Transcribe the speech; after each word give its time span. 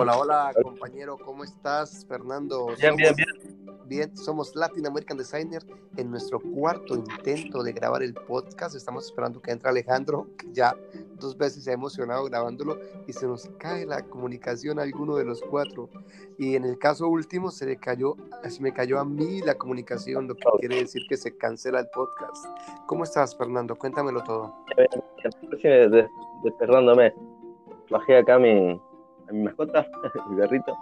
Hola, 0.00 0.16
hola, 0.16 0.52
compañero, 0.62 1.18
¿cómo 1.18 1.44
estás, 1.44 2.06
Fernando? 2.06 2.68
Bien, 2.80 2.96
bien, 2.96 3.14
bien. 3.14 3.28
Bien, 3.84 4.16
somos 4.16 4.56
Latin 4.56 4.86
American 4.86 5.18
Designer 5.18 5.62
en 5.98 6.10
nuestro 6.10 6.40
cuarto 6.40 6.94
intento 6.94 7.62
de 7.62 7.74
grabar 7.74 8.02
el 8.02 8.14
podcast. 8.14 8.74
Estamos 8.74 9.04
esperando 9.04 9.42
que 9.42 9.50
entre 9.50 9.68
Alejandro, 9.68 10.26
que 10.38 10.46
ya 10.54 10.74
dos 11.16 11.36
veces 11.36 11.64
se 11.64 11.72
ha 11.72 11.74
emocionado 11.74 12.24
grabándolo 12.24 12.78
y 13.06 13.12
se 13.12 13.26
nos 13.26 13.50
cae 13.58 13.84
la 13.84 14.02
comunicación 14.02 14.78
a 14.78 14.84
alguno 14.84 15.16
de 15.16 15.26
los 15.26 15.42
cuatro. 15.42 15.90
Y 16.38 16.56
en 16.56 16.64
el 16.64 16.78
caso 16.78 17.06
último 17.06 17.50
se 17.50 17.66
le 17.66 17.76
cayó, 17.76 18.16
se 18.48 18.62
me 18.62 18.72
cayó 18.72 19.00
a 19.00 19.04
mí 19.04 19.42
la 19.42 19.56
comunicación, 19.56 20.28
lo 20.28 20.34
que 20.34 20.46
quiere 20.60 20.76
decir 20.76 21.02
que 21.10 21.18
se 21.18 21.36
cancela 21.36 21.78
el 21.78 21.88
podcast. 21.88 22.46
¿Cómo 22.86 23.04
estás, 23.04 23.36
Fernando? 23.36 23.76
Cuéntamelo 23.76 24.24
todo. 24.24 24.64
Despertándome. 26.42 27.12
Bajé 27.90 28.16
acá 28.16 28.38
mi, 28.38 28.80
a 29.30 29.32
mi 29.32 29.42
mascota, 29.44 29.86
mi 30.28 30.36
perrito. 30.36 30.76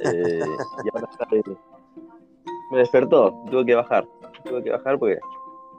Eh, 0.00 0.40
y 0.84 0.88
ahora 0.92 1.08
está 1.10 1.26
me 2.70 2.78
despertó, 2.78 3.44
tuve 3.50 3.66
que 3.66 3.74
bajar. 3.74 4.06
Tuve 4.44 4.62
que 4.64 4.70
bajar 4.70 4.98
porque 4.98 5.18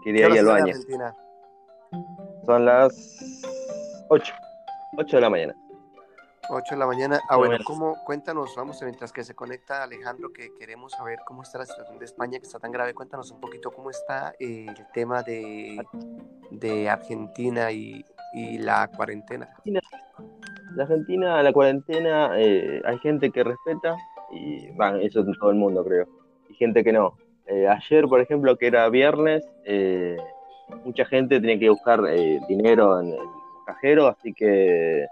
quería 0.03 0.29
ir 0.29 0.39
al 0.39 0.45
baño. 0.45 0.73
Son 2.45 2.65
las 2.65 3.41
8. 4.09 4.33
8 4.97 5.17
de 5.17 5.21
la 5.21 5.29
mañana. 5.29 5.55
8 6.49 6.63
de 6.75 6.77
la 6.77 6.85
mañana. 6.85 7.19
Ah, 7.27 7.37
bueno, 7.37 7.57
¿cómo, 7.65 7.97
cuéntanos, 8.05 8.53
vamos, 8.55 8.81
mientras 8.83 9.11
que 9.11 9.23
se 9.23 9.33
conecta 9.33 9.83
Alejandro, 9.83 10.31
que 10.31 10.53
queremos 10.53 10.91
saber 10.93 11.19
cómo 11.25 11.41
está 11.41 11.57
la 11.57 11.65
situación 11.65 11.97
de 11.97 12.05
España, 12.05 12.37
que 12.39 12.45
está 12.45 12.59
tan 12.59 12.71
grave. 12.71 12.93
Cuéntanos 12.93 13.31
un 13.31 13.41
poquito 13.41 13.71
cómo 13.71 13.89
está 13.89 14.33
el 14.39 14.75
tema 14.93 15.23
de, 15.23 15.83
de 16.51 16.89
Argentina 16.89 17.71
y, 17.71 18.05
y 18.33 18.59
la 18.59 18.87
cuarentena. 18.95 19.49
La 20.75 20.83
Argentina, 20.83 21.43
la 21.43 21.53
cuarentena, 21.53 22.31
eh, 22.37 22.81
hay 22.83 22.97
gente 22.99 23.29
que 23.29 23.43
respeta 23.43 23.95
y 24.31 24.71
van, 24.71 25.01
eso 25.01 25.19
en 25.21 25.33
todo 25.33 25.51
el 25.51 25.57
mundo, 25.57 25.83
creo 25.83 26.07
gente 26.55 26.83
que 26.83 26.91
no. 26.91 27.17
Eh, 27.47 27.67
ayer, 27.67 28.05
por 28.05 28.21
ejemplo, 28.21 28.57
que 28.57 28.67
era 28.67 28.89
viernes, 28.89 29.43
eh, 29.65 30.17
mucha 30.83 31.05
gente 31.05 31.39
tenía 31.39 31.59
que 31.59 31.69
buscar 31.69 32.03
eh, 32.09 32.39
dinero 32.47 32.99
en 32.99 33.09
el 33.09 33.19
cajero, 33.65 34.07
así 34.07 34.33
que 34.33 35.05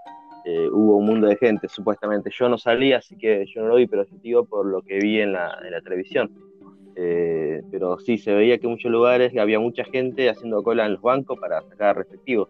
hubo 0.73 0.97
un 0.97 1.05
mundo 1.05 1.27
de 1.27 1.37
gente, 1.37 1.69
supuestamente. 1.69 2.29
Yo 2.37 2.49
no 2.49 2.57
salí, 2.57 2.91
así 2.91 3.15
que 3.15 3.45
yo 3.45 3.61
no 3.61 3.69
lo 3.69 3.75
vi, 3.75 3.87
pero 3.87 4.03
sí 4.03 4.17
digo 4.21 4.43
por 4.43 4.65
lo 4.65 4.81
que 4.81 4.99
vi 4.99 5.21
en 5.21 5.31
la, 5.31 5.57
en 5.63 5.71
la 5.71 5.79
televisión. 5.79 6.29
pero 7.71 7.97
sí, 7.99 8.17
se 8.17 8.33
veía 8.33 8.57
que 8.57 8.65
en 8.65 8.71
muchos 8.71 8.91
lugares 8.91 9.35
había 9.37 9.59
mucha 9.59 9.85
gente 9.85 10.29
haciendo 10.29 10.61
cola 10.61 10.85
en 10.85 10.93
los 10.93 11.01
bancos 11.01 11.39
para 11.39 11.61
sacar 11.61 11.95
respectivos. 11.97 12.49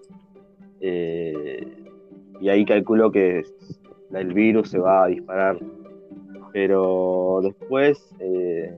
Y 2.44 2.50
ahí 2.50 2.66
calculó 2.66 3.12
que 3.12 3.44
el 4.12 4.34
virus 4.34 4.70
se 4.70 4.80
va 4.80 5.06
a 5.06 5.08
disparar 5.08 5.58
pero 6.54 7.40
después 7.42 8.16
eh, 8.20 8.78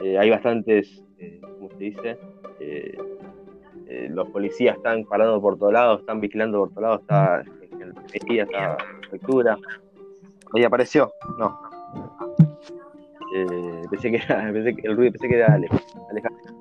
eh, 0.00 0.18
hay 0.18 0.28
bastantes, 0.28 1.02
eh, 1.18 1.40
¿cómo 1.40 1.70
se 1.70 1.76
dice? 1.78 2.18
los 4.10 4.28
policías 4.30 4.76
están 4.76 5.04
parando 5.04 5.40
por 5.40 5.58
todos 5.58 5.72
lados, 5.72 6.00
están 6.00 6.20
vigilando 6.20 6.58
por 6.58 6.70
todos 6.70 6.82
lados, 6.82 7.00
está 7.02 7.42
el 7.80 7.94
policía, 7.94 8.42
está 8.44 8.60
la 8.60 8.76
prefectura. 9.00 9.58
Ahí 10.54 10.64
apareció, 10.64 11.12
no. 11.38 11.58
pensé 13.90 14.10
que 14.10 14.16
era, 14.16 14.50
pensé 14.52 14.74
que, 14.74 14.88
el 14.88 14.96
ruido 14.96 15.12
pensé 15.12 15.28
que 15.28 15.36
era 15.36 15.54
Alejandro. 15.54 16.52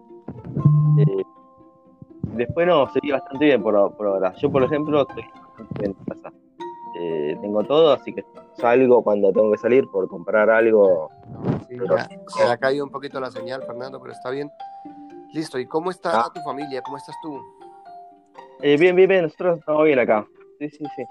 después 2.36 2.68
no, 2.68 2.90
seguía 2.90 3.16
bastante 3.16 3.46
bien 3.46 3.64
por, 3.64 3.96
por 3.96 4.08
ahora. 4.08 4.34
Yo, 4.36 4.52
por 4.52 4.64
ejemplo, 4.64 5.02
estoy. 5.08 5.24
Tengo 7.44 7.62
todo, 7.64 7.92
así 7.92 8.14
que 8.14 8.24
salgo 8.54 9.04
cuando 9.04 9.32
tengo 9.34 9.52
que 9.52 9.58
salir 9.58 9.86
por 9.90 10.08
comprar 10.08 10.50
algo. 10.50 11.12
se 12.28 12.44
ha 12.44 12.58
caído 12.58 12.86
un 12.86 12.92
poquito 12.92 13.20
la 13.20 13.30
señal, 13.30 13.64
Fernando, 13.64 14.00
pero 14.02 14.14
está 14.14 14.30
bien. 14.30 14.50
Listo, 15.34 15.60
¿y 15.60 15.66
cómo 15.66 15.92
está 15.92 16.22
ah. 16.22 16.32
tu 16.34 16.40
familia? 16.42 16.82
¿Cómo 16.82 16.98
estás 16.98 17.16
tú? 17.22 17.40
Eh, 18.62 18.78
bien, 18.78 18.96
bien, 18.96 19.10
bien, 19.10 19.24
nosotros 19.24 19.60
estamos 19.60 19.84
bien 19.84 20.00
acá. 20.00 20.26
Sí, 20.58 20.70
sí, 20.70 20.86
sí. 20.96 21.04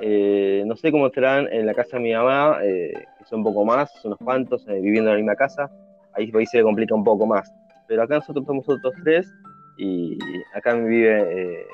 Eh, 0.00 0.64
no 0.66 0.74
sé 0.74 0.90
cómo 0.90 1.06
estarán 1.06 1.46
en 1.52 1.64
la 1.64 1.74
casa 1.74 1.96
de 1.96 2.02
mi 2.02 2.12
mamá, 2.12 2.58
eh, 2.62 2.92
que 3.18 3.24
son 3.24 3.40
un 3.40 3.44
poco 3.44 3.64
más, 3.64 3.92
son 4.02 4.10
unos 4.10 4.18
cuantos, 4.18 4.66
viviendo 4.66 5.10
en 5.10 5.16
la 5.16 5.16
misma 5.16 5.36
casa. 5.36 5.70
Ahí, 6.14 6.32
ahí 6.34 6.46
se 6.46 6.62
complica 6.62 6.94
un 6.94 7.04
poco 7.04 7.24
más. 7.24 7.52
Pero 7.86 8.02
acá 8.02 8.16
nosotros 8.16 8.44
somos 8.46 8.68
otros 8.68 8.94
tres 9.04 9.32
y 9.76 10.18
acá 10.54 10.74
me 10.74 10.88
vive 10.88 11.66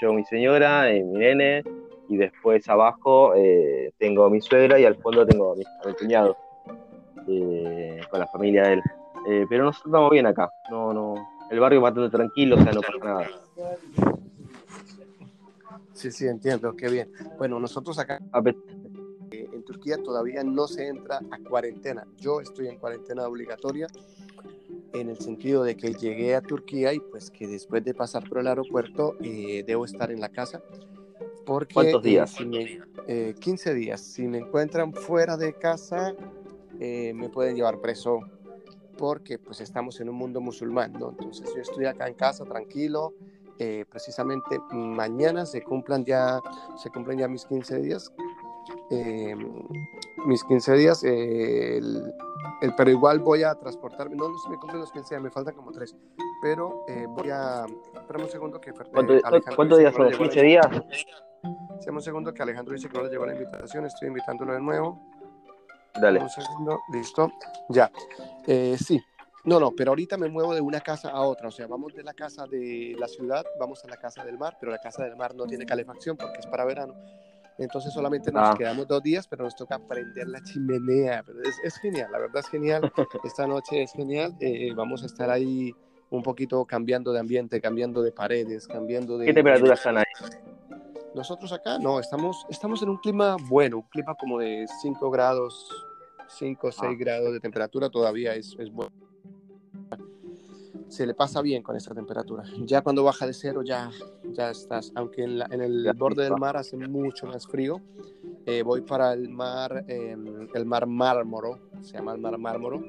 yo, 0.00 0.12
mi 0.12 0.24
señora, 0.24 0.84
mi 0.92 1.18
nene, 1.18 1.62
y 2.08 2.16
después 2.16 2.68
abajo 2.68 3.34
eh, 3.34 3.92
tengo 3.98 4.28
mi 4.30 4.40
suegra 4.40 4.80
y 4.80 4.84
al 4.84 4.96
fondo 4.96 5.26
tengo 5.26 5.52
a 5.52 5.56
mi, 5.56 5.94
cuñado 5.94 6.36
eh, 7.28 8.00
con 8.10 8.20
la 8.20 8.26
familia 8.28 8.62
de 8.64 8.72
él. 8.74 8.82
Eh, 9.28 9.46
pero 9.48 9.64
nosotros 9.64 9.90
estamos 9.90 10.10
bien 10.10 10.26
acá, 10.26 10.50
no, 10.70 10.94
no, 10.94 11.14
el 11.50 11.60
barrio 11.60 11.82
bastante 11.82 12.16
tranquilo, 12.16 12.56
o 12.56 12.62
sea, 12.62 12.72
no 12.72 12.80
pasa 12.80 13.04
nada. 13.04 13.26
Sí, 15.92 16.10
sí, 16.10 16.26
entiendo, 16.26 16.74
qué 16.74 16.88
bien. 16.88 17.10
Bueno, 17.36 17.60
nosotros 17.60 17.98
acá 17.98 18.20
en 19.30 19.62
Turquía 19.64 19.98
todavía 20.02 20.42
no 20.44 20.66
se 20.66 20.88
entra 20.88 21.20
a 21.30 21.38
cuarentena. 21.38 22.06
Yo 22.16 22.40
estoy 22.40 22.68
en 22.68 22.78
cuarentena 22.78 23.26
obligatoria 23.26 23.86
en 24.94 25.10
el 25.10 25.18
sentido 25.18 25.64
de 25.64 25.76
que 25.76 25.92
llegué 25.92 26.34
a 26.34 26.40
Turquía 26.40 26.94
y 26.94 27.00
pues 27.00 27.30
que 27.30 27.46
después 27.46 27.84
de 27.84 27.92
pasar 27.92 28.26
por 28.26 28.38
el 28.38 28.46
aeropuerto 28.46 29.16
debo 29.20 29.84
estar 29.84 30.10
en 30.10 30.20
la 30.20 30.30
casa 30.30 30.62
¿Cuántos 31.48 32.04
eh, 32.04 32.08
días? 32.08 32.34
15 32.34 33.70
eh, 33.70 33.74
días. 33.74 34.00
Si 34.00 34.26
me 34.26 34.38
encuentran 34.38 34.92
fuera 34.92 35.36
de 35.36 35.54
casa, 35.54 36.14
eh, 36.78 37.12
me 37.14 37.30
pueden 37.30 37.56
llevar 37.56 37.80
preso 37.80 38.20
porque 38.98 39.38
pues 39.38 39.60
estamos 39.60 40.00
en 40.00 40.10
un 40.10 40.16
mundo 40.16 40.40
musulmán, 40.40 40.92
¿no? 40.92 41.10
Entonces 41.10 41.48
yo 41.54 41.62
estoy 41.62 41.86
acá 41.86 42.08
en 42.08 42.14
casa 42.14 42.44
tranquilo. 42.44 43.14
precisamente 43.88 44.60
mañana 44.72 45.46
se 45.46 45.62
cumplan 45.62 46.04
ya, 46.04 46.40
se 46.76 46.90
cumplen 46.90 47.18
ya 47.18 47.28
mis 47.28 47.44
15 47.46 47.80
días. 47.80 48.12
mis 50.26 50.44
15 50.44 50.74
días, 50.74 51.02
el, 51.04 52.12
pero 52.76 52.90
igual 52.90 53.20
voy 53.20 53.44
a 53.44 53.54
transportarme, 53.54 54.16
no, 54.16 54.28
no 54.28 54.38
se 54.38 54.50
me 54.50 54.56
cumplen 54.58 54.80
los 54.80 54.92
15 54.92 55.14
días, 55.14 55.22
me 55.22 55.30
faltan 55.30 55.54
como 55.54 55.72
3, 55.72 55.96
pero 56.40 56.84
voy 57.08 57.30
a, 57.30 57.66
espérame 57.94 58.22
un 58.24 58.30
segundo 58.30 58.60
que... 58.60 58.72
¿Cuántos 58.72 59.78
días 59.78 59.94
son? 59.94 60.10
¿15 60.10 60.42
días? 60.42 60.66
Hacemos 61.78 62.02
un 62.02 62.02
segundo 62.02 62.34
que 62.34 62.42
Alejandro 62.42 62.74
dice 62.74 62.88
que 62.88 62.98
no 62.98 63.04
le 63.04 63.10
llegó 63.10 63.26
la 63.26 63.32
invitación. 63.32 63.86
Estoy 63.86 64.08
invitándolo 64.08 64.54
de 64.54 64.60
nuevo. 64.60 65.00
Dale. 66.00 66.20
Un 66.20 66.30
segundo, 66.30 66.80
listo. 66.92 67.30
Ya. 67.68 67.90
Eh, 68.46 68.76
sí. 68.78 69.00
No, 69.44 69.58
no, 69.58 69.70
pero 69.70 69.92
ahorita 69.92 70.16
me 70.18 70.28
muevo 70.28 70.54
de 70.54 70.60
una 70.60 70.80
casa 70.80 71.10
a 71.10 71.22
otra. 71.22 71.48
O 71.48 71.50
sea, 71.50 71.66
vamos 71.66 71.94
de 71.94 72.02
la 72.02 72.12
casa 72.12 72.46
de 72.46 72.94
la 72.98 73.08
ciudad, 73.08 73.44
vamos 73.58 73.84
a 73.84 73.88
la 73.88 73.96
casa 73.96 74.24
del 74.24 74.36
mar, 74.36 74.56
pero 74.60 74.72
la 74.72 74.78
casa 74.78 75.04
del 75.04 75.16
mar 75.16 75.34
no 75.34 75.46
tiene 75.46 75.64
calefacción 75.64 76.16
porque 76.16 76.38
es 76.40 76.46
para 76.46 76.64
verano. 76.64 76.94
Entonces 77.56 77.92
solamente 77.92 78.30
nos 78.30 78.50
ah. 78.50 78.54
quedamos 78.56 78.86
dos 78.86 79.02
días, 79.02 79.26
pero 79.26 79.44
nos 79.44 79.56
toca 79.56 79.78
prender 79.78 80.28
la 80.28 80.40
chimenea. 80.42 81.22
Pero 81.24 81.40
es, 81.42 81.76
genial, 81.78 82.10
la 82.12 82.18
verdad 82.18 82.40
es 82.40 82.48
genial. 82.48 82.92
Esta 83.24 83.46
noche 83.46 83.82
es 83.82 83.92
genial. 83.92 84.36
Eh, 84.40 84.72
vamos 84.74 85.02
a 85.02 85.06
estar 85.06 85.30
ahí 85.30 85.74
un 86.10 86.22
poquito 86.22 86.64
cambiando 86.64 87.12
de 87.12 87.20
ambiente, 87.20 87.60
cambiando 87.60 88.02
de 88.02 88.12
paredes, 88.12 88.66
cambiando 88.66 89.18
de... 89.18 89.26
¿Qué 89.26 89.34
temperatura 89.34 89.74
están 89.74 89.98
ahí? 89.98 90.04
Nosotros 91.14 91.52
acá 91.52 91.78
no, 91.78 92.00
estamos, 92.00 92.46
estamos 92.48 92.82
en 92.82 92.90
un 92.90 92.98
clima 92.98 93.36
bueno, 93.48 93.78
un 93.78 93.82
clima 93.82 94.14
como 94.14 94.38
de 94.38 94.66
5 94.82 95.10
grados, 95.10 95.68
5 96.28 96.66
o 96.66 96.72
6 96.72 96.98
grados 96.98 97.32
de 97.32 97.40
temperatura 97.40 97.90
todavía 97.90 98.34
es, 98.34 98.56
es 98.58 98.70
bueno. 98.70 98.92
Se 100.88 101.06
le 101.06 101.12
pasa 101.12 101.42
bien 101.42 101.62
con 101.62 101.76
esta 101.76 101.94
temperatura. 101.94 102.44
Ya 102.64 102.80
cuando 102.80 103.04
baja 103.04 103.26
de 103.26 103.34
cero 103.34 103.62
ya, 103.62 103.90
ya 104.32 104.50
estás, 104.50 104.90
aunque 104.94 105.22
en, 105.22 105.42
en 105.52 105.60
el 105.60 105.92
borde 105.94 106.24
del 106.24 106.36
mar 106.38 106.56
hace 106.56 106.78
mucho 106.78 107.26
más 107.26 107.46
frío. 107.46 107.82
Eh, 108.50 108.62
voy 108.62 108.80
para 108.80 109.12
el 109.12 109.28
mar, 109.28 109.84
em, 109.88 110.48
el 110.54 110.64
mar 110.64 110.86
Mármoro, 110.86 111.60
se 111.82 111.92
llama 111.92 112.14
el 112.14 112.18
mar 112.18 112.38
Mármoro, 112.38 112.82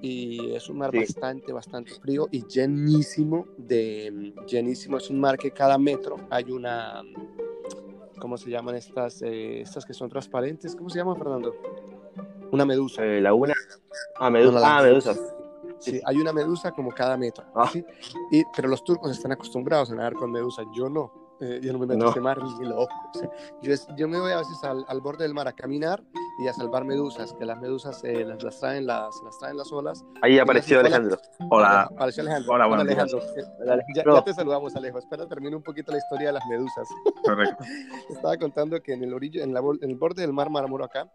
y 0.00 0.54
es 0.54 0.68
un 0.68 0.78
mar 0.78 0.90
bastante, 0.94 1.52
bastante 1.52 1.92
frío 1.94 2.28
y 2.30 2.46
llenísimo 2.46 3.46
de, 3.56 4.34
llenísimo, 4.46 4.98
es 4.98 5.10
un 5.10 5.20
mar 5.20 5.38
que 5.38 5.50
cada 5.50 5.78
metro 5.78 6.16
hay 6.30 6.50
una, 6.50 7.02
¿cómo 8.18 8.36
se 8.36 8.50
llaman 8.50 8.76
estas, 8.76 9.22
eh, 9.22 9.60
estas 9.62 9.84
que 9.84 9.94
son 9.94 10.08
transparentes? 10.08 10.76
¿Cómo 10.76 10.90
se 10.90 10.98
llama, 10.98 11.14
Fernando? 11.16 11.54
Una 12.52 12.64
medusa. 12.64 13.04
Eh, 13.04 13.20
laguna. 13.20 13.54
Ah, 14.16 14.30
medusa. 14.30 14.60
ah, 14.62 14.82
medusa. 14.82 15.14
Sí, 15.78 16.00
hay 16.04 16.16
una 16.16 16.32
medusa 16.32 16.72
como 16.72 16.90
cada 16.90 17.16
metro. 17.16 17.44
Ah. 17.54 17.70
Y, 18.30 18.42
pero 18.54 18.68
los 18.68 18.84
turcos 18.84 19.10
están 19.10 19.32
acostumbrados 19.32 19.90
a 19.90 19.94
nadar 19.94 20.14
con 20.14 20.30
medusa, 20.30 20.62
yo 20.74 20.88
no. 20.88 21.36
Eh, 21.40 21.58
yo 21.62 21.72
no 21.72 21.78
me 21.78 21.86
meto 21.86 22.04
en 22.04 22.10
ese 22.10 22.20
mar 22.20 22.38
ni 22.60 22.66
loco. 22.66 22.92
yo, 23.62 23.74
yo, 23.96 24.08
me 24.08 24.20
voy 24.20 24.32
a 24.32 24.38
veces 24.38 24.62
al, 24.62 24.84
al, 24.86 25.00
borde 25.00 25.24
del 25.24 25.32
mar 25.32 25.48
a 25.48 25.54
caminar 25.54 26.02
y 26.40 26.48
a 26.48 26.54
salvar 26.54 26.86
medusas, 26.86 27.34
que 27.34 27.44
las 27.44 27.60
medusas 27.60 28.02
eh, 28.02 28.24
las, 28.24 28.42
las, 28.42 28.58
traen 28.58 28.86
las, 28.86 29.14
las 29.22 29.38
traen 29.38 29.58
las 29.58 29.70
olas. 29.70 30.02
Ahí 30.22 30.38
apareció 30.38 30.80
Alejandro. 30.80 31.18
Hola. 31.50 31.82
Apareció 31.82 32.22
Alejandro. 32.22 32.54
Hola, 32.54 32.66
Hola 32.66 32.80
Alejandro. 32.80 33.20
Ya, 33.94 34.24
te 34.24 34.32
saludamos, 34.32 34.74
Alejo. 34.74 34.98
Espera, 34.98 35.26
termino 35.26 35.58
un 35.58 35.62
poquito 35.62 35.92
la 35.92 35.98
historia 35.98 36.28
de 36.28 36.32
las 36.32 36.46
medusas. 36.46 36.88
Correcto. 37.24 37.62
Estaba 38.08 38.38
contando 38.38 38.80
que 38.82 38.94
en 38.94 39.04
el 39.04 39.12
orillo, 39.12 39.42
en, 39.42 39.52
la, 39.52 39.60
en 39.60 39.90
el 39.90 39.96
borde 39.96 40.22
del 40.22 40.32
mar 40.32 40.48
Mármaro 40.48 40.84
acá, 40.84 41.10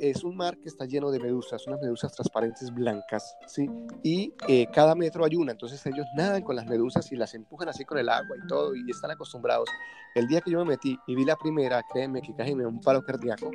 es 0.00 0.24
un 0.24 0.36
mar 0.36 0.58
que 0.58 0.68
está 0.68 0.84
lleno 0.84 1.12
de 1.12 1.20
medusas, 1.20 1.64
unas 1.68 1.80
medusas 1.80 2.12
transparentes 2.12 2.74
blancas, 2.74 3.36
¿sí? 3.46 3.70
Y 4.02 4.34
eh, 4.48 4.66
cada 4.72 4.96
metro 4.96 5.24
hay 5.24 5.36
una, 5.36 5.52
entonces 5.52 5.84
ellos 5.86 6.06
nadan 6.16 6.42
con 6.42 6.56
las 6.56 6.66
medusas 6.66 7.10
y 7.12 7.16
las 7.16 7.34
empujan 7.34 7.68
así 7.68 7.84
con 7.84 7.98
el 7.98 8.08
agua 8.08 8.36
y 8.36 8.46
todo, 8.48 8.74
y 8.74 8.90
están 8.90 9.12
acostumbrados. 9.12 9.68
El 10.14 10.26
día 10.26 10.40
que 10.40 10.50
yo 10.50 10.58
me 10.58 10.72
metí 10.72 10.98
y 11.06 11.14
vi 11.14 11.24
la 11.24 11.36
primera, 11.36 11.82
créeme 11.92 12.20
que 12.20 12.34
casi 12.34 12.54
me 12.54 12.62
dio 12.62 12.68
un 12.68 12.80
palo 12.80 13.02
cardíaco. 13.02 13.50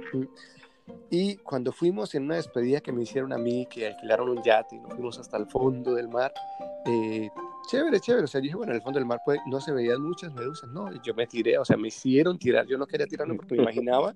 Y 1.10 1.36
cuando 1.38 1.72
fuimos 1.72 2.16
en 2.16 2.24
una 2.24 2.36
despedida 2.36 2.80
que 2.80 2.92
me 2.92 3.04
hicieron 3.04 3.34
a 3.34 3.38
mí, 3.38 3.68
que 3.70 3.88
alquilaron 3.88 4.30
un 4.30 4.42
yate 4.44 4.78
y 4.78 4.80
nos 4.80 4.94
fuimos 4.94 5.20
hasta 5.20 5.38
el 5.38 5.46
fondo 5.46 5.94
del 5.94 6.08
mar, 6.08 6.34
eh, 6.86 7.30
chévere, 7.70 8.00
chévere. 8.00 8.24
O 8.24 8.28
sea, 8.28 8.40
yo 8.40 8.44
dije, 8.44 8.56
bueno, 8.56 8.72
en 8.72 8.78
el 8.78 8.82
fondo 8.82 9.00
del 9.00 9.06
mar 9.06 9.20
pues, 9.26 9.40
no 9.48 9.60
se 9.60 9.72
veían 9.72 10.02
muchas 10.02 10.34
medusas, 10.34 10.70
no. 10.70 10.92
Y 10.94 11.00
yo 11.04 11.14
me 11.14 11.28
tiré, 11.28 11.58
o 11.58 11.66
sea, 11.66 11.78
me 11.78 11.90
hicieron 11.90 12.38
tirar. 12.38 12.66
Yo 12.68 12.78
no 12.78 12.88
quería 12.88 13.08
tirarme 13.08 13.36
porque 13.36 13.56
me 13.56 13.62
imaginaba, 13.64 14.14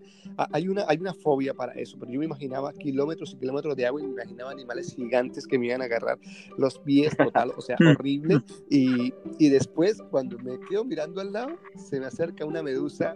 hay 0.52 0.68
una, 0.68 0.86
hay 0.88 0.98
una 0.98 1.14
fobia 1.14 1.54
para 1.54 1.74
eso, 1.74 1.98
pero 2.00 2.12
yo 2.12 2.20
me 2.20 2.26
imaginaba 2.26 2.74
kilómetros 2.74 3.34
y 3.34 3.38
kilómetros 3.38 3.76
de 3.76 3.86
agua 3.86 4.02
y 4.02 4.06
me 4.06 4.14
imaginaba 4.14 4.52
animales 4.52 4.94
gigantes 4.96 5.46
que 5.48 5.60
me 5.60 5.68
iban 5.68 5.82
a 5.82 5.86
agarrar 5.86 6.18
los 6.58 6.80
pies, 6.80 7.16
total, 7.16 7.52
o 7.56 7.62
sea, 7.62 7.78
horrible. 8.00 8.42
Y, 8.70 9.14
y 9.38 9.50
después, 9.50 10.02
cuando 10.10 10.38
me 10.40 10.60
quedo 10.62 10.84
mirando 10.84 11.22
al 11.22 11.34
lado, 11.34 11.58
se 11.76 12.00
me 12.00 12.06
acerca 12.06 12.46
una 12.46 12.64
medusa 12.64 13.16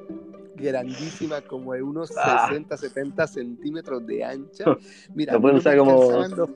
grandísima, 0.59 1.41
como 1.41 1.73
de 1.73 1.81
unos 1.81 2.09
60, 2.09 2.75
ah. 2.75 2.77
70 2.77 3.27
centímetros 3.27 4.05
de 4.05 4.23
ancha. 4.23 4.65
Mira, 5.15 5.33
lo 5.33 5.41
pueden 5.41 5.57
usar 5.57 5.77
como, 5.77 6.09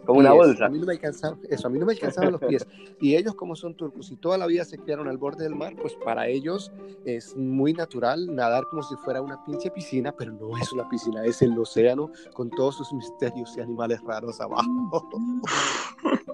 como 0.05 0.19
una 0.19 0.33
bolsa. 0.33 0.65
A 0.65 0.69
mí 0.69 0.79
no 0.79 0.85
me 0.85 0.93
alcanzaban, 0.93 1.39
eso, 1.49 1.67
a 1.67 1.69
mí 1.69 1.79
no 1.79 1.85
me 1.85 1.93
alcanzaban 1.93 2.31
los 2.31 2.41
pies. 2.41 2.65
Y 2.99 3.15
ellos, 3.15 3.35
como 3.35 3.55
son 3.55 3.75
turcos 3.75 4.11
y 4.11 4.15
toda 4.17 4.37
la 4.37 4.45
vida 4.47 4.65
se 4.65 4.77
criaron 4.77 5.07
al 5.07 5.17
borde 5.17 5.43
del 5.43 5.55
mar, 5.55 5.73
pues 5.81 5.95
para 6.03 6.27
ellos 6.27 6.71
es 7.05 7.35
muy 7.35 7.73
natural 7.73 8.33
nadar 8.33 8.65
como 8.69 8.83
si 8.83 8.95
fuera 8.97 9.21
una 9.21 9.43
pinche 9.45 9.71
piscina, 9.71 10.11
pero 10.11 10.31
no 10.31 10.57
es 10.57 10.71
una 10.71 10.87
piscina, 10.89 11.25
es 11.25 11.41
el 11.41 11.57
océano 11.57 12.11
con 12.33 12.49
todos 12.49 12.77
sus 12.77 12.93
misterios 12.93 13.55
y 13.57 13.61
animales 13.61 14.01
raros 14.01 14.39
abajo. 14.39 14.69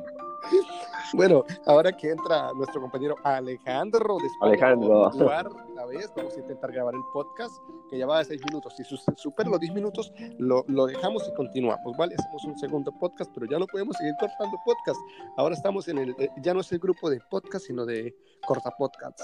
Bueno, 1.13 1.43
ahora 1.65 1.91
que 1.91 2.11
entra 2.11 2.51
nuestro 2.53 2.81
compañero 2.81 3.15
Alejandro, 3.23 4.17
después 4.21 4.51
Alejandro. 4.51 5.09
De 5.09 5.73
la 5.73 5.85
vez, 5.85 6.11
vamos 6.15 6.35
a 6.35 6.39
intentar 6.39 6.71
grabar 6.71 6.93
el 6.93 7.01
podcast, 7.11 7.53
que 7.89 7.97
ya 7.97 8.05
va 8.05 8.19
de 8.19 8.25
seis 8.25 8.41
minutos. 8.45 8.75
Si 8.75 8.83
supera 9.15 9.49
los 9.49 9.59
diez 9.59 9.73
minutos, 9.73 10.13
lo, 10.37 10.63
lo, 10.67 10.85
dejamos 10.85 11.27
y 11.27 11.33
continuamos, 11.33 11.97
¿vale? 11.97 12.15
Hacemos 12.17 12.45
un 12.45 12.57
segundo 12.59 12.91
podcast, 12.91 13.31
pero 13.33 13.47
ya 13.47 13.57
no 13.57 13.65
podemos 13.65 13.95
seguir 13.97 14.13
cortando 14.19 14.57
podcast. 14.63 14.99
Ahora 15.37 15.55
estamos 15.55 15.87
en 15.87 15.97
el, 15.97 16.15
eh, 16.19 16.29
ya 16.41 16.53
no 16.53 16.61
es 16.61 16.71
el 16.71 16.79
grupo 16.79 17.09
de 17.09 17.19
podcast, 17.29 17.65
sino 17.65 17.85
de 17.85 18.15
corta 18.45 18.71
podcast. 18.71 19.19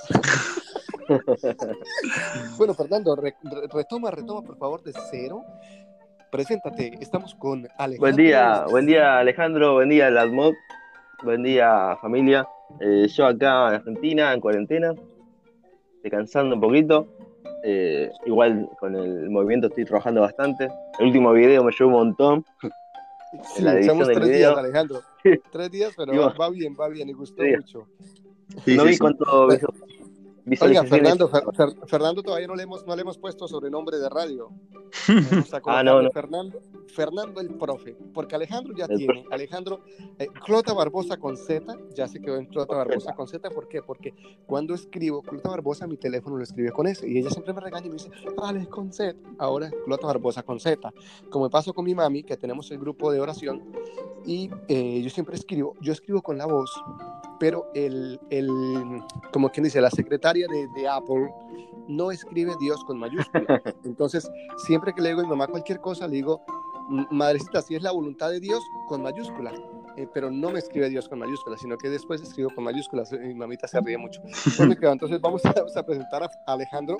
bueno, 2.58 2.74
Fernando, 2.74 3.16
retoma, 3.16 4.10
retoma, 4.12 4.42
por 4.42 4.58
favor, 4.58 4.82
de 4.84 4.94
cero. 5.12 5.44
Preséntate, 6.32 6.98
estamos 7.00 7.36
con 7.36 7.68
Alejandro. 7.78 8.00
Buen 8.00 8.16
día, 8.16 8.66
buen 8.70 8.86
día 8.88 9.20
Alejandro, 9.20 9.76
buen 9.76 9.90
día 9.90 10.10
Ladmod. 10.10 10.54
Buen 11.24 11.44
día, 11.44 11.98
familia. 12.02 12.48
Eh, 12.80 13.08
yo 13.08 13.26
acá 13.26 13.70
en 13.70 13.76
Argentina, 13.76 14.34
en 14.34 14.42
cuarentena, 14.42 14.94
descansando 16.04 16.56
un 16.56 16.62
poquito. 16.62 17.08
Eh, 17.64 18.12
igual 18.26 18.70
con 18.80 18.96
el 18.96 19.30
movimiento 19.30 19.68
estoy 19.68 19.86
trabajando 19.86 20.22
bastante. 20.22 20.68
El 21.00 21.08
último 21.08 21.32
video 21.34 21.64
me 21.64 21.72
llevó 21.72 21.90
un 21.90 21.94
montón. 21.94 22.46
Sí, 23.54 23.64
la 23.64 23.74
edición 23.74 24.00
tres 24.00 24.30
días, 24.30 24.58
Alejandro. 24.58 25.02
tres 25.52 25.70
días, 25.70 25.94
pero 25.98 26.34
va 26.40 26.50
bien, 26.52 26.74
va 26.80 26.88
bien 26.88 27.10
y 27.10 27.12
gustó 27.12 27.44
mucho. 27.44 27.86
no 28.66 28.84
vi 28.86 28.98
cuánto 28.98 29.50
Oiga, 30.62 30.84
Fernando, 30.84 31.30
Fernando 31.88 32.22
todavía 32.22 32.48
no 32.48 32.56
le, 32.56 32.64
hemos, 32.64 32.86
no 32.86 32.96
le 32.96 33.02
hemos 33.02 33.18
puesto 33.18 33.48
sobrenombre 33.48 33.98
de 33.98 34.10
radio. 34.10 34.52
ah, 35.66 35.84
no, 35.84 36.04
no. 36.04 36.12
Fernando, 36.12 36.62
Fernando 36.96 37.42
el 37.42 37.50
profe, 37.56 37.96
porque 38.14 38.36
Alejandro 38.36 38.74
ya 38.74 38.88
tiene, 38.88 39.26
Alejandro, 39.30 39.82
eh, 40.18 40.28
Clota 40.46 40.74
Barbosa 40.74 41.18
con 41.18 41.36
Z, 41.36 41.78
ya 41.94 42.08
se 42.08 42.22
quedó 42.22 42.38
en 42.38 42.46
Clota 42.46 42.76
Barbosa 42.76 43.14
con 43.14 43.28
Z, 43.28 43.50
¿por 43.50 43.68
qué? 43.68 43.82
Porque 43.82 44.14
cuando 44.46 44.74
escribo 44.74 45.22
Clota 45.22 45.50
Barbosa, 45.50 45.88
mi 45.88 45.98
teléfono 45.98 46.38
lo 46.38 46.44
escribe 46.44 46.72
con 46.72 46.88
S, 46.88 47.08
y 47.08 47.18
ella 47.20 47.30
siempre 47.30 47.54
me 47.54 47.60
regaña 47.60 47.88
y 47.88 47.90
me 47.90 47.96
dice, 47.96 48.10
Alex 48.42 48.68
con 48.70 48.94
Z, 48.94 49.20
ahora 49.38 49.70
Clota 49.84 50.08
Barbosa 50.08 50.42
con 50.42 50.60
Z. 50.60 50.92
Como 51.30 51.46
me 51.46 51.52
pasó 51.52 51.74
con 51.74 51.84
mi 51.84 51.94
mami, 51.94 52.24
que 52.24 52.38
tenemos 52.38 52.72
el 52.72 52.80
grupo 52.80 53.12
de 53.12 53.20
oración, 53.20 53.62
y 54.26 54.50
eh, 54.70 55.02
yo 55.02 55.10
siempre 55.10 55.36
escribo, 55.36 55.76
yo 55.82 55.92
escribo 55.92 56.22
con 56.22 56.38
la 56.38 56.46
voz, 56.46 56.72
pero 57.40 57.68
el, 57.74 58.20
el 58.30 58.48
como 59.34 59.50
quien 59.50 59.66
dice, 59.66 59.82
la 59.82 59.92
secretaria 59.92 60.48
de, 60.48 60.68
de, 60.80 60.88
Apple 60.88 61.30
no 61.88 62.10
escribe 62.12 62.54
Dios 62.60 62.84
con 62.86 62.98
mayúscula. 62.98 63.62
Entonces, 63.84 64.32
siempre 64.66 64.94
que 64.94 65.02
le 65.02 65.10
digo 65.10 65.22
a 65.22 65.24
mi 65.24 65.30
mamá 65.30 65.48
cualquier 65.48 65.80
cosa, 65.80 66.08
le 66.08 66.16
digo, 66.16 66.42
madrecita, 66.90 67.62
si 67.62 67.76
es 67.76 67.82
la 67.82 67.92
voluntad 67.92 68.30
de 68.30 68.40
Dios, 68.40 68.64
con 68.88 69.02
mayúscula. 69.02 69.52
Eh, 69.98 70.08
pero 70.14 70.30
no 70.30 70.52
me 70.52 70.60
escribe 70.60 70.90
Dios 70.90 71.08
con 71.08 71.20
mayúsculas, 71.20 71.62
sino 71.62 71.78
que 71.78 71.90
después 71.90 72.22
escribo 72.22 72.50
con 72.54 72.64
mayúsculas. 72.64 73.12
Mi 73.14 73.34
mamita 73.34 73.68
se 73.68 73.80
ríe 73.80 73.98
mucho. 73.98 74.22
Entonces, 74.60 75.22
vamos 75.22 75.46
a, 75.46 75.54
vamos 75.54 75.76
a 75.78 75.86
presentar 75.86 76.24
a 76.24 76.30
Alejandro 76.46 76.98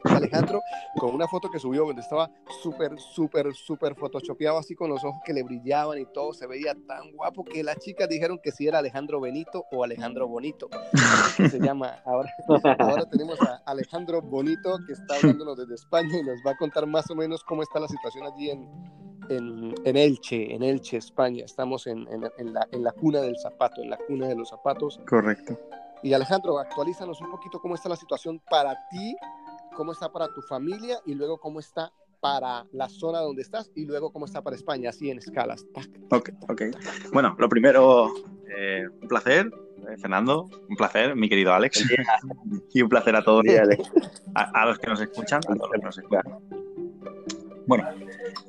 Alejandro 0.04 0.62
con 0.96 1.14
una 1.14 1.26
foto 1.28 1.50
que 1.50 1.58
subió 1.58 1.86
donde 1.86 2.02
estaba 2.02 2.30
súper, 2.62 2.98
súper, 2.98 3.54
súper 3.54 3.94
photoshopeado 3.94 4.58
así 4.58 4.74
con 4.74 4.90
los 4.90 5.02
ojos 5.04 5.20
que 5.24 5.32
le 5.32 5.42
brillaban 5.42 5.98
y 5.98 6.06
todo, 6.06 6.32
se 6.32 6.46
veía 6.46 6.74
tan 6.86 7.12
guapo 7.12 7.44
que 7.44 7.62
las 7.62 7.78
chicas 7.78 8.08
dijeron 8.08 8.38
que 8.42 8.52
si 8.52 8.66
era 8.66 8.78
Alejandro 8.78 9.20
Benito 9.20 9.64
o 9.72 9.84
Alejandro 9.84 10.28
Bonito. 10.28 10.68
se 11.36 11.58
llama, 11.58 11.96
ahora, 12.04 12.30
ahora 12.78 13.08
tenemos 13.08 13.40
a 13.40 13.62
Alejandro 13.66 14.22
Bonito 14.22 14.78
que 14.86 14.92
está 14.92 15.16
hablándonos 15.16 15.56
desde 15.56 15.74
España 15.74 16.18
y 16.18 16.22
nos 16.22 16.38
va 16.46 16.52
a 16.52 16.56
contar 16.56 16.86
más 16.86 17.10
o 17.10 17.14
menos 17.14 17.42
cómo 17.44 17.62
está 17.62 17.80
la 17.80 17.88
situación 17.88 18.26
allí 18.26 18.50
en, 18.50 18.68
en, 19.28 19.74
en 19.84 19.96
Elche, 19.96 20.54
en 20.54 20.62
Elche, 20.62 20.96
España. 20.96 21.44
Estamos 21.44 21.86
en, 21.86 22.06
en, 22.10 22.52
la, 22.52 22.66
en 22.70 22.82
la 22.82 22.92
cuna 22.92 23.20
del 23.20 23.36
zapato, 23.38 23.82
en 23.82 23.90
la 23.90 23.98
cuna 23.98 24.28
de 24.28 24.36
los 24.36 24.48
zapatos. 24.48 25.00
Correcto. 25.08 25.58
Y 26.02 26.12
Alejandro, 26.12 26.58
actualízanos 26.58 27.20
un 27.20 27.30
poquito 27.30 27.60
cómo 27.60 27.74
está 27.74 27.88
la 27.88 27.96
situación 27.96 28.40
para 28.48 28.88
ti 28.88 29.16
cómo 29.78 29.92
está 29.92 30.10
para 30.10 30.26
tu 30.34 30.42
familia 30.42 30.98
y 31.06 31.14
luego 31.14 31.38
cómo 31.38 31.60
está 31.60 31.92
para 32.18 32.66
la 32.72 32.88
zona 32.88 33.20
donde 33.20 33.42
estás 33.42 33.70
y 33.76 33.86
luego 33.86 34.12
cómo 34.12 34.26
está 34.26 34.42
para 34.42 34.56
España, 34.56 34.90
así 34.90 35.08
en 35.08 35.18
escalas. 35.18 35.64
Ok, 36.10 36.30
ok. 36.48 36.62
Bueno, 37.12 37.36
lo 37.38 37.48
primero, 37.48 38.12
eh, 38.48 38.88
un 39.00 39.06
placer, 39.06 39.48
eh, 39.88 39.96
Fernando, 39.96 40.50
un 40.68 40.74
placer, 40.74 41.14
mi 41.14 41.28
querido 41.28 41.54
Alex. 41.54 41.84
y 42.74 42.82
un 42.82 42.88
placer 42.88 43.14
a 43.14 43.22
todos, 43.22 43.44
a, 44.34 44.66
los 44.66 44.80
que 44.80 44.88
nos 44.88 45.00
escuchan, 45.00 45.42
a 45.46 45.54
todos 45.54 45.70
los 45.70 45.80
que 45.80 45.86
nos 45.86 45.98
escuchan. 45.98 46.24
Bueno, 47.68 47.88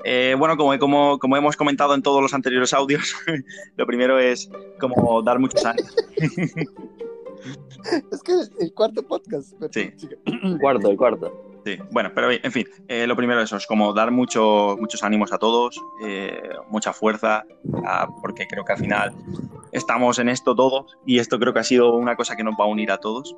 eh, 0.06 0.36
bueno 0.36 0.58
como, 0.58 0.80
como, 0.80 1.20
como, 1.20 1.38
hemos 1.38 1.56
comentado 1.56 1.94
en 1.94 2.02
todos 2.02 2.24
los 2.24 2.34
anteriores 2.34 2.74
audios, 2.74 3.16
lo 3.78 3.86
primero 3.86 4.18
es 4.18 4.50
como 4.80 5.22
dar 5.22 5.38
muchos 5.38 5.64
ánimos. 5.64 5.96
es 8.12 8.24
que 8.24 8.34
es 8.34 8.52
el 8.60 8.74
cuarto 8.74 9.04
podcast. 9.04 9.54
sí. 9.72 9.92
cuarto, 10.60 10.90
el 10.90 10.98
cuarto. 10.98 11.50
Sí, 11.66 11.78
bueno, 11.92 12.12
pero 12.16 12.32
en 12.32 12.52
fin, 12.52 12.66
eh, 12.88 13.06
lo 13.06 13.16
primero 13.16 13.42
eso 13.42 13.58
es 13.58 13.68
como 13.68 13.94
dar 13.94 14.12
mucho, 14.12 14.78
muchos 14.80 15.04
ánimos 15.04 15.34
a 15.34 15.38
todos, 15.38 15.80
eh, 16.04 16.42
mucha 16.70 16.94
fuerza, 16.94 17.46
porque 18.22 18.48
creo 18.48 18.64
que 18.64 18.74
al 18.74 18.80
final 18.80 19.14
estamos 19.72 20.20
en 20.20 20.30
esto 20.30 20.56
todos 20.56 20.98
y 21.06 21.20
esto 21.20 21.38
creo 21.38 21.54
que 21.54 21.60
ha 21.60 21.64
sido 21.64 21.94
una 21.96 22.16
cosa 22.16 22.36
que 22.36 22.44
nos 22.44 22.56
va 22.56 22.64
a 22.64 22.68
unir 22.68 22.92
a 22.92 22.98
todos. 22.98 23.36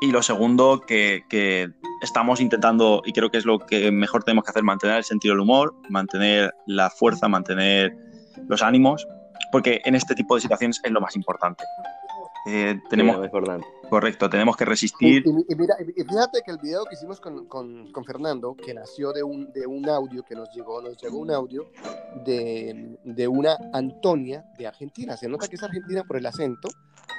Y 0.00 0.12
lo 0.12 0.22
segundo, 0.22 0.80
que, 0.86 1.24
que 1.28 1.70
estamos 2.02 2.40
intentando, 2.40 3.02
y 3.04 3.12
creo 3.12 3.30
que 3.30 3.38
es 3.38 3.46
lo 3.46 3.58
que 3.58 3.90
mejor 3.90 4.24
tenemos 4.24 4.44
que 4.44 4.50
hacer, 4.50 4.62
mantener 4.62 4.98
el 4.98 5.04
sentido 5.04 5.34
del 5.34 5.40
humor, 5.40 5.74
mantener 5.88 6.54
la 6.66 6.90
fuerza, 6.90 7.28
mantener 7.28 7.96
los 8.46 8.62
ánimos, 8.62 9.06
porque 9.50 9.80
en 9.84 9.94
este 9.94 10.14
tipo 10.14 10.34
de 10.34 10.42
situaciones 10.42 10.80
es 10.84 10.90
lo 10.90 11.00
más 11.00 11.16
importante. 11.16 11.64
Eh, 12.46 12.80
tenemos, 12.88 13.16
correcto, 13.90 14.30
tenemos 14.30 14.56
que 14.56 14.64
resistir. 14.64 15.24
Y, 15.26 15.54
mira, 15.56 15.76
fíjate 15.76 16.42
que 16.44 16.52
el 16.52 16.58
video 16.58 16.84
que 16.84 16.94
hicimos 16.94 17.20
con, 17.20 17.46
con, 17.46 17.90
con, 17.90 18.04
Fernando, 18.04 18.54
que 18.54 18.72
nació 18.72 19.12
de 19.12 19.24
un, 19.24 19.52
de 19.52 19.66
un 19.66 19.88
audio 19.88 20.22
que 20.22 20.36
nos 20.36 20.54
llegó, 20.54 20.80
nos 20.80 20.96
llegó 20.96 21.18
un 21.18 21.32
audio 21.32 21.66
de, 22.24 22.98
de 23.02 23.28
una 23.28 23.56
Antonia 23.72 24.44
de 24.56 24.68
Argentina. 24.68 25.16
Se 25.16 25.28
nota 25.28 25.48
que 25.48 25.56
es 25.56 25.62
argentina 25.64 26.04
por 26.04 26.18
el 26.18 26.26
acento, 26.26 26.68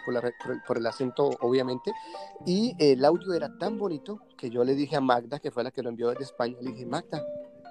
por, 0.06 0.14
la, 0.14 0.32
por, 0.66 0.78
el, 0.78 0.86
acento 0.86 1.30
obviamente, 1.42 1.92
y 2.46 2.74
el 2.80 3.04
audio 3.04 3.34
era 3.34 3.50
tan 3.58 3.78
bonito 3.78 4.22
que 4.38 4.50
yo 4.50 4.64
le 4.64 4.76
dije 4.76 4.96
a 4.96 5.02
Magda, 5.02 5.40
que 5.40 5.52
fue 5.52 5.62
la 5.64 5.72
que 5.72 5.84
lo 5.84 5.90
envió 5.90 6.10
desde 6.10 6.24
España, 6.24 6.56
le 6.62 6.72
dije, 6.72 6.86
Magda, 6.86 7.22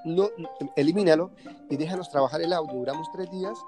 no, 0.05 0.29
elimínalo 0.77 1.31
y 1.71 1.77
déjanos 1.77 2.11
trabajar 2.11 2.43
el 2.43 2.53
audio. 2.53 2.75
Duramos 2.75 3.09
tres 3.15 3.31
días 3.31 3.59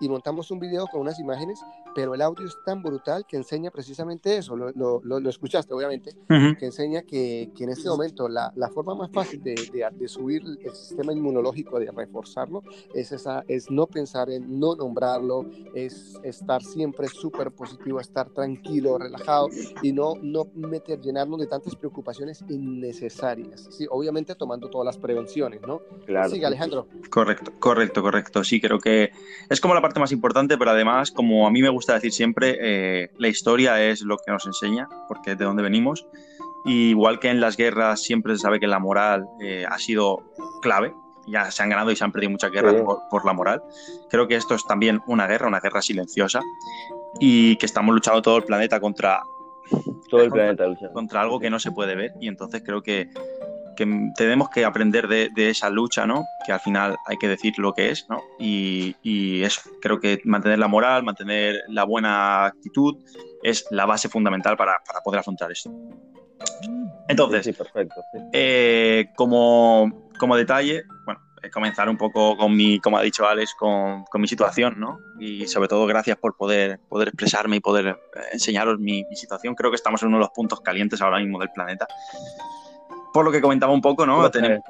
y 0.00 0.08
montamos 0.08 0.50
un 0.50 0.60
video 0.60 0.86
con 0.86 1.00
unas 1.00 1.18
imágenes 1.18 1.60
pero 1.94 2.14
el 2.14 2.22
audio 2.22 2.46
es 2.46 2.56
tan 2.64 2.82
brutal 2.82 3.24
que 3.26 3.36
enseña 3.36 3.70
precisamente 3.70 4.36
eso, 4.36 4.56
lo, 4.56 4.70
lo, 4.72 5.00
lo, 5.02 5.30
escuchaste 5.30 5.74
obviamente, 5.74 6.12
que 6.28 6.66
enseña 6.66 7.02
que, 7.02 7.50
que, 7.56 7.64
en 7.64 7.70
este 7.70 7.88
momento 7.88 8.28
la, 8.28 8.52
la 8.56 8.68
forma 8.68 8.94
más 8.94 9.10
fácil 9.10 9.42
de, 9.42 9.54
de, 9.92 10.08
subir 10.08 10.42
el 10.62 10.74
sistema 10.74 11.12
inmunológico, 11.12 11.78
de 11.78 11.90
reforzarlo, 11.90 12.62
es, 12.94 13.12
esa, 13.12 13.44
es 13.48 13.70
no 13.70 13.86
pensar 13.86 14.30
en 14.30 14.58
no 14.58 14.74
nombrarlo, 14.74 15.46
es 15.74 16.18
estar 16.22 16.62
siempre 16.62 17.08
súper 17.08 17.50
positivo, 17.50 18.00
estar 18.00 18.30
tranquilo, 18.30 18.98
relajado 18.98 19.48
y 19.82 19.92
no, 19.92 20.14
no 20.22 20.46
meter, 20.54 21.00
llenarnos 21.00 21.40
de 21.40 21.46
tantas 21.46 21.74
preocupaciones 21.76 22.44
innecesarias, 22.48 23.68
¿sí? 23.70 23.86
obviamente 23.90 24.34
tomando 24.34 24.68
todas 24.68 24.86
las 24.86 24.98
prevenciones, 24.98 25.60
¿no? 25.62 25.80
Claro. 26.06 26.30
Sigue 26.30 26.46
Alejandro. 26.46 26.86
Correcto, 27.10 27.52
correcto, 27.58 28.02
correcto, 28.02 28.44
sí, 28.44 28.60
creo 28.60 28.78
que 28.78 29.10
es 29.48 29.60
como 29.60 29.74
la 29.74 29.82
parte 29.82 30.00
más 30.00 30.12
importante, 30.12 30.56
pero 30.56 30.70
además, 30.70 31.10
como 31.10 31.46
a 31.46 31.50
mí 31.50 31.62
me 31.62 31.68
gusta 31.68 31.77
decir 31.86 32.12
siempre, 32.12 32.56
eh, 32.60 33.10
la 33.18 33.28
historia 33.28 33.82
es 33.82 34.02
lo 34.02 34.16
que 34.18 34.32
nos 34.32 34.46
enseña, 34.46 34.88
porque 35.08 35.32
es 35.32 35.38
de 35.38 35.44
dónde 35.44 35.62
venimos. 35.62 36.06
Y 36.64 36.90
igual 36.90 37.18
que 37.20 37.30
en 37.30 37.40
las 37.40 37.56
guerras 37.56 38.02
siempre 38.02 38.34
se 38.34 38.40
sabe 38.40 38.60
que 38.60 38.66
la 38.66 38.78
moral 38.78 39.26
eh, 39.40 39.64
ha 39.68 39.78
sido 39.78 40.22
clave, 40.60 40.94
ya 41.26 41.50
se 41.50 41.62
han 41.62 41.68
ganado 41.70 41.90
y 41.90 41.96
se 41.96 42.04
han 42.04 42.12
perdido 42.12 42.30
muchas 42.30 42.50
guerras 42.50 42.74
por, 43.10 43.24
la 43.24 43.32
moral. 43.32 43.62
Creo 44.10 44.26
que 44.28 44.34
esto 44.34 44.54
es 44.54 44.64
también 44.66 45.00
una 45.06 45.26
guerra, 45.26 45.46
una 45.46 45.60
guerra 45.60 45.82
silenciosa, 45.82 46.40
y 47.20 47.56
que 47.56 47.66
estamos 47.66 47.94
luchando 47.94 48.22
todo 48.22 48.38
el 48.38 48.44
planeta 48.44 48.80
contra... 48.80 49.22
Todo 50.08 50.22
el 50.22 50.30
planeta 50.30 50.66
luchando. 50.66 50.92
Contra 50.94 51.20
algo 51.20 51.38
que 51.38 51.50
no 51.50 51.60
se 51.60 51.70
puede 51.70 51.94
ver, 51.94 52.12
y 52.20 52.28
entonces 52.28 52.62
creo 52.64 52.82
que 52.82 53.08
que 53.78 54.10
tenemos 54.16 54.50
que 54.50 54.64
aprender 54.64 55.06
de, 55.06 55.30
esa 55.36 55.70
lucha, 55.70 56.04
¿no? 56.04 56.26
Que 56.44 56.50
al 56.50 56.58
final 56.58 56.96
hay 57.06 57.16
que 57.16 57.28
decir 57.28 57.56
lo 57.58 57.72
que 57.72 57.90
es, 57.90 58.06
¿no? 58.08 58.20
Y, 58.36 58.96
y 59.04 59.44
eso, 59.44 59.60
creo 59.80 60.00
que 60.00 60.20
mantener 60.24 60.58
la 60.58 60.66
moral, 60.66 61.04
mantener 61.04 61.62
la 61.68 61.84
buena 61.84 62.46
actitud 62.46 62.96
es 63.44 63.66
la 63.70 63.86
base 63.86 64.08
fundamental 64.08 64.56
para, 64.56 64.78
para 64.84 65.00
poder 65.00 65.20
afrontar 65.20 65.52
esto. 65.52 65.70
Entonces, 67.08 67.44
sí, 67.44 67.52
perfecto, 67.52 68.00
eh, 68.32 69.10
como, 69.14 70.08
como, 70.18 70.36
detalle, 70.36 70.82
bueno, 71.04 71.20
eh, 71.42 71.48
comenzar 71.50 71.88
un 71.88 71.96
poco 71.96 72.36
con 72.36 72.56
mi, 72.56 72.80
como 72.80 72.98
ha 72.98 73.02
dicho 73.02 73.28
Alex, 73.28 73.54
con, 73.56 74.04
con, 74.04 74.20
mi 74.20 74.26
situación, 74.26 74.74
¿no? 74.78 74.98
Y 75.20 75.46
sobre 75.46 75.68
todo 75.68 75.86
gracias 75.86 76.16
por 76.16 76.36
poder, 76.36 76.80
poder 76.88 77.08
expresarme 77.08 77.56
y 77.56 77.60
poder 77.60 77.86
eh, 77.86 77.96
enseñaros 78.32 78.80
mi, 78.80 79.04
mi 79.08 79.14
situación. 79.14 79.54
Creo 79.54 79.70
que 79.70 79.76
estamos 79.76 80.02
en 80.02 80.08
uno 80.08 80.16
de 80.16 80.22
los 80.22 80.30
puntos 80.30 80.60
calientes 80.62 81.00
ahora 81.00 81.20
mismo 81.20 81.38
del 81.38 81.50
planeta 81.50 81.86
por 83.18 83.24
lo 83.24 83.32
que 83.32 83.40
comentaba 83.40 83.72
un 83.72 83.80
poco, 83.80 84.06
¿no? 84.06 84.30
Tenemos, 84.30 84.62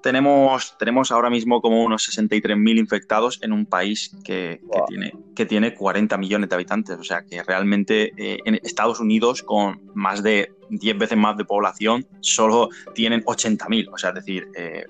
tenemos, 0.00 0.74
tenemos 0.78 1.12
ahora 1.12 1.28
mismo 1.28 1.60
como 1.60 1.84
unos 1.84 2.08
63.000 2.08 2.78
infectados 2.78 3.38
en 3.42 3.52
un 3.52 3.66
país 3.66 4.10
que, 4.24 4.62
tiene, 4.88 5.12
que 5.34 5.44
tiene 5.44 5.74
40 5.74 6.16
millones 6.16 6.48
de 6.48 6.54
habitantes. 6.54 6.98
O 6.98 7.04
sea 7.04 7.24
que 7.28 7.42
realmente 7.42 8.14
eh, 8.16 8.38
en 8.46 8.54
Estados 8.54 9.00
Unidos, 9.00 9.42
con 9.42 9.82
más 9.92 10.22
de 10.22 10.50
10 10.70 10.96
veces 10.96 11.18
más 11.18 11.36
de 11.36 11.44
población, 11.44 12.06
solo 12.20 12.70
tienen 12.94 13.22
80.000. 13.24 13.90
O 13.92 13.98
sea, 13.98 14.10
es 14.10 14.14
decir, 14.14 14.48
eh, 14.56 14.86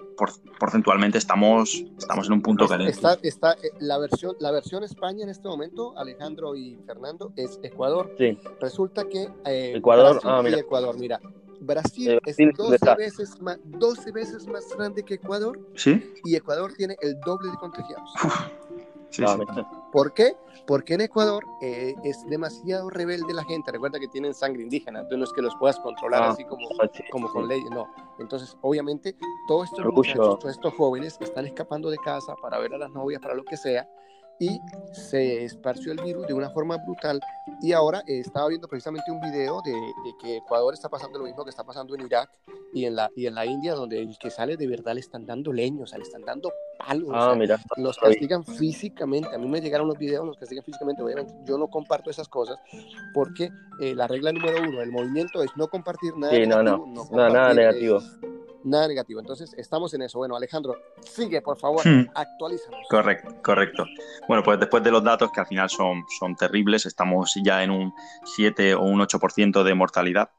porcentualmente 0.61 1.19
estamos, 1.19 1.83
estamos 1.99 2.29
en 2.29 2.35
un 2.35 2.43
punto 2.43 2.69
caliente. 2.69 2.95
Está, 2.95 3.19
está, 3.23 3.53
eh, 3.55 3.71
la, 3.81 3.99
versión, 3.99 4.37
la 4.39 4.53
versión 4.53 4.85
España 4.85 5.25
en 5.25 5.31
este 5.31 5.49
momento, 5.49 5.99
Alejandro 5.99 6.55
y 6.55 6.79
Fernando, 6.87 7.33
es 7.35 7.59
Ecuador. 7.65 8.15
Sí. 8.17 8.39
Resulta 8.61 9.09
que 9.09 9.27
Ecuador, 9.45 10.21
ah, 10.23 10.43
mira. 10.45 10.61
Ecuador, 10.61 10.97
mira, 10.97 11.21
Brasil 11.61 12.21
es 12.25 12.37
12 12.37 12.95
veces, 12.97 13.41
más, 13.41 13.59
12 13.65 14.13
veces 14.13 14.47
más 14.47 14.65
grande 14.77 15.03
que 15.03 15.15
Ecuador. 15.15 15.59
¿Sí? 15.75 16.15
Y 16.25 16.37
Ecuador 16.37 16.73
tiene 16.77 16.97
el 17.01 17.19
doble 17.21 17.51
de 17.51 17.57
contagiados. 17.57 18.11
Sí, 19.11 19.25
sí. 19.25 19.63
¿Por 19.93 20.13
qué? 20.13 20.37
Porque 20.67 20.95
en 20.95 21.03
Ecuador 21.03 21.45
eh, 21.63 21.95
es 22.05 22.29
demasiado 22.29 22.91
rebelde 22.91 23.33
la 23.33 23.45
gente. 23.45 23.73
Recuerda 23.73 23.99
que 23.99 24.09
tienen 24.09 24.35
sangre 24.35 24.63
indígena, 24.63 25.01
entonces 25.01 25.19
no 25.19 25.25
es 25.25 25.33
que 25.33 25.43
los 25.43 25.55
puedas 25.57 25.79
controlar 25.81 26.23
ah, 26.23 26.31
así 26.31 26.45
como, 26.45 26.69
como 27.11 27.31
con 27.31 27.49
leyes, 27.49 27.71
no. 27.71 27.87
Entonces, 28.19 28.57
obviamente, 28.61 29.17
todos 29.47 29.71
estos 29.71 29.87
muchachos, 29.87 30.39
todos 30.39 30.55
estos 30.55 30.75
jóvenes 30.75 31.17
están 31.21 31.47
escapando 31.47 31.89
de 31.89 31.99
casa 31.99 32.35
para 32.43 32.59
ver 32.59 32.75
a 32.75 32.79
las 32.79 32.91
novias, 32.91 33.23
para 33.23 33.35
lo 33.35 33.45
que 33.45 33.57
sea, 33.57 33.89
y 34.39 34.61
se 34.93 35.45
esparció 35.45 35.93
el 35.93 36.03
virus 36.03 36.27
de 36.27 36.35
una 36.35 36.51
forma 36.51 36.77
brutal. 36.77 37.21
Y 37.63 37.73
ahora 37.73 38.03
eh, 38.07 38.21
estaba 38.21 38.49
viendo 38.49 38.69
precisamente 38.69 39.11
un 39.11 39.21
video 39.21 39.63
de, 39.63 39.73
que 40.21 40.37
Ecuador 40.39 40.75
está 40.75 40.89
pasando 40.89 41.19
lo 41.19 41.25
mismo 41.25 41.45
que 41.45 41.51
está 41.51 41.65
pasando 41.65 41.95
en 41.95 42.03
Irak 42.03 42.31
y 42.73 42.85
en 42.85 42.97
la, 42.97 43.11
y 43.17 43.27
en 43.27 43.35
la 43.35 43.47
India, 43.47 43.75
donde 43.75 44.01
el 44.01 44.19
que 44.19 44.31
sale 44.31 44.57
de 44.57 44.67
verdad 44.67 44.95
le 44.95 45.01
están 45.01 45.25
dando 45.25 45.53
leños, 45.53 45.93
le 45.97 46.03
están 46.03 46.23
dando 46.23 46.53
palos. 46.79 47.09
Ah, 47.13 47.35
mira. 47.37 47.59
Los 47.77 47.97
castigan 47.97 48.45
físicamente. 48.45 49.35
A 49.35 49.39
mí 49.39 49.49
me 49.49 49.61
llegaron 49.61 49.89
los 49.89 49.99
videos, 49.99 50.27
los 50.27 50.37
castigan 50.37 50.65
físicamente. 50.65 51.03
Obviamente, 51.03 51.33
yo 51.45 51.57
no 51.57 51.69
comparto 51.69 52.11
esas 52.11 52.29
cosas 52.29 52.59
porque 53.15 53.51
eh, 53.81 53.95
la 53.95 54.07
regla 54.07 54.33
número 54.33 54.59
uno 54.61 54.81
del 54.81 54.91
movimiento 54.91 55.43
es 55.43 55.51
no 55.57 55.69
compartir 55.69 56.15
nada. 56.17 56.35
Sí, 56.35 56.47
no, 56.47 56.63
no, 56.63 56.85
no, 56.87 57.09
nada 57.11 57.55
negativo 57.55 58.01
nada 58.65 58.89
negativo. 58.89 59.21
Entonces, 59.21 59.55
estamos 59.57 59.93
en 59.95 60.03
eso. 60.03 60.19
Bueno, 60.19 60.37
Alejandro, 60.37 60.77
sigue, 61.01 61.41
por 61.41 61.59
favor, 61.59 61.87
hmm. 61.87 62.11
actualízanos. 62.15 62.81
Correcto, 62.89 63.35
correcto. 63.43 63.85
Bueno, 64.29 64.43
pues 64.43 64.59
después 64.59 64.83
de 64.83 64.91
los 64.91 65.03
datos 65.03 65.31
que 65.33 65.41
al 65.41 65.47
final 65.47 65.71
son, 65.71 66.05
son 66.19 66.37
terribles, 66.37 66.87
estamos 66.87 67.33
ya 67.43 67.63
en 67.63 67.71
un 67.71 67.93
7 68.25 68.75
o 68.75 68.83
un 68.83 69.01
8% 69.01 69.63
de 69.63 69.75
mortalidad. 69.75 70.31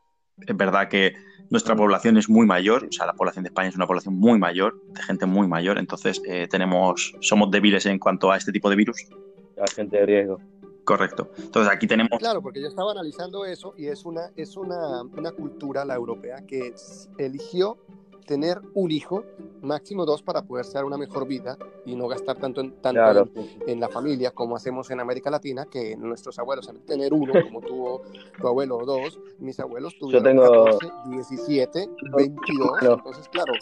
Es 0.46 0.56
verdad 0.56 0.88
que 0.88 1.16
nuestra 1.50 1.76
población 1.76 2.18
es 2.18 2.30
muy 2.30 2.46
mayor, 2.46 2.86
o 2.90 2.92
sea, 2.92 3.06
la 3.06 3.14
población 3.14 3.44
de 3.44 3.50
España 3.50 3.70
es 3.70 3.76
una 3.76 3.88
población 3.88 4.16
muy 4.16 4.38
mayor, 4.38 4.82
de 4.90 5.02
gente 5.02 5.26
muy 5.26 5.48
mayor, 5.48 5.78
entonces 5.78 6.22
eh, 6.28 6.48
tenemos, 6.50 7.16
somos 7.22 7.50
débiles 7.50 7.86
en 7.86 8.00
cuanto 8.00 8.32
a 8.32 8.38
este 8.38 8.52
tipo 8.52 8.70
de 8.70 8.76
virus. 8.76 9.08
La 9.56 9.66
gente 9.68 9.98
de 9.98 10.06
riesgo. 10.06 10.40
Correcto. 10.84 11.32
Entonces 11.38 11.72
aquí 11.72 11.86
tenemos. 11.86 12.18
Claro, 12.18 12.42
porque 12.42 12.62
yo 12.62 12.68
estaba 12.68 12.92
analizando 12.92 13.46
eso 13.46 13.74
y 13.78 13.88
es 13.88 14.06
una, 14.06 14.32
es 14.38 14.56
una, 14.56 15.02
una 15.02 15.32
cultura, 15.34 15.84
la 15.84 15.96
europea, 15.96 16.46
que 16.48 16.74
eligió 17.18 17.78
tener 18.27 18.62
un 18.75 18.91
hijo, 18.91 19.24
máximo 19.62 20.05
dos, 20.05 20.22
para 20.22 20.43
poder 20.43 20.65
ser 20.65 20.84
una 20.84 20.98
mejor 20.98 21.25
vida 21.25 21.57
y 21.86 21.96
no 21.96 22.07
gastar 22.07 22.38
tanto 22.38 22.62
en, 22.62 22.74
tanto 22.81 23.29
en, 23.65 23.79
la 23.79 23.88
familia 23.88 24.31
como 24.31 24.55
hacemos 24.55 24.91
en 24.91 25.00
América 25.00 25.31
Latina, 25.31 25.65
que 25.65 25.96
nuestros 25.96 26.38
abuelos, 26.38 26.67
en 26.67 26.86
tener 26.86 27.13
uno, 27.13 27.34
como 27.46 27.62
tuvo 27.62 28.03
tu 28.39 28.48
abuelo, 28.48 28.86
dos, 28.86 29.19
mis 29.39 29.60
abuelos 29.60 29.98
tuvieron 29.98 30.24
Yo 30.24 30.29
tengo... 30.29 30.65
14, 30.65 30.91
17, 31.10 31.89
22, 32.15 32.72
entonces 32.81 33.29
claro. 33.29 33.53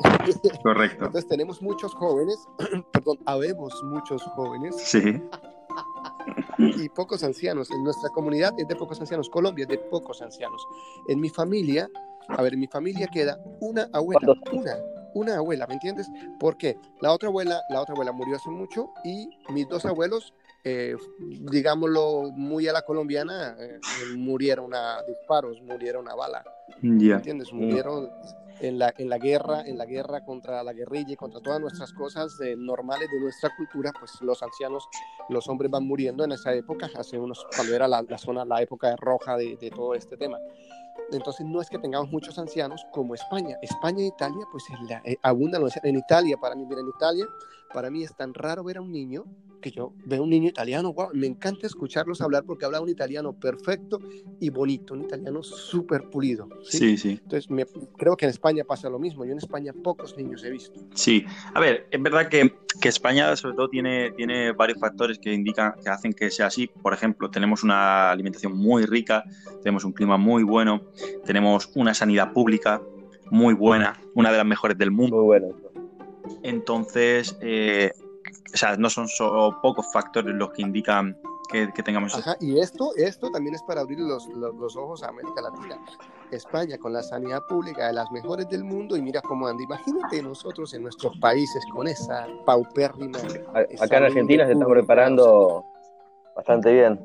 Correcto. 0.62 1.04
Entonces 1.04 1.28
tenemos 1.28 1.60
muchos 1.60 1.94
jóvenes, 1.94 2.48
perdón, 2.92 3.18
habemos 3.26 3.80
muchos 3.84 4.22
jóvenes. 4.22 4.74
Sí. 4.76 5.22
y 6.58 6.88
pocos 6.88 7.22
ancianos. 7.22 7.70
En 7.70 7.84
nuestra 7.84 8.08
comunidad 8.10 8.52
es 8.58 8.66
de 8.66 8.76
pocos 8.76 8.98
ancianos. 9.00 9.28
Colombia 9.28 9.64
es 9.64 9.68
de 9.68 9.78
pocos 9.78 10.22
ancianos. 10.22 10.66
En 11.08 11.20
mi 11.20 11.28
familia 11.28 11.90
a 12.36 12.42
ver, 12.42 12.54
en 12.54 12.60
mi 12.60 12.66
familia 12.66 13.06
queda 13.06 13.38
una 13.60 13.88
abuela, 13.92 14.34
una, 14.52 14.76
una 15.14 15.36
abuela, 15.36 15.66
¿me 15.66 15.74
entiendes? 15.74 16.08
Porque 16.38 16.76
la 17.00 17.12
otra 17.12 17.28
abuela, 17.28 17.60
la 17.70 17.80
otra 17.80 17.94
abuela 17.94 18.12
murió 18.12 18.36
hace 18.36 18.50
mucho 18.50 18.90
y 19.04 19.28
mis 19.52 19.68
dos 19.68 19.84
abuelos, 19.84 20.32
eh, 20.64 20.96
digámoslo 21.18 22.30
muy 22.32 22.68
a 22.68 22.72
la 22.72 22.82
colombiana, 22.82 23.56
eh, 23.58 23.78
murieron 24.16 24.74
a 24.74 25.02
disparos, 25.06 25.60
murieron 25.62 26.08
a 26.08 26.14
bala, 26.14 26.44
¿me 26.80 27.14
entiendes? 27.14 27.52
Murieron 27.52 28.10
en 28.60 28.78
la, 28.78 28.94
en 28.96 29.08
la 29.08 29.18
guerra, 29.18 29.62
en 29.66 29.78
la 29.78 29.86
guerra 29.86 30.24
contra 30.24 30.62
la 30.62 30.72
guerrilla 30.72 31.12
y 31.12 31.16
contra 31.16 31.40
todas 31.40 31.60
nuestras 31.60 31.92
cosas 31.92 32.38
eh, 32.40 32.54
normales 32.56 33.08
de 33.10 33.20
nuestra 33.20 33.50
cultura, 33.56 33.92
pues 33.98 34.20
los 34.20 34.42
ancianos, 34.42 34.88
los 35.28 35.48
hombres 35.48 35.70
van 35.70 35.86
muriendo 35.86 36.24
en 36.24 36.32
esa 36.32 36.52
época, 36.54 36.90
hace 36.94 37.18
unos, 37.18 37.46
cuando 37.54 37.74
era 37.74 37.88
la, 37.88 38.04
zona, 38.18 38.44
la 38.44 38.62
época 38.62 38.94
roja 38.96 39.36
de, 39.36 39.56
de 39.56 39.70
todo 39.70 39.94
este 39.94 40.16
tema. 40.16 40.38
Entonces 41.12 41.44
no 41.44 41.60
es 41.60 41.68
que 41.68 41.78
tengamos 41.78 42.10
muchos 42.10 42.38
ancianos 42.38 42.86
como 42.92 43.14
España. 43.14 43.56
España 43.62 44.02
e 44.02 44.06
Italia, 44.06 44.46
pues 44.50 44.64
eh, 45.04 45.16
abundan 45.22 45.62
en 45.82 45.96
Italia, 45.96 46.36
para 46.36 46.54
mí, 46.54 46.64
en 46.70 46.88
Italia, 46.88 47.26
para 47.72 47.90
mí 47.90 48.04
es 48.04 48.14
tan 48.14 48.32
raro 48.34 48.62
ver 48.62 48.78
a 48.78 48.80
un 48.80 48.92
niño 48.92 49.24
que 49.60 49.70
yo 49.70 49.92
veo 50.04 50.22
un 50.22 50.30
niño 50.30 50.48
italiano, 50.48 50.92
wow, 50.92 51.08
me 51.12 51.26
encanta 51.26 51.66
escucharlos 51.66 52.20
hablar 52.20 52.44
porque 52.44 52.64
habla 52.64 52.80
un 52.80 52.88
italiano 52.88 53.32
perfecto 53.32 54.00
y 54.40 54.50
bonito, 54.50 54.94
un 54.94 55.02
italiano 55.02 55.42
súper 55.42 56.04
pulido. 56.10 56.48
Sí, 56.62 56.96
sí. 56.96 57.18
Entonces 57.22 57.50
me, 57.50 57.66
creo 57.96 58.16
que 58.16 58.24
en 58.24 58.30
España 58.30 58.64
pasa 58.64 58.88
lo 58.88 58.98
mismo. 58.98 59.24
Yo 59.24 59.32
en 59.32 59.38
España 59.38 59.72
pocos 59.72 60.16
niños 60.16 60.42
he 60.44 60.50
visto. 60.50 60.80
Sí, 60.94 61.24
a 61.54 61.60
ver, 61.60 61.86
es 61.90 62.02
verdad 62.02 62.28
que, 62.28 62.54
que 62.80 62.88
España 62.88 63.36
sobre 63.36 63.56
todo 63.56 63.68
tiene, 63.68 64.12
tiene 64.12 64.52
varios 64.52 64.78
factores 64.78 65.18
que 65.18 65.32
indican, 65.32 65.74
que 65.82 65.90
hacen 65.90 66.12
que 66.12 66.30
sea 66.30 66.46
así. 66.46 66.68
Por 66.82 66.94
ejemplo, 66.94 67.30
tenemos 67.30 67.62
una 67.62 68.10
alimentación 68.10 68.56
muy 68.56 68.84
rica, 68.86 69.24
tenemos 69.62 69.84
un 69.84 69.92
clima 69.92 70.16
muy 70.16 70.42
bueno, 70.42 70.82
tenemos 71.24 71.70
una 71.74 71.94
sanidad 71.94 72.32
pública 72.32 72.82
muy 73.30 73.54
buena, 73.54 74.00
una 74.14 74.30
de 74.30 74.38
las 74.38 74.46
mejores 74.46 74.76
del 74.76 74.90
mundo. 74.90 75.16
Muy 75.16 75.24
buena. 75.26 75.46
Entonces, 76.42 77.36
eh, 77.40 77.92
o 78.52 78.56
sea, 78.56 78.76
no 78.76 78.90
son 78.90 79.08
solo 79.08 79.60
pocos 79.60 79.86
factores 79.92 80.34
los 80.34 80.50
que 80.50 80.62
indican 80.62 81.16
que, 81.50 81.82
tengamos. 81.82 82.14
Ajá, 82.14 82.36
y 82.40 82.60
esto, 82.60 82.92
esto 82.96 83.30
también 83.30 83.54
es 83.54 83.62
para 83.64 83.80
abrir 83.80 83.98
los, 83.98 84.26
los, 84.28 84.76
ojos 84.76 85.02
a 85.02 85.08
América 85.08 85.42
Latina. 85.42 85.78
España 86.30 86.78
con 86.78 86.92
la 86.92 87.02
sanidad 87.02 87.40
pública 87.48 87.88
de 87.88 87.92
las 87.94 88.10
mejores 88.12 88.48
del 88.48 88.62
mundo 88.62 88.96
y 88.96 89.02
mira 89.02 89.20
cómo 89.20 89.48
anda. 89.48 89.62
Imagínate 89.62 90.22
nosotros 90.22 90.72
en 90.74 90.84
nuestros 90.84 91.16
países 91.18 91.64
con 91.72 91.88
esa 91.88 92.28
paupérrima. 92.46 93.18
Acá 93.80 93.98
en 93.98 94.04
Argentina 94.04 94.46
se 94.46 94.52
está 94.52 94.66
preparando 94.66 95.64
bastante 96.36 96.72
bien. 96.72 97.00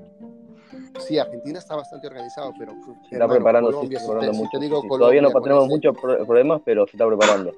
Sí, 0.99 1.17
Argentina 1.17 1.59
está 1.59 1.75
bastante 1.75 2.07
organizado, 2.07 2.53
pero 2.57 2.73
se 3.09 3.15
está 3.15 3.27
preparando, 3.27 3.71
Colombia, 3.71 3.99
sí, 3.99 4.05
preparando 4.05 4.37
mucho. 4.37 4.59
digo, 4.59 4.81
sí. 4.81 4.87
Colombia, 4.87 5.21
Todavía 5.21 5.21
no 5.21 5.41
tenemos 5.41 5.67
muchos 5.67 5.97
problemas, 5.97 6.61
pero 6.63 6.85
se 6.85 6.91
está 6.91 7.07
preparando. 7.07 7.51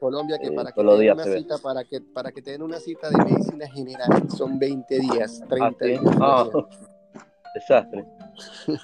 Colombia 0.00 0.38
que 0.38 0.46
Eh, 0.48 0.52
para 0.52 0.72
que 0.72 0.82
te 0.82 0.82
den 0.96 1.12
una 1.12 1.24
cita 1.24 1.58
para 1.58 1.84
que 1.84 2.00
para 2.00 2.32
que 2.32 2.42
te 2.42 2.50
den 2.52 2.62
una 2.62 2.78
cita 2.80 3.10
de 3.10 3.18
medicina 3.24 3.68
general 3.68 4.30
son 4.30 4.58
20 4.58 4.98
días, 4.98 5.42
30 5.48 5.66
Ah, 5.80 5.84
días. 5.86 6.00
Ah, 6.20 6.48
desastre. 7.54 8.04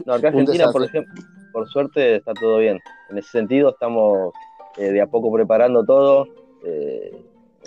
No, 0.05 0.13
acá 0.15 0.29
Argentina, 0.29 0.71
por 0.71 0.85
ejemplo, 0.85 1.13
por 1.53 1.69
suerte 1.69 2.17
está 2.17 2.33
todo 2.35 2.59
bien. 2.59 2.79
En 3.11 3.19
ese 3.19 3.31
sentido 3.31 3.71
estamos 3.71 4.33
eh, 4.77 4.93
de 4.93 5.01
a 5.01 5.07
poco 5.07 5.33
preparando 5.33 5.85
todo. 5.85 6.27
eh, 6.65 7.11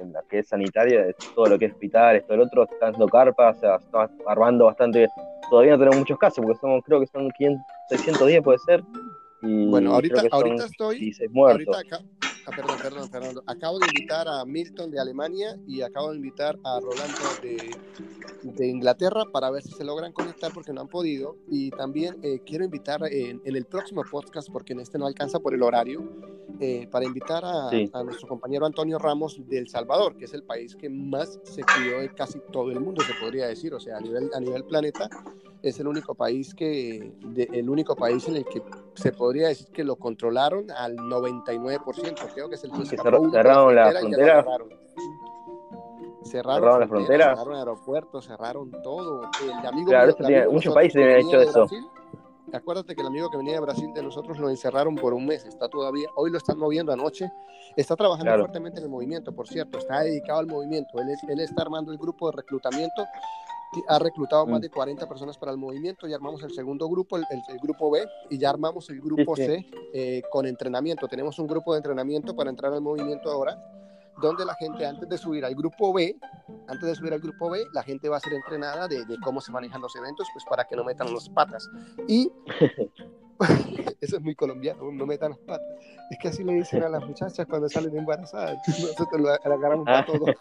en 0.01 0.13
la 0.13 0.21
que 0.29 0.39
es 0.39 0.47
sanitaria, 0.47 1.07
todo 1.35 1.47
lo 1.47 1.59
que 1.59 1.65
es 1.65 1.73
hospitales, 1.73 2.23
todo 2.25 2.35
el 2.35 2.41
otro, 2.43 2.63
están 2.63 2.93
dando 2.93 3.05
carpas, 3.09 3.57
o 3.57 3.59
sea, 3.59 4.09
armando 4.27 4.63
bastante. 4.65 5.09
Todavía 5.49 5.73
no 5.73 5.77
tenemos 5.79 5.97
muchos 5.99 6.17
casos, 6.17 6.41
porque 6.41 6.57
somos, 6.61 6.81
creo 6.85 7.01
que 7.01 7.07
son 7.07 7.29
500, 7.31 7.61
610 7.89 8.41
puede 8.41 8.59
ser. 8.59 8.81
Y 9.41 9.67
Bueno, 9.69 9.93
ahorita- 9.95 10.21
ahorita 10.31 10.65
estoy- 10.67 10.99
16 10.99 11.29
muertos. 11.31 11.75
Ahorita 11.75 11.97
acá, 11.97 12.05
ah, 12.49 12.55
perdón, 12.55 12.77
perdón, 12.81 13.09
Fernando. 13.09 13.43
Acabo 13.45 13.79
de 13.79 13.87
invitar 13.87 14.27
a 14.27 14.43
Milton 14.45 14.91
de 14.91 14.99
Alemania 14.99 15.57
y 15.67 15.81
acabo 15.81 16.09
de 16.11 16.17
invitar 16.17 16.57
a 16.63 16.79
Rolando 16.79 17.19
de, 17.41 17.75
de 18.43 18.67
Inglaterra 18.67 19.23
para 19.31 19.49
ver 19.49 19.63
si 19.63 19.71
se 19.71 19.83
logran 19.83 20.11
conectar 20.11 20.51
porque 20.53 20.73
no 20.73 20.81
han 20.81 20.87
podido. 20.87 21.35
Y 21.49 21.69
también 21.71 22.17
eh, 22.23 22.39
quiero 22.45 22.63
invitar 22.65 23.01
en, 23.11 23.41
en 23.43 23.55
el 23.55 23.65
próximo 23.65 24.03
podcast, 24.09 24.49
porque 24.51 24.73
en 24.73 24.79
este 24.79 24.97
no 24.97 25.05
alcanza 25.07 25.39
por 25.39 25.53
el 25.53 25.63
horario, 25.63 26.03
eh, 26.59 26.87
para 26.91 27.05
invitar 27.05 27.43
a, 27.45 27.69
Sí. 27.69 27.89
a 27.93 28.03
nuestro 28.03 28.27
compañero 28.27 28.65
Antonio 28.65 28.97
Ramos 28.99 29.39
de 29.47 29.57
El 29.59 29.69
Salvador, 29.69 30.17
que 30.17 30.25
es 30.25 30.33
el 30.33 30.43
país 30.43 30.75
que 30.75 30.89
más 30.89 31.39
se 31.43 31.61
cuidó 31.63 31.99
de 31.99 32.13
casi 32.13 32.39
todo 32.51 32.71
el 32.71 32.79
mundo, 32.79 33.01
se 33.03 33.13
podría 33.13 33.47
decir. 33.47 33.73
O 33.73 33.79
sea, 33.79 33.97
a 33.97 34.01
nivel, 34.01 34.29
a 34.33 34.39
nivel 34.39 34.65
planeta, 34.65 35.09
es 35.61 35.79
el 35.79 35.87
único 35.87 36.15
país 36.15 36.53
que, 36.55 37.13
de- 37.33 37.49
el 37.53 37.69
único 37.69 37.95
país 37.95 38.27
en 38.27 38.37
el 38.37 38.45
que 38.45 38.61
se 38.93 39.11
podría 39.13 39.49
decir 39.49 39.67
que 39.67 39.83
lo 39.83 39.95
controlaron 39.97 40.69
al 40.71 40.95
99%. 40.97 42.17
Creo 42.39 42.47
que 42.47 42.55
es 42.55 42.63
el 42.63 42.71
que 42.71 42.77
Que 42.77 42.83
escapó 42.83 43.03
cerra- 43.03 43.19
uno 43.19 43.29
por 43.31 43.37
cerraron 43.41 43.75
la 43.75 43.91
frontera. 43.91 44.43
Cerraron, 44.43 44.69
Cerraron 46.23 46.79
la 46.79 46.87
fronteras, 46.87 46.87
frontera. 46.87 47.35
cerraron 47.35 47.55
aeropuertos, 47.57 48.25
cerraron 48.25 48.71
todo. 48.81 49.21
El 49.43 49.67
amigo 49.67 49.89
Claro, 49.89 50.05
mío- 50.07 50.15
el 50.19 50.25
tiene- 50.25 50.35
amigo 50.37 50.49
de 50.49 50.55
muchos 50.55 50.73
países 50.73 50.95
venía 51.05 51.17
hecho 51.19 51.41
eso. 51.41 51.59
Brasil, 51.59 51.87
Acuérdate 52.51 52.95
que 52.95 53.01
el 53.01 53.07
amigo 53.07 53.29
que 53.29 53.37
venía 53.37 53.53
de 53.55 53.59
Brasil 53.59 53.93
de 53.93 54.01
nosotros 54.01 54.39
lo 54.39 54.49
encerraron 54.49 54.95
por 54.95 55.13
un 55.13 55.23
mes, 55.25 55.45
está 55.45 55.67
todavía, 55.67 56.07
hoy 56.15 56.31
lo 56.31 56.37
están 56.39 56.57
moviendo 56.57 56.91
anoche, 56.91 57.29
está 57.75 57.95
trabajando 57.95 58.25
Claro. 58.25 58.41
fuertemente 58.43 58.79
en 58.79 58.85
el 58.85 58.89
movimiento, 58.89 59.31
por 59.33 59.47
cierto, 59.47 59.77
está 59.77 59.99
dedicado 59.99 60.39
al 60.39 60.47
movimiento, 60.47 60.99
él, 60.99 61.09
él 61.27 61.39
está 61.41 61.61
armando 61.61 61.91
el 61.91 61.99
grupo 61.99 62.31
de 62.31 62.37
reclutamiento, 62.37 63.05
ha 63.87 63.99
reclutado 63.99 64.45
más 64.47 64.61
de 64.61 64.69
40 64.69 65.07
personas 65.07 65.37
para 65.37 65.51
el 65.51 65.57
movimiento, 65.57 66.07
ya 66.07 66.15
armamos 66.15 66.41
el 66.43 66.51
segundo 66.51 66.87
grupo, 66.89 67.17
el, 67.17 67.25
el- 67.29 67.43
el 67.47 67.59
grupo 67.59 67.91
B, 67.91 68.03
y 68.29 68.37
ya 68.37 68.49
armamos 68.49 68.89
el 68.89 68.99
grupo 69.01 69.35
Sí, 69.35 69.43
sí. 69.43 69.47
C 69.47 69.65
eh, 69.93 70.21
con 70.31 70.45
entrenamiento, 70.47 71.07
tenemos 71.07 71.37
un 71.39 71.47
grupo 71.47 71.73
de 71.73 71.77
entrenamiento 71.77 72.35
para 72.35 72.49
entrar 72.49 72.73
al 72.73 72.81
movimiento 72.81 73.29
ahora, 73.31 73.57
donde 74.21 74.43
la 74.43 74.55
gente 74.55 74.85
antes 74.85 75.07
de 75.07 75.17
subir 75.17 75.45
al 75.45 75.55
grupo 75.55 75.93
B, 75.93 76.15
antes 76.67 76.81
de 76.87 76.95
subir 76.95 77.13
al 77.13 77.19
grupo 77.21 77.49
B, 77.49 77.63
la 77.73 77.83
gente 77.83 78.09
va 78.09 78.17
a 78.17 78.19
ser 78.19 78.33
entrenada 78.33 78.87
de, 78.87 79.05
de 79.05 79.17
cómo 79.23 79.39
se 79.39 79.51
manejan 79.51 79.81
los 79.81 79.95
eventos, 79.95 80.27
pues 80.33 80.43
para 80.45 80.65
que 80.65 80.75
no 80.75 80.83
metan 80.83 81.13
las 81.13 81.29
patas. 81.29 81.69
Y 82.07 82.29
eso 84.01 84.17
es 84.17 84.21
muy 84.21 84.35
colombiano, 84.35 84.91
no 84.91 85.05
metan 85.05 85.31
las 85.31 85.39
patas. 85.39 85.67
Es 86.09 86.17
que 86.17 86.27
así 86.27 86.43
le 86.43 86.53
dicen 86.53 86.83
a 86.83 86.89
las 86.89 87.05
muchachas 87.05 87.45
cuando 87.47 87.69
salen 87.69 87.95
embarazadas. 87.97 88.57
Nosotros 88.67 89.21
lo 89.21 89.29
agarramos 89.29 89.85
para 89.85 90.05
todo. 90.05 90.25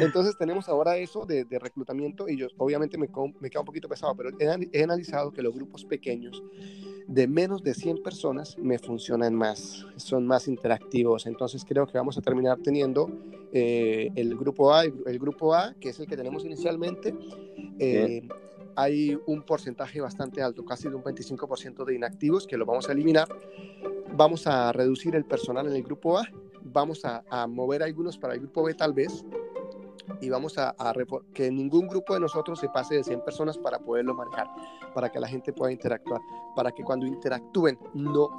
Entonces 0.00 0.36
tenemos 0.38 0.68
ahora 0.68 0.96
eso 0.96 1.24
de, 1.26 1.44
de 1.44 1.58
reclutamiento 1.58 2.28
y 2.28 2.36
yo 2.36 2.48
obviamente 2.58 2.96
me, 2.98 3.08
me 3.40 3.50
queda 3.50 3.60
un 3.60 3.66
poquito 3.66 3.88
pesado, 3.88 4.14
pero 4.16 4.30
he, 4.38 4.68
he 4.72 4.82
analizado 4.82 5.30
que 5.32 5.42
los 5.42 5.54
grupos 5.54 5.84
pequeños 5.84 6.42
de 7.06 7.28
menos 7.28 7.62
de 7.62 7.74
100 7.74 8.02
personas 8.02 8.56
me 8.58 8.78
funcionan 8.78 9.34
más, 9.34 9.84
son 9.96 10.26
más 10.26 10.48
interactivos. 10.48 11.26
Entonces 11.26 11.64
creo 11.64 11.86
que 11.86 11.98
vamos 11.98 12.16
a 12.16 12.22
terminar 12.22 12.58
teniendo 12.62 13.10
eh, 13.52 14.10
el 14.14 14.36
grupo 14.36 14.72
A, 14.72 14.84
el, 14.84 14.94
el 15.06 15.18
grupo 15.18 15.54
A, 15.54 15.74
que 15.74 15.90
es 15.90 16.00
el 16.00 16.06
que 16.06 16.16
tenemos 16.16 16.44
inicialmente. 16.44 17.14
eh, 17.78 18.26
hay 18.76 19.16
un 19.26 19.42
porcentaje 19.42 20.00
bastante 20.00 20.42
alto, 20.42 20.64
casi 20.64 20.88
de 20.88 20.96
un 20.96 21.04
25% 21.04 21.84
de 21.84 21.94
inactivos 21.94 22.44
que 22.46 22.56
lo 22.56 22.66
vamos 22.66 22.88
a 22.88 22.92
eliminar. 22.92 23.28
Vamos 24.16 24.48
a 24.48 24.72
reducir 24.72 25.14
el 25.14 25.24
personal 25.24 25.68
en 25.68 25.74
el 25.74 25.82
grupo 25.84 26.18
A, 26.18 26.28
vamos 26.64 27.04
a, 27.04 27.22
a 27.30 27.46
mover 27.46 27.84
algunos 27.84 28.18
para 28.18 28.34
el 28.34 28.40
grupo 28.40 28.64
B 28.64 28.74
tal 28.74 28.92
vez, 28.92 29.24
y 30.20 30.28
vamos 30.28 30.58
a, 30.58 30.74
a 30.78 30.94
que 31.32 31.50
ningún 31.50 31.88
grupo 31.88 32.14
de 32.14 32.20
nosotros 32.20 32.58
se 32.58 32.68
pase 32.68 32.96
de 32.96 33.04
100 33.04 33.22
personas 33.22 33.58
para 33.58 33.78
poderlo 33.78 34.14
manejar, 34.14 34.48
para 34.94 35.10
que 35.10 35.20
la 35.20 35.28
gente 35.28 35.52
pueda 35.52 35.72
interactuar, 35.72 36.20
para 36.54 36.72
que 36.72 36.82
cuando 36.82 37.06
interactúen 37.06 37.78
no 37.94 38.30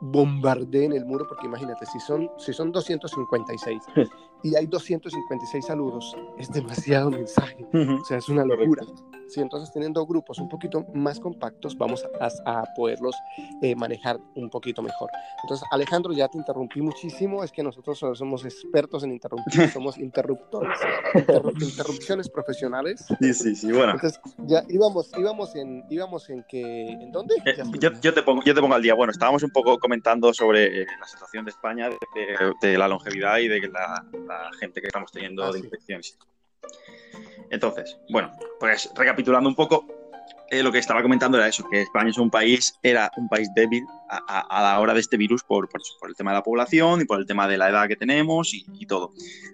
bombardeen 0.00 0.92
el 0.92 1.04
muro, 1.04 1.26
porque 1.28 1.46
imagínate, 1.46 1.84
si 1.86 2.00
son, 2.00 2.30
si 2.38 2.52
son 2.52 2.72
256 2.72 3.82
y 4.42 4.56
hay 4.56 4.66
256 4.66 5.66
saludos, 5.66 6.16
es 6.38 6.50
demasiado 6.50 7.10
mensaje. 7.10 7.66
O 7.72 8.04
sea, 8.04 8.18
es 8.18 8.28
una 8.28 8.44
locura. 8.44 8.84
Sí, 9.30 9.40
entonces 9.40 9.72
teniendo 9.72 10.04
grupos 10.06 10.38
un 10.40 10.48
poquito 10.48 10.84
más 10.92 11.20
compactos, 11.20 11.78
vamos 11.78 12.04
a, 12.18 12.28
a 12.44 12.64
poderlos 12.66 13.22
eh, 13.60 13.76
manejar 13.76 14.18
un 14.34 14.50
poquito 14.50 14.82
mejor. 14.82 15.12
Entonces, 15.40 15.68
Alejandro, 15.70 16.12
ya 16.12 16.26
te 16.26 16.36
interrumpí 16.36 16.80
muchísimo. 16.82 17.44
Es 17.44 17.52
que 17.52 17.62
nosotros 17.62 17.96
so- 17.96 18.14
somos 18.16 18.44
expertos 18.44 19.04
en 19.04 19.12
interrumpir, 19.12 19.52
somos 19.72 19.98
interruptores, 19.98 20.76
interru- 21.14 21.62
interrupciones 21.62 22.28
profesionales. 22.28 23.06
Sí, 23.20 23.32
sí, 23.34 23.54
sí, 23.54 23.70
bueno. 23.70 23.92
Entonces, 23.92 24.20
ya 24.48 24.64
íbamos, 24.68 25.12
íbamos 25.16 25.54
en, 25.54 25.84
íbamos 25.88 26.28
en 26.28 26.42
que, 26.48 26.88
¿en 26.88 27.12
dónde? 27.12 27.34
Eh, 27.44 27.62
yo, 27.78 27.90
yo 28.00 28.12
te 28.12 28.22
pongo, 28.24 28.42
yo 28.44 28.52
te 28.52 28.60
pongo 28.60 28.74
al 28.74 28.82
día. 28.82 28.94
Bueno, 28.94 29.12
estábamos 29.12 29.44
un 29.44 29.50
poco 29.50 29.78
comentando 29.78 30.34
sobre 30.34 30.82
eh, 30.82 30.86
la 30.98 31.06
situación 31.06 31.44
de 31.44 31.52
España, 31.52 31.88
de, 31.88 31.96
de- 32.16 32.52
de 32.60 32.76
la 32.78 32.88
longevidad 32.88 33.38
y 33.38 33.46
de 33.46 33.60
la, 33.68 34.04
la 34.26 34.50
gente 34.58 34.80
que 34.80 34.88
estamos 34.88 35.12
teniendo 35.12 35.44
Ah, 35.44 35.52
de 35.52 35.60
sí. 35.60 35.64
infecciones. 35.66 36.18
Entonces, 37.50 37.98
bueno, 38.08 38.32
pues 38.58 38.90
recapitulando 38.94 39.48
un 39.48 39.56
poco, 39.56 39.86
eh, 40.50 40.62
lo 40.62 40.70
que 40.70 40.78
estaba 40.78 41.02
comentando 41.02 41.36
era 41.36 41.48
eso, 41.48 41.68
que 41.68 41.82
España 41.82 42.10
es 42.10 42.18
un 42.18 42.30
país, 42.30 42.74
era 42.82 43.10
un 43.16 43.28
país 43.28 43.48
débil 43.54 43.84
a, 44.08 44.62
la 44.62 44.80
hora 44.80 44.94
de 44.94 45.00
este 45.00 45.16
virus 45.16 45.42
por, 45.42 45.68
el 46.08 46.14
tema 46.14 46.30
de 46.30 46.36
la 46.36 46.42
población 46.42 47.00
y 47.00 47.04
por 47.04 47.18
el 47.18 47.26
tema 47.26 47.48
de 47.48 47.58
la 47.58 47.68
edad 47.68 47.88
que 47.88 47.96
tenemos 47.96 48.52
y, 48.54 48.86
todo. 48.86 49.12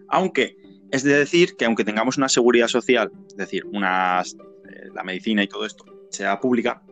Aunque 0.09 0.57
es 0.91 1.03
de 1.03 1.17
decir 1.17 1.57
que 1.57 1.65
aunque 1.65 1.85
tengamos 1.85 2.17
una 2.19 2.29
seguridad 2.29 2.69
social, 2.69 3.11
es 3.29 3.37
decir, 3.37 3.65
unas, 3.73 4.35
eh, 4.35 4.89
la 4.95 5.03
medicina 5.03 5.43
y 5.43 5.49
todo 5.49 5.67
esto 5.67 5.85
sea 6.11 6.39
pública, 6.39 6.83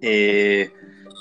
eh, 0.00 0.72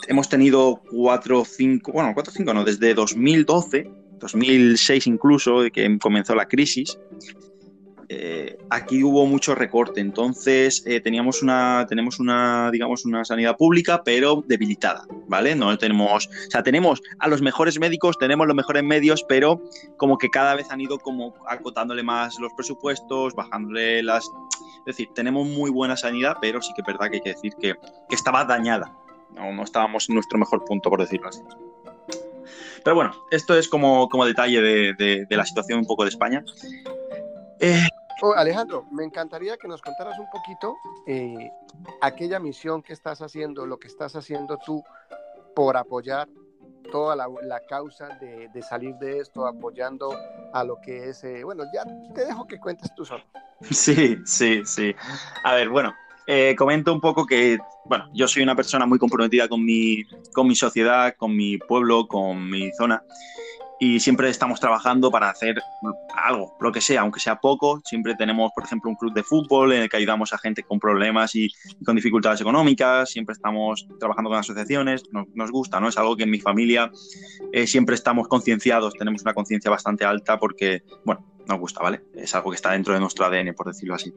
hemos 0.08 0.30
tenido 0.30 0.82
cuatro 0.90 1.46
cinco, 1.46 1.92
bueno, 1.92 2.12
cuatro 2.14 2.32
cinco 2.32 2.54
no, 2.54 2.64
desde 2.64 2.94
2012, 2.94 3.90
2006 4.20 5.08
incluso, 5.08 5.64
que 5.72 5.98
comenzó 6.00 6.36
la 6.36 6.48
crisis, 6.48 6.98
eh, 8.10 8.58
aquí 8.70 9.04
hubo 9.04 9.26
mucho 9.26 9.56
recorte, 9.56 10.02
entonces 10.02 10.82
eh, 10.86 11.00
teníamos 11.00 11.42
una, 11.42 11.86
tenemos 11.88 12.20
una, 12.20 12.70
digamos, 12.72 13.06
una 13.06 13.24
sanidad 13.26 13.56
pública, 13.58 14.02
pero 14.04 14.44
debilitada, 14.48 15.06
¿vale? 15.28 15.56
No 15.56 15.78
tenemos, 15.78 16.28
o 16.28 16.52
sea, 16.52 16.64
tenemos 16.64 17.02
a 17.20 17.28
los 17.28 17.42
mejores 17.42 17.80
médicos, 17.80 18.18
tenemos 18.18 18.48
los 18.48 18.56
mejores 18.56 18.84
medios, 18.84 19.24
pero 19.28 19.62
como 19.98 20.18
que 20.18 20.30
cada 20.30 20.56
vez 20.56 20.70
han 20.72 20.82
ido 20.82 20.98
como 21.00 21.34
acotándole 21.48 22.04
más 22.04 22.38
los 22.40 22.52
presupuestos, 22.54 23.34
bajándole 23.36 24.04
las, 24.04 24.24
es 24.26 24.86
decir, 24.86 25.10
tenemos 25.14 25.48
muy 25.48 25.70
buena 25.72 25.96
sanidad, 25.98 26.38
pero 26.42 26.62
sí 26.62 26.72
que 26.76 26.82
es 26.82 26.88
verdad 26.88 27.10
que 27.10 27.18
hay 27.18 27.22
que 27.22 27.30
decir 27.30 27.54
que, 27.60 27.76
estaba 28.10 28.46
dañada, 28.46 28.96
no, 29.32 29.64
estábamos 29.64 30.08
en 30.10 30.16
nuestro 30.16 30.38
mejor 30.38 30.64
punto, 30.66 30.90
por 30.90 31.00
decirlo 31.02 31.30
así. 31.30 31.42
Pero 32.84 32.96
bueno, 32.96 33.12
esto 33.32 33.58
es 33.58 33.70
como, 33.70 34.10
como 34.10 34.26
detalle 34.26 34.62
de, 34.62 34.94
de- 34.94 35.26
de 35.30 35.38
la 35.38 35.46
situación 35.46 35.80
un 35.80 35.86
poco 35.86 36.04
de 36.04 36.10
España. 36.10 36.44
Eh, 37.64 37.88
Oh, 38.22 38.34
Alejandro, 38.34 38.86
me 38.92 39.04
encantaría 39.04 39.58
que 39.58 39.68
nos 39.68 39.82
contaras 39.82 40.18
un 40.20 40.30
poquito 40.30 40.78
eh, 41.08 41.52
aquella 42.02 42.40
misión 42.40 42.82
que 42.82 42.94
estás 42.94 43.22
haciendo, 43.22 43.66
lo 43.66 43.80
que 43.80 43.88
estás 43.88 44.16
haciendo 44.16 44.58
tú 44.66 44.84
por 45.56 45.76
apoyar 45.76 46.30
toda 46.92 47.16
la, 47.16 47.28
la 47.42 47.60
causa 47.68 48.10
de, 48.22 48.50
de 48.54 48.62
salir 48.62 48.96
de 48.96 49.20
esto, 49.20 49.46
apoyando 49.46 50.16
a 50.54 50.64
lo 50.64 50.80
que 50.80 51.10
es, 51.10 51.24
eh, 51.24 51.44
bueno, 51.44 51.64
ya 51.74 51.84
te 52.14 52.26
dejo 52.26 52.46
que 52.46 52.60
cuentes 52.60 52.94
tú 52.96 53.04
solo. 53.04 53.24
Sí, 53.70 54.18
sí, 54.26 54.62
sí. 54.66 54.96
A 55.44 55.56
ver, 55.56 55.70
bueno, 55.70 55.94
eh, 56.28 56.56
comento 56.58 56.94
un 56.94 57.02
poco 57.02 57.26
que, 57.26 57.58
bueno, 57.86 58.10
yo 58.14 58.28
soy 58.28 58.44
una 58.44 58.56
persona 58.56 58.86
muy 58.86 59.00
comprometida 59.00 59.50
con 59.50 59.66
mi, 59.66 60.04
con 60.34 60.48
mi 60.48 60.56
sociedad, 60.56 61.14
con 61.18 61.36
mi 61.36 61.58
pueblo, 61.58 62.08
con 62.08 62.50
mi 62.50 62.72
zona. 62.74 63.04
Y 63.86 64.00
siempre 64.00 64.30
estamos 64.30 64.62
trabajando 64.62 65.12
para 65.12 65.30
hacer 65.30 65.62
algo, 66.16 66.56
lo 66.62 66.72
que 66.72 66.80
sea, 66.80 67.02
aunque 67.02 67.20
sea 67.20 67.36
poco. 67.36 67.82
Siempre 67.84 68.16
tenemos, 68.16 68.50
por 68.56 68.64
ejemplo, 68.64 68.90
un 68.90 68.96
club 68.96 69.14
de 69.14 69.24
fútbol 69.24 69.74
en 69.74 69.82
el 69.82 69.90
que 69.90 69.98
ayudamos 69.98 70.32
a 70.32 70.38
gente 70.38 70.64
con 70.64 70.80
problemas 70.80 71.36
y, 71.36 71.50
con 71.84 71.98
dificultades 71.98 72.40
económicas. 72.40 73.10
Siempre 73.10 73.34
estamos 73.34 73.86
trabajando 74.00 74.30
con 74.30 74.40
asociaciones. 74.40 75.04
Nos, 75.12 75.28
nos 75.34 75.52
gusta, 75.52 75.82
¿no? 75.82 75.90
Es 75.90 75.98
algo 75.98 76.16
que 76.16 76.24
en 76.24 76.30
mi 76.30 76.40
familia 76.40 76.90
eh, 77.52 77.68
siempre 77.68 77.96
estamos 77.96 78.30
concienciados. 78.30 78.94
Tenemos 78.94 79.22
una 79.24 79.34
conciencia 79.34 79.70
bastante 79.70 80.06
alta 80.06 80.40
porque, 80.40 80.84
bueno, 81.04 81.26
nos 81.46 81.60
gusta, 81.60 81.84
¿vale? 81.84 82.04
Es 82.16 82.34
algo 82.36 82.52
que 82.52 82.56
está 82.56 82.72
dentro 82.72 82.94
de 82.94 83.02
nuestro 83.02 83.26
ADN, 83.26 83.54
por 83.54 83.68
decirlo 83.68 83.96
así. 83.96 84.14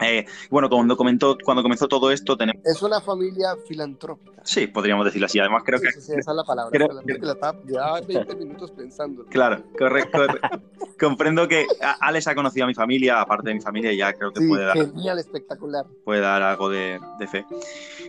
Eh, 0.00 0.24
bueno, 0.50 0.68
cuando, 0.68 0.96
comentó, 0.96 1.36
cuando 1.44 1.62
comenzó 1.62 1.86
todo 1.88 2.10
esto, 2.10 2.36
tenemos... 2.36 2.62
Es 2.64 2.80
una 2.82 3.00
familia 3.00 3.56
filantrópica. 3.68 4.40
Sí, 4.44 4.66
podríamos 4.66 5.04
decirlo 5.04 5.26
así. 5.26 5.38
Además, 5.38 5.62
creo 5.64 5.78
Sí, 5.78 5.86
que... 5.86 5.92
sí, 5.92 6.00
sí, 6.00 6.12
esa 6.16 6.30
es 6.30 6.36
la 6.36 6.44
palabra. 6.44 6.70
creo- 6.70 6.88
Solamente 6.88 7.26
la 7.26 7.32
estaba- 7.32 7.58
Llevaba 7.66 8.00
20 8.00 8.34
minutos 8.36 8.70
pensando. 8.70 9.24
Claro, 9.26 9.62
correcto. 9.78 10.18
Comprendo 10.98 11.48
que 11.48 11.66
Alex 12.00 12.26
ha 12.28 12.34
conocido 12.34 12.64
a 12.64 12.68
mi 12.68 12.74
familia, 12.74 13.20
aparte 13.20 13.48
de 13.48 13.54
mi 13.54 13.60
familia, 13.60 13.92
ya 13.94 14.12
creo 14.12 14.32
que 14.32 14.46
puede 14.46 14.64
dar, 14.64 14.76
genial, 14.76 15.18
espectacular. 15.18 15.86
puede 16.04 16.20
dar 16.20 16.42
algo 16.42 16.68
de, 16.68 17.00
de 17.18 17.26
fe. 17.26 17.46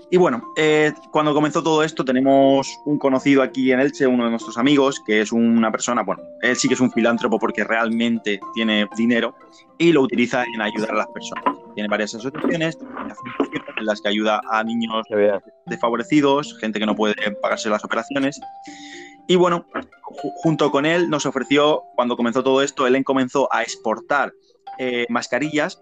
Y 0.10 0.18
bueno, 0.18 0.52
eh, 0.58 0.92
cuando 1.10 1.34
comenzó 1.34 1.64
todo 1.64 1.84
esto, 1.84 2.04
tenemos 2.04 2.68
un 2.86 2.98
conocido 3.00 3.42
aquí 3.44 3.72
en 3.72 3.80
Elche, 3.80 4.08
uno 4.08 4.26
de 4.26 4.30
nuestros 4.32 4.58
amigos, 4.58 5.02
que 5.06 5.22
es 5.22 5.32
una 5.32 5.72
persona, 5.72 6.04
bueno, 6.04 6.22
él 6.42 6.56
sí 6.58 6.68
que 6.68 6.74
es 6.74 6.82
un 6.82 6.92
filántropo 6.92 7.40
porque 7.40 7.64
realmente 7.64 8.42
tiene 8.54 8.88
dinero 8.98 9.36
y 9.82 9.92
lo 9.92 10.02
utiliza 10.02 10.44
en 10.54 10.62
ayudar 10.62 10.92
a 10.92 10.96
las 10.96 11.08
personas. 11.08 11.44
Tiene 11.74 11.90
varias 11.90 12.14
asociaciones 12.14 12.78
en 13.78 13.86
las 13.86 14.02
que 14.02 14.10
ayuda 14.10 14.42
a 14.50 14.64
niños 14.64 15.04
desfavorecidos, 15.66 16.58
gente 16.60 16.80
que 16.80 16.86
no 16.86 16.96
puede 16.96 17.16
pagarse 17.42 17.70
las 17.70 17.84
operaciones. 17.84 18.40
Y 19.28 19.36
bueno, 19.38 19.66
ju- 19.74 20.32
junto 20.44 20.70
con 20.72 20.86
él 20.86 21.10
nos 21.10 21.26
ofreció, 21.26 21.84
cuando 21.96 22.16
comenzó 22.18 22.44
todo 22.44 22.62
esto, 22.62 22.86
él 22.88 23.02
comenzó 23.04 23.48
a 23.54 23.64
exportar 23.64 24.34
eh, 24.78 25.06
mascarillas 25.10 25.82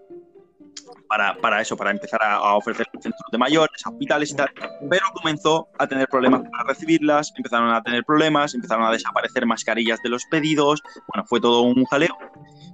para, 1.07 1.35
para 1.37 1.59
eso, 1.61 1.75
para 1.75 1.91
empezar 1.91 2.21
a, 2.21 2.35
a 2.35 2.55
ofrecer 2.55 2.85
en 2.93 3.01
centros 3.01 3.25
de 3.31 3.37
mayores, 3.37 3.81
hospitales 3.85 4.31
y 4.31 4.35
tal, 4.35 4.49
pero 4.89 5.05
comenzó 5.13 5.67
a 5.79 5.87
tener 5.87 6.07
problemas 6.07 6.41
para 6.51 6.63
recibirlas, 6.69 7.33
empezaron 7.35 7.71
a 7.71 7.81
tener 7.81 8.03
problemas, 8.03 8.53
empezaron 8.53 8.85
a 8.85 8.91
desaparecer 8.91 9.45
mascarillas 9.45 9.99
de 10.03 10.09
los 10.09 10.23
pedidos, 10.29 10.81
bueno, 11.13 11.25
fue 11.27 11.41
todo 11.41 11.61
un 11.63 11.83
jaleo. 11.85 12.15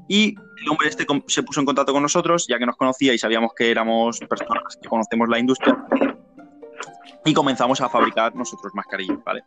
Y 0.07 0.35
el 0.61 0.69
hombre 0.69 0.89
este 0.89 1.05
se 1.27 1.43
puso 1.43 1.59
en 1.59 1.65
contacto 1.65 1.93
con 1.93 2.01
nosotros, 2.01 2.45
ya 2.47 2.59
que 2.59 2.65
nos 2.65 2.75
conocía 2.75 3.13
y 3.13 3.17
sabíamos 3.17 3.51
que 3.55 3.71
éramos 3.71 4.19
personas 4.19 4.77
que 4.81 4.87
conocemos 4.87 5.27
la 5.29 5.39
industria, 5.39 5.77
y 7.25 7.33
comenzamos 7.33 7.81
a 7.81 7.89
fabricar 7.89 8.35
nosotros 8.35 8.71
mascarillas, 8.75 9.17
¿vale? 9.23 9.43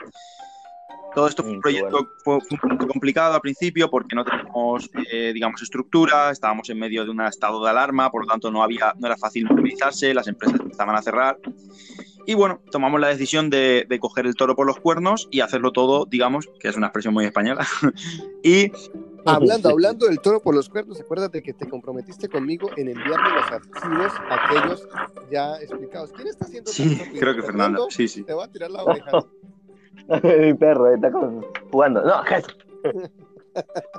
Todo 1.15 1.29
esto 1.29 1.43
fue 1.43 1.53
un 1.53 1.59
Mm, 1.59 1.63
proyecto 1.63 1.91
bueno. 1.91 2.09
fue, 2.25 2.41
fue 2.41 2.59
un 2.61 2.69
poquito 2.69 2.89
complicado 2.89 3.35
al 3.35 3.41
principio 3.41 3.89
porque 3.89 4.15
no 4.15 4.25
teníamos, 4.25 4.91
eh, 5.11 5.33
digamos, 5.33 5.63
estructura, 5.63 6.31
estábamos 6.31 6.69
en 6.71 6.79
medio 6.79 7.05
de 7.05 7.11
un 7.11 7.21
estado 7.23 7.63
de 7.65 7.71
alarma, 7.71 8.11
por 8.11 8.23
lo 8.23 8.29
tanto 8.29 8.51
no, 8.51 8.63
había, 8.63 8.93
no 8.99 9.07
era 9.07 9.17
fácil 9.17 9.47
movilizarse, 9.49 10.13
las 10.13 10.29
empresas 10.29 10.61
empezaban 10.61 10.97
a 10.97 11.03
cerrar. 11.03 11.39
Y 12.27 12.35
bueno, 12.35 12.61
tomamos 12.71 13.01
la 13.01 13.09
decisión 13.09 13.49
de, 13.49 13.87
de 13.89 13.99
coger 13.99 14.27
el 14.27 14.35
toro 14.35 14.55
por 14.55 14.67
los 14.67 14.79
cuernos 14.81 15.29
y 15.31 15.41
hacerlo 15.41 15.73
todo, 15.73 16.05
digamos, 16.05 16.47
que 16.61 16.69
es 16.69 16.77
una 16.77 16.89
expresión 16.89 17.15
muy 17.15 17.25
española, 17.25 17.67
y 18.43 18.71
Hablando, 19.35 19.69
hablando 19.71 20.07
del 20.07 20.21
toro 20.21 20.41
por 20.41 20.55
los 20.55 20.69
cuernos, 20.69 21.01
acuérdate 21.01 21.43
que 21.43 21.53
te 21.53 21.69
comprometiste 21.69 22.29
conmigo 22.29 22.71
en 22.77 22.89
enviarme 22.89 23.31
los 23.31 23.51
archivos, 23.53 24.13
aquellos 24.31 24.89
ya 25.31 25.57
explicados. 25.57 26.13
¿Quién 26.13 26.29
está 26.29 26.45
haciendo 26.45 26.71
sí, 26.71 26.99
creo 27.19 27.35
que 27.35 27.43
Fernando, 27.43 27.87
sí, 27.91 28.09
sí. 28.09 28.23
Te 28.25 28.35
va 28.35 28.45
a 28.45 28.49
tirar 28.49 28.71
la 28.71 28.85
oreja. 28.85 29.11
Mi 30.41 30.55
perro 30.55 30.95
está 30.95 31.11
con- 31.11 31.45
jugando. 31.71 32.03
No, 32.03 32.23
Jesús. 32.25 32.57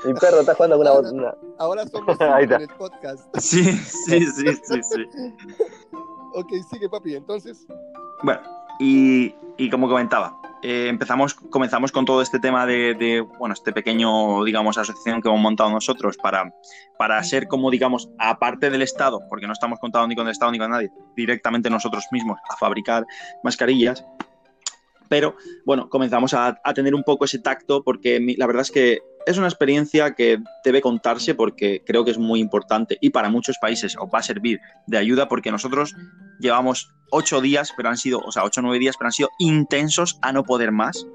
Mi 0.05 0.13
perro 0.13 0.39
está 0.39 0.55
jugando 0.55 0.77
con 0.77 0.87
una 0.87 0.95
bot- 0.95 1.11
una. 1.13 1.35
Ahora 1.59 1.85
somos 1.87 2.09
está. 2.09 2.39
en 2.41 2.51
el 2.53 2.67
podcast. 2.69 3.27
Sí, 3.37 3.63
sí, 3.63 4.25
sí, 4.25 4.47
sí, 4.63 4.81
sí. 4.83 5.05
Ok, 6.33 6.47
sigue, 6.71 6.87
papi. 6.89 7.15
Entonces, 7.15 7.65
Bueno, 8.23 8.39
y, 8.79 9.35
y 9.57 9.69
como 9.69 9.89
comentaba, 9.89 10.39
eh, 10.61 10.87
empezamos, 10.89 11.33
comenzamos 11.35 11.91
con 11.91 12.05
todo 12.05 12.21
este 12.21 12.39
tema 12.39 12.65
de, 12.65 12.93
de, 12.95 13.21
bueno, 13.21 13.53
este 13.53 13.71
pequeño, 13.71 14.43
digamos, 14.43 14.77
asociación 14.77 15.21
que 15.21 15.29
hemos 15.29 15.41
montado 15.41 15.69
nosotros 15.69 16.17
para, 16.17 16.51
para 16.97 17.23
ser 17.23 17.47
como, 17.47 17.71
digamos, 17.71 18.09
aparte 18.17 18.69
del 18.69 18.81
Estado, 18.81 19.21
porque 19.29 19.47
no 19.47 19.53
estamos 19.53 19.79
contados 19.79 20.07
ni 20.07 20.15
con 20.15 20.27
el 20.27 20.31
Estado 20.31 20.51
ni 20.51 20.57
con 20.59 20.71
nadie, 20.71 20.91
directamente 21.15 21.69
nosotros 21.69 22.05
mismos 22.11 22.39
a 22.49 22.55
fabricar 22.57 23.05
mascarillas. 23.43 24.05
Pero 25.07 25.35
bueno, 25.65 25.89
comenzamos 25.89 26.33
a, 26.35 26.59
a 26.63 26.73
tener 26.73 26.93
un 26.93 27.03
poco 27.03 27.25
ese 27.25 27.39
tacto 27.39 27.83
porque 27.83 28.19
mi- 28.19 28.35
la 28.35 28.45
verdad 28.45 28.61
es 28.61 28.71
que 28.71 28.99
es 29.29 29.37
una 29.37 29.47
experiencia 29.47 30.15
que 30.15 30.39
debe 30.63 30.81
contarse 30.81 31.35
porque 31.35 31.83
creo 31.85 32.03
que 32.03 32.09
es 32.09 32.17
muy 32.17 32.39
importante 32.39 32.97
y 32.99 33.11
para 33.11 33.29
muchos 33.29 33.59
países 33.59 33.95
os 33.95 34.09
va 34.09 34.19
a 34.19 34.23
servir 34.23 34.59
de 34.87 34.97
ayuda 34.97 35.27
porque 35.27 35.51
nosotros 35.51 35.95
llevamos 36.39 36.95
ocho 37.11 37.39
días, 37.39 37.71
pero 37.77 37.89
han 37.89 37.97
sido, 37.97 38.19
o 38.19 38.31
sea, 38.31 38.43
ocho 38.43 38.61
o 38.61 38.63
nueve 38.63 38.79
días, 38.79 38.95
pero 38.97 39.07
han 39.07 39.13
sido 39.13 39.29
intensos 39.37 40.17
a 40.23 40.31
no 40.33 40.43
poder 40.43 40.71
más. 40.71 41.05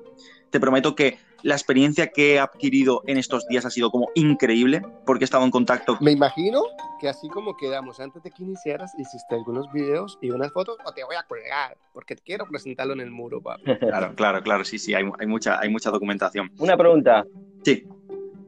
Te 0.50 0.60
prometo 0.60 0.94
que 0.94 1.18
la 1.42 1.54
experiencia 1.54 2.06
que 2.12 2.34
he 2.34 2.38
adquirido 2.38 3.02
en 3.08 3.18
estos 3.18 3.48
días 3.48 3.66
ha 3.66 3.70
sido 3.70 3.90
como 3.90 4.08
increíble 4.14 4.82
porque 5.04 5.24
he 5.24 5.26
estado 5.26 5.44
en 5.44 5.50
contacto 5.50 5.98
me 6.00 6.10
imagino 6.10 6.62
que 6.98 7.08
así 7.08 7.28
como 7.28 7.56
quedamos 7.56 8.00
antes 8.00 8.22
de 8.22 8.30
que 8.30 8.42
iniciaras, 8.44 8.94
hiciste 8.96 9.34
algunos 9.34 9.70
videos 9.72 10.18
y 10.22 10.30
unas 10.30 10.52
fotos 10.52 10.78
o 10.86 10.92
te 10.92 11.04
voy 11.04 11.16
a 11.16 11.24
colgar 11.24 11.76
porque 11.92 12.16
quiero 12.16 12.46
presentarlo 12.46 12.94
en 12.94 13.00
el 13.00 13.10
muro, 13.10 13.42
papi. 13.42 13.64
Claro, 13.80 14.14
claro, 14.14 14.42
claro, 14.42 14.64
sí, 14.64 14.78
sí, 14.78 14.94
hay, 14.94 15.04
hay 15.18 15.26
mucha, 15.26 15.60
hay 15.60 15.68
mucha 15.68 15.90
documentación. 15.90 16.50
Una 16.58 16.76
pregunta. 16.76 17.24
Sí. 17.64 17.86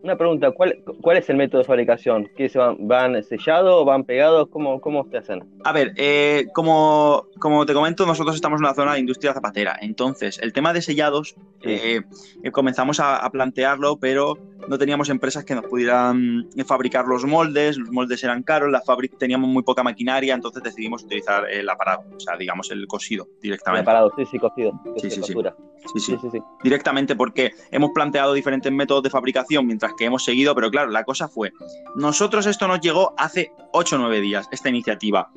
Una 0.03 0.17
pregunta. 0.17 0.51
¿Cuál, 0.53 0.83
cuál 1.01 1.17
es 1.17 1.29
el 1.31 1.37
método 1.37 1.63
de 1.63 1.67
fabricación? 1.67 2.29
¿Qué 2.37 2.49
se 2.49 2.59
van, 2.59 2.77
van 2.81 3.23
sellados? 3.25 3.85
¿Van 3.85 4.05
pegados? 4.05 4.49
¿Cómo, 4.49 4.81
cómo 4.81 5.07
se 5.11 5.17
hacen? 5.17 5.45
A 5.65 5.73
ver, 5.73 5.93
eh, 5.97 6.47
como, 6.55 7.27
como 7.39 7.67
te 7.67 7.75
comento, 7.75 8.07
nosotros 8.07 8.37
estamos 8.37 8.61
en 8.61 8.67
una 8.67 8.75
zona 8.75 8.95
de 8.95 9.01
industria 9.01 9.35
zapatera. 9.35 9.77
Entonces, 9.81 10.39
el 10.41 10.53
tema 10.53 10.73
de 10.73 10.83
sellados 10.83 11.35
eh, 11.63 12.03
eh, 12.43 12.51
comenzamos 12.51 13.01
a, 13.01 13.17
a 13.17 13.31
plantearlo, 13.31 13.97
pero 13.97 14.39
no 14.69 14.79
teníamos 14.79 15.09
empresas 15.09 15.45
que 15.45 15.55
nos 15.55 15.65
pudieran 15.65 16.49
eh, 16.57 16.65
fabricar 16.65 17.07
los 17.07 17.25
moldes. 17.25 17.77
Los 17.77 17.91
moldes 17.91 18.23
eran 18.25 18.43
caros, 18.43 18.71
la 18.71 18.81
fábrica 18.81 19.17
teníamos 19.19 19.49
muy 19.49 19.63
poca 19.63 19.83
maquinaria, 19.83 20.35
entonces 20.35 20.63
decidimos 20.63 21.05
utilizar 21.05 21.49
el 21.51 21.69
aparato, 21.69 22.05
o 22.17 22.21
sea, 22.21 22.37
digamos 22.37 22.71
el 22.71 22.87
cosido 22.87 23.29
directamente. 23.41 23.85
Preparados, 23.85 24.13
sí, 24.17 24.27
sí. 24.27 24.39
Sí, 24.97 25.11
sí, 25.11 25.23
sí. 25.23 25.33
Sí, 25.33 25.33
sí. 25.33 26.01
Sí, 26.01 26.19
sí, 26.21 26.29
sí. 26.33 26.39
directamente 26.65 27.15
porque 27.15 27.53
hemos 27.71 27.91
planteado 27.93 28.33
diferentes 28.33 28.73
métodos 28.73 29.05
de 29.05 29.11
fabricación 29.11 29.67
mientras 29.67 29.93
que 29.97 30.05
hemos 30.05 30.25
seguido, 30.25 30.55
pero 30.55 30.71
claro, 30.71 30.91
la 30.91 31.05
cosa 31.05 31.29
fue, 31.29 31.53
nosotros 31.95 32.47
esto 32.47 32.67
nos 32.67 32.81
llegó 32.81 33.15
hace 33.17 33.53
8 33.73 33.97
o 33.97 33.99
9 34.01 34.21
días, 34.21 34.49
esta 34.51 34.69
iniciativa. 34.69 35.31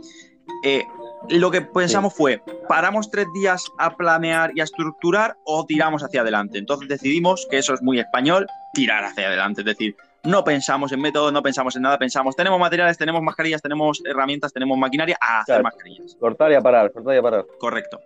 Eh, 0.64 0.84
lo 1.28 1.52
que 1.52 1.62
pensamos 1.62 2.14
fue, 2.14 2.42
¿paramos 2.68 3.12
tres 3.12 3.28
días 3.34 3.66
a 3.78 3.96
planear 3.96 4.52
y 4.56 4.62
a 4.62 4.64
estructurar 4.64 5.36
o 5.44 5.66
tiramos 5.66 6.02
hacia 6.04 6.22
adelante? 6.22 6.58
Entonces 6.58 6.88
decidimos 6.88 7.48
que 7.50 7.58
eso 7.58 7.74
es 7.74 7.82
muy 7.82 8.00
español, 8.00 8.48
tirar 8.74 9.04
hacia 9.04 9.28
adelante, 9.28 9.62
es 9.62 9.66
decir, 9.66 9.96
no 10.24 10.44
pensamos 10.44 10.92
en 10.92 11.02
métodos, 11.02 11.32
no 11.32 11.42
pensamos 11.42 11.76
en 11.76 11.82
nada, 11.84 11.98
pensamos, 11.98 12.36
tenemos 12.36 12.60
materiales, 12.60 12.98
tenemos 12.98 13.22
mascarillas, 13.22 13.62
tenemos 13.62 14.02
herramientas, 14.06 14.52
tenemos 14.54 14.78
maquinaria, 14.78 15.18
a 15.22 15.40
hacer 15.42 15.46
Claro. 15.56 15.64
mascarillas. 15.64 16.16
Cortar 16.20 16.52
y 16.52 16.56
a 16.56 16.62
parar, 16.62 16.92
cortar 16.92 17.16
y 17.16 17.18
a 17.18 17.22
parar. 17.22 17.46
Correcto. 17.60 18.00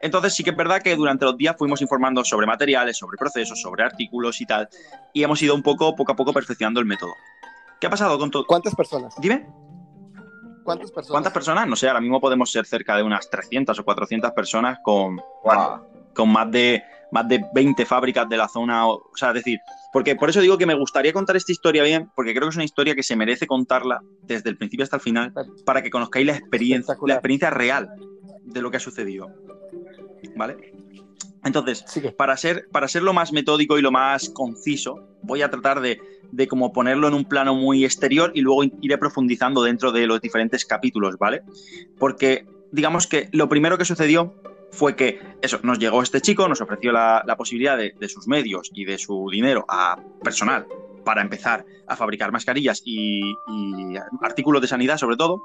Entonces 0.00 0.32
sí 0.34 0.44
que 0.44 0.50
es 0.50 0.56
verdad 0.56 0.80
que 0.80 0.94
durante 0.94 1.24
los 1.24 1.36
días 1.36 1.56
fuimos 1.58 1.82
informando 1.82 2.24
sobre 2.24 2.46
materiales, 2.46 2.96
sobre 2.96 3.16
procesos, 3.18 3.60
sobre 3.60 3.82
artículos 3.82 4.40
y 4.40 4.46
tal, 4.46 4.68
y 5.12 5.22
hemos 5.24 5.42
ido 5.42 5.54
un 5.54 5.62
poco, 5.62 5.94
poco 5.96 6.12
a 6.12 6.16
poco, 6.16 6.32
perfeccionando 6.32 6.78
el 6.80 6.86
método. 6.86 7.14
¿Qué 7.80 7.86
ha 7.86 7.90
pasado 7.90 8.18
con 8.18 8.30
todo? 8.30 8.44
¿Cuántas 8.46 8.74
personas? 8.74 9.14
Dime, 9.18 9.46
¿Cuántas 10.68 10.90
personas? 10.90 11.12
¿cuántas 11.12 11.32
personas? 11.32 11.66
No 11.66 11.76
sé, 11.76 11.88
ahora 11.88 12.00
mismo 12.00 12.20
podemos 12.20 12.52
ser 12.52 12.66
cerca 12.66 12.94
de 12.96 13.02
unas 13.02 13.30
300 13.30 13.78
o 13.78 13.84
400 13.84 14.32
personas 14.32 14.78
con, 14.82 15.18
Guau. 15.42 15.86
con 16.14 16.30
más 16.30 16.50
de, 16.50 16.82
más 17.10 17.26
de 17.26 17.42
20 17.54 17.86
fábricas 17.86 18.28
de 18.28 18.36
la 18.36 18.48
zona. 18.48 18.86
O, 18.86 18.96
o 18.96 19.16
sea, 19.16 19.28
es 19.28 19.36
decir, 19.36 19.60
porque 19.94 20.14
por 20.14 20.28
eso 20.28 20.42
digo 20.42 20.58
que 20.58 20.66
me 20.66 20.74
gustaría 20.74 21.14
contar 21.14 21.36
esta 21.36 21.52
historia 21.52 21.82
bien, 21.82 22.10
porque 22.14 22.32
creo 22.34 22.44
que 22.44 22.50
es 22.50 22.56
una 22.56 22.64
historia 22.64 22.94
que 22.94 23.02
se 23.02 23.16
merece 23.16 23.46
contarla 23.46 24.02
desde 24.22 24.50
el 24.50 24.58
principio 24.58 24.84
hasta 24.84 24.96
el 24.96 25.02
final, 25.02 25.32
para 25.64 25.82
que 25.82 25.88
conozcáis 25.88 26.26
la 26.26 26.34
experiencia, 26.34 26.94
la 27.06 27.14
experiencia 27.14 27.48
real 27.48 27.90
de 28.44 28.60
lo 28.60 28.70
que 28.70 28.76
ha 28.76 28.80
sucedido. 28.80 29.30
¿Vale? 30.36 30.72
Entonces, 31.48 31.84
para 32.16 32.36
ser, 32.36 32.68
para 32.70 32.86
ser 32.86 33.02
lo 33.02 33.12
más 33.12 33.32
metódico 33.32 33.78
y 33.78 33.82
lo 33.82 33.90
más 33.90 34.28
conciso, 34.28 35.08
voy 35.22 35.42
a 35.42 35.50
tratar 35.50 35.80
de, 35.80 36.00
de 36.30 36.46
como 36.46 36.72
ponerlo 36.72 37.08
en 37.08 37.14
un 37.14 37.24
plano 37.24 37.54
muy 37.54 37.84
exterior 37.84 38.30
y 38.34 38.42
luego 38.42 38.64
iré 38.80 38.98
profundizando 38.98 39.62
dentro 39.62 39.90
de 39.90 40.06
los 40.06 40.20
diferentes 40.20 40.64
capítulos, 40.64 41.16
¿vale? 41.18 41.42
Porque 41.98 42.46
digamos 42.70 43.06
que 43.06 43.28
lo 43.32 43.48
primero 43.48 43.78
que 43.78 43.84
sucedió 43.84 44.34
fue 44.70 44.94
que 44.94 45.20
eso, 45.40 45.58
nos 45.62 45.78
llegó 45.78 46.02
este 46.02 46.20
chico, 46.20 46.46
nos 46.48 46.60
ofreció 46.60 46.92
la, 46.92 47.24
la 47.26 47.36
posibilidad 47.36 47.76
de, 47.76 47.94
de 47.98 48.08
sus 48.08 48.28
medios 48.28 48.70
y 48.74 48.84
de 48.84 48.98
su 48.98 49.28
dinero 49.30 49.64
a 49.68 49.98
personal 50.22 50.66
para 51.04 51.22
empezar 51.22 51.64
a 51.86 51.96
fabricar 51.96 52.30
mascarillas 52.32 52.82
y, 52.84 53.32
y 53.48 53.96
artículos 54.20 54.60
de 54.60 54.68
sanidad 54.68 54.98
sobre 54.98 55.16
todo, 55.16 55.42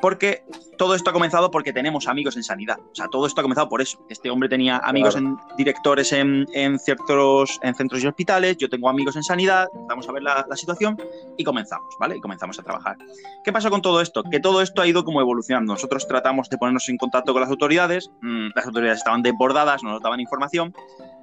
porque 0.00 0.44
todo 0.78 0.94
esto 0.94 1.10
ha 1.10 1.12
comenzado 1.12 1.50
porque 1.50 1.72
tenemos 1.72 2.06
amigos 2.06 2.36
en 2.36 2.42
sanidad. 2.42 2.78
O 2.78 2.94
sea, 2.94 3.08
todo 3.08 3.26
esto 3.26 3.40
ha 3.40 3.42
comenzado 3.42 3.68
por 3.68 3.80
eso. 3.80 3.98
Este 4.08 4.30
hombre 4.30 4.48
tenía 4.48 4.78
amigos 4.78 5.16
en 5.16 5.36
directores 5.56 6.12
en, 6.12 6.46
en 6.52 6.78
ciertos 6.78 7.58
en 7.62 7.74
centros 7.74 8.02
y 8.02 8.06
hospitales, 8.06 8.56
yo 8.58 8.68
tengo 8.68 8.88
amigos 8.88 9.16
en 9.16 9.22
sanidad, 9.22 9.68
vamos 9.88 10.08
a 10.08 10.12
ver 10.12 10.22
la, 10.22 10.46
la 10.48 10.56
situación 10.56 10.96
y 11.36 11.44
comenzamos, 11.44 11.94
¿vale? 11.98 12.16
Y 12.16 12.20
comenzamos 12.20 12.58
a 12.58 12.62
trabajar. 12.62 12.96
¿Qué 13.44 13.52
pasó 13.52 13.70
con 13.70 13.82
todo 13.82 14.00
esto? 14.00 14.22
Que 14.24 14.40
todo 14.40 14.60
esto 14.62 14.82
ha 14.82 14.86
ido 14.86 15.04
como 15.04 15.20
evolucionando. 15.20 15.72
Nosotros 15.72 16.06
tratamos 16.06 16.50
de 16.50 16.58
ponernos 16.58 16.88
en 16.88 16.98
contacto 16.98 17.32
con 17.32 17.40
las 17.40 17.50
autoridades, 17.50 18.10
mm, 18.20 18.48
las 18.54 18.66
autoridades 18.66 18.98
estaban 18.98 19.22
desbordadas, 19.22 19.82
no 19.82 19.90
nos 19.90 20.02
daban 20.02 20.20
información, 20.20 20.74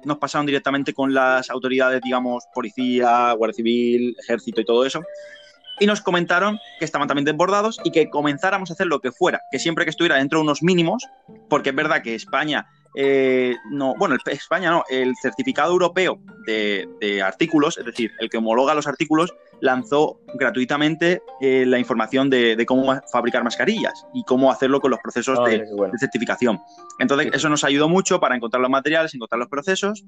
nos 0.04 0.18
pasaron 0.18 0.46
directamente 0.46 0.92
con 0.92 1.14
las 1.14 1.50
autoridades, 1.50 2.00
digamos, 2.02 2.44
policía, 2.54 3.32
guardia 3.32 3.54
civil, 3.54 4.16
ejército 4.20 4.60
y 4.60 4.64
todo 4.64 4.84
eso. 4.84 5.02
Y 5.80 5.86
nos 5.86 6.00
comentaron 6.00 6.58
que 6.78 6.84
estaban 6.84 7.08
también 7.08 7.24
desbordados 7.24 7.80
y 7.84 7.90
que 7.90 8.08
comenzáramos 8.10 8.70
a 8.70 8.74
hacer 8.74 8.86
lo 8.86 9.00
que 9.00 9.12
fuera, 9.12 9.40
que 9.50 9.58
siempre 9.58 9.84
que 9.84 9.90
estuviera 9.90 10.16
dentro 10.16 10.38
de 10.38 10.44
unos 10.44 10.62
mínimos, 10.62 11.06
porque 11.48 11.70
es 11.70 11.76
verdad 11.76 12.02
que 12.02 12.14
España 12.14 12.66
eh, 12.96 13.56
no, 13.70 13.94
bueno, 13.96 14.16
España 14.26 14.70
no, 14.70 14.84
el 14.88 15.14
certificado 15.20 15.72
europeo 15.72 16.20
de, 16.46 17.22
artículos, 17.24 17.76
es 17.78 17.84
decir, 17.84 18.12
el 18.20 18.30
que 18.30 18.38
homologa 18.38 18.74
los 18.74 18.86
artículos, 18.86 19.34
lanzó 19.60 20.20
gratuitamente 20.34 21.22
eh, 21.40 21.64
la 21.66 21.78
información 21.78 22.30
de, 22.30 22.62
cómo 22.66 23.00
fabricar 23.12 23.42
mascarillas 23.42 24.06
y 24.14 24.22
cómo 24.24 24.50
hacerlo 24.50 24.80
con 24.80 24.90
los 24.90 25.00
procesos 25.00 25.38
ah, 25.40 25.48
de, 25.48 25.66
certificación. 25.98 26.60
Entonces, 26.98 27.30
eso 27.32 27.48
nos 27.48 27.64
ayudó 27.64 27.88
mucho 27.88 28.20
para 28.20 28.36
encontrar 28.36 28.60
los 28.60 28.70
materiales, 28.70 29.14
encontrar 29.14 29.40
los 29.40 29.48
procesos 29.48 30.04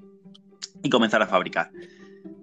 y 0.83 0.91
comenzar 0.91 1.23
a 1.23 1.27
fabricar. 1.27 1.71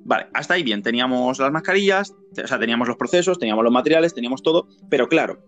Vale, 0.05 0.27
hasta 0.33 0.55
ahí 0.55 0.63
bien, 0.63 0.81
teníamos 0.81 1.39
las 1.39 1.51
mascarillas, 1.51 2.13
o 2.43 2.47
sea, 2.47 2.59
teníamos 2.59 2.87
los 2.87 2.97
procesos, 2.97 3.39
teníamos 3.39 3.63
los 3.63 3.71
materiales, 3.71 4.13
teníamos 4.13 4.43
todo, 4.43 4.67
pero 4.89 5.07
claro, 5.07 5.39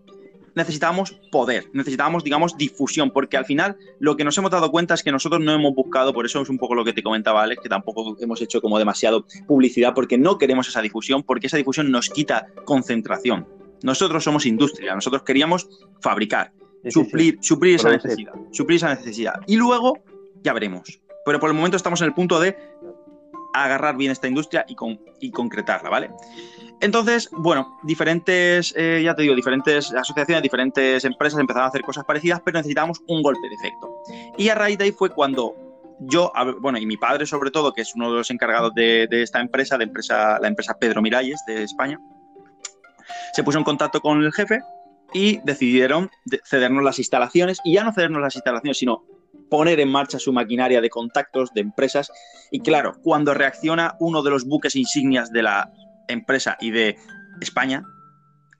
necesitábamos 0.54 1.20
poder, 1.30 1.68
necesitábamos, 1.74 2.24
digamos, 2.24 2.56
difusión, 2.56 3.10
porque 3.10 3.36
al 3.36 3.44
final 3.44 3.76
lo 4.00 4.16
que 4.16 4.24
nos 4.24 4.36
hemos 4.38 4.50
dado 4.50 4.70
cuenta 4.70 4.94
es 4.94 5.02
que 5.02 5.12
nosotros 5.12 5.42
no 5.42 5.52
hemos 5.52 5.74
buscado, 5.74 6.14
por 6.14 6.24
eso 6.24 6.40
es 6.40 6.48
un 6.48 6.58
poco 6.58 6.74
lo 6.74 6.84
que 6.84 6.94
te 6.94 7.02
comentaba 7.02 7.42
Alex, 7.42 7.62
que 7.62 7.68
tampoco 7.68 8.16
hemos 8.18 8.40
hecho 8.40 8.62
como 8.62 8.78
demasiado 8.78 9.26
publicidad, 9.46 9.92
porque 9.94 10.16
no 10.16 10.38
queremos 10.38 10.66
esa 10.68 10.80
difusión, 10.80 11.22
porque 11.22 11.48
esa 11.48 11.58
difusión 11.58 11.90
nos 11.90 12.08
quita 12.08 12.46
concentración. 12.64 13.46
Nosotros 13.82 14.24
somos 14.24 14.46
industria, 14.46 14.94
nosotros 14.94 15.22
queríamos 15.22 15.68
fabricar, 16.00 16.52
suplir, 16.88 17.38
suplir 17.42 17.74
esa 17.74 17.90
necesidad, 17.90 18.32
suplir 18.50 18.76
esa 18.78 18.94
necesidad. 18.94 19.34
Y 19.46 19.56
luego 19.56 19.98
ya 20.42 20.54
veremos. 20.54 21.00
Pero 21.26 21.38
por 21.38 21.50
el 21.50 21.56
momento 21.56 21.76
estamos 21.76 22.00
en 22.00 22.06
el 22.06 22.14
punto 22.14 22.40
de 22.40 22.56
agarrar 23.64 23.96
bien 23.96 24.12
esta 24.12 24.28
industria 24.28 24.64
y, 24.68 24.74
con, 24.74 25.00
y 25.20 25.30
concretarla, 25.30 25.90
¿vale? 25.90 26.10
Entonces, 26.80 27.28
bueno, 27.32 27.78
diferentes, 27.82 28.74
eh, 28.76 29.00
ya 29.02 29.14
te 29.14 29.22
digo, 29.22 29.34
diferentes 29.34 29.92
asociaciones, 29.94 30.42
diferentes 30.42 31.04
empresas 31.04 31.40
empezaron 31.40 31.64
a 31.64 31.68
hacer 31.68 31.82
cosas 31.82 32.04
parecidas, 32.04 32.40
pero 32.44 32.58
necesitábamos 32.58 33.00
un 33.06 33.22
golpe 33.22 33.48
de 33.48 33.54
efecto. 33.54 34.02
Y 34.36 34.48
a 34.50 34.54
raíz 34.54 34.76
de 34.78 34.84
ahí 34.84 34.92
fue 34.92 35.10
cuando 35.10 35.54
yo, 36.00 36.32
bueno, 36.60 36.78
y 36.78 36.84
mi 36.84 36.96
padre 36.96 37.24
sobre 37.24 37.50
todo, 37.50 37.72
que 37.72 37.80
es 37.80 37.94
uno 37.94 38.10
de 38.10 38.18
los 38.18 38.30
encargados 38.30 38.74
de, 38.74 39.08
esta 39.10 39.40
empresa, 39.40 39.78
de 39.78 39.84
empresa, 39.84 40.38
la 40.38 40.48
empresa 40.48 40.76
Pedro 40.78 41.00
Miralles 41.00 41.42
de 41.46 41.62
España, 41.62 41.98
se 43.32 43.42
puso 43.42 43.58
en 43.58 43.64
contacto 43.64 44.00
con 44.00 44.22
el 44.22 44.32
jefe 44.32 44.60
y 45.14 45.40
decidieron 45.44 46.10
cedernos 46.44 46.84
las 46.84 46.98
instalaciones, 46.98 47.58
y 47.64 47.74
ya 47.74 47.84
no 47.84 47.92
cedernos 47.92 48.20
las 48.20 48.34
instalaciones, 48.34 48.76
sino 48.76 49.04
poner 49.50 49.80
en 49.80 49.88
marcha 49.88 50.18
su 50.18 50.32
maquinaria 50.32 50.80
de 50.80 50.90
contactos, 50.90 51.52
de 51.54 51.60
empresas. 51.60 52.10
Y 52.50 52.60
claro, 52.60 52.94
cuando 53.02 53.34
reacciona 53.34 53.96
uno 54.00 54.22
de 54.22 54.30
los 54.30 54.44
buques 54.44 54.76
insignias 54.76 55.30
de 55.32 55.42
la 55.42 55.72
empresa 56.08 56.56
y 56.60 56.70
de 56.70 56.96
España, 57.40 57.84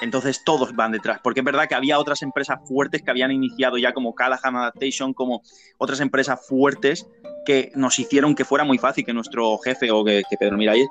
entonces 0.00 0.42
todos 0.44 0.74
van 0.74 0.92
detrás, 0.92 1.20
porque 1.22 1.40
es 1.40 1.44
verdad 1.44 1.68
que 1.68 1.74
había 1.74 1.98
otras 1.98 2.22
empresas 2.22 2.58
fuertes 2.66 3.02
que 3.02 3.10
habían 3.10 3.32
iniciado 3.32 3.78
ya 3.78 3.92
como 3.92 4.14
Callahan 4.14 4.56
Adaptation, 4.56 5.14
como 5.14 5.42
otras 5.78 6.00
empresas 6.00 6.46
fuertes 6.46 7.06
que 7.46 7.72
nos 7.74 7.98
hicieron 7.98 8.34
que 8.34 8.44
fuera 8.44 8.64
muy 8.64 8.76
fácil 8.76 9.06
que 9.06 9.14
nuestro 9.14 9.56
jefe 9.58 9.90
o 9.90 10.04
que, 10.04 10.22
Pedro 10.38 10.58
Miralles 10.58 10.88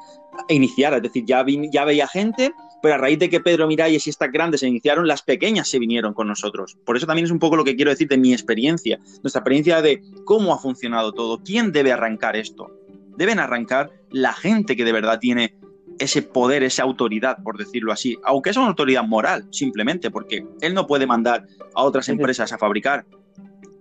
iniciara. 0.49 0.97
Es 0.97 1.03
decir, 1.03 1.23
ya, 1.27 1.45
ya 1.71 1.85
veía 1.85 2.07
gente, 2.07 2.51
pero 2.85 2.97
a 2.97 2.99
raíz 2.99 3.17
de 3.17 3.31
que 3.31 3.39
Pedro 3.39 3.65
Miralles 3.65 4.05
y 4.05 4.11
estas 4.11 4.31
grandes 4.31 4.59
se 4.59 4.67
iniciaron, 4.67 5.07
las 5.07 5.23
pequeñas 5.23 5.67
se 5.67 5.79
vinieron 5.79 6.13
con 6.13 6.27
nosotros. 6.27 6.77
Por 6.85 6.95
eso 6.95 7.07
también 7.07 7.25
es 7.25 7.31
un 7.31 7.39
poco 7.39 7.55
lo 7.55 7.63
que 7.63 7.75
quiero 7.75 7.89
decir 7.89 8.07
de 8.07 8.15
mi 8.15 8.31
experiencia, 8.31 8.99
nuestra 9.23 9.39
experiencia 9.39 9.81
de 9.81 10.03
cómo 10.23 10.53
ha 10.53 10.59
funcionado 10.59 11.11
todo, 11.11 11.41
quién 11.43 11.71
debe 11.71 11.91
arrancar 11.91 12.35
esto. 12.35 12.69
Deben 13.17 13.39
arrancar 13.39 13.89
la 14.11 14.33
gente 14.33 14.75
que 14.75 14.85
de 14.85 14.91
verdad 14.91 15.17
tiene 15.17 15.55
ese 15.97 16.21
poder, 16.21 16.61
esa 16.61 16.83
autoridad, 16.83 17.41
por 17.41 17.57
decirlo 17.57 17.91
así, 17.91 18.19
aunque 18.23 18.51
es 18.51 18.57
una 18.57 18.67
autoridad 18.67 19.03
moral, 19.03 19.47
simplemente, 19.49 20.11
porque 20.11 20.45
él 20.61 20.75
no 20.75 20.85
puede 20.85 21.07
mandar 21.07 21.47
a 21.73 21.81
otras 21.81 22.07
empresas 22.07 22.53
a 22.53 22.59
fabricar. 22.59 23.07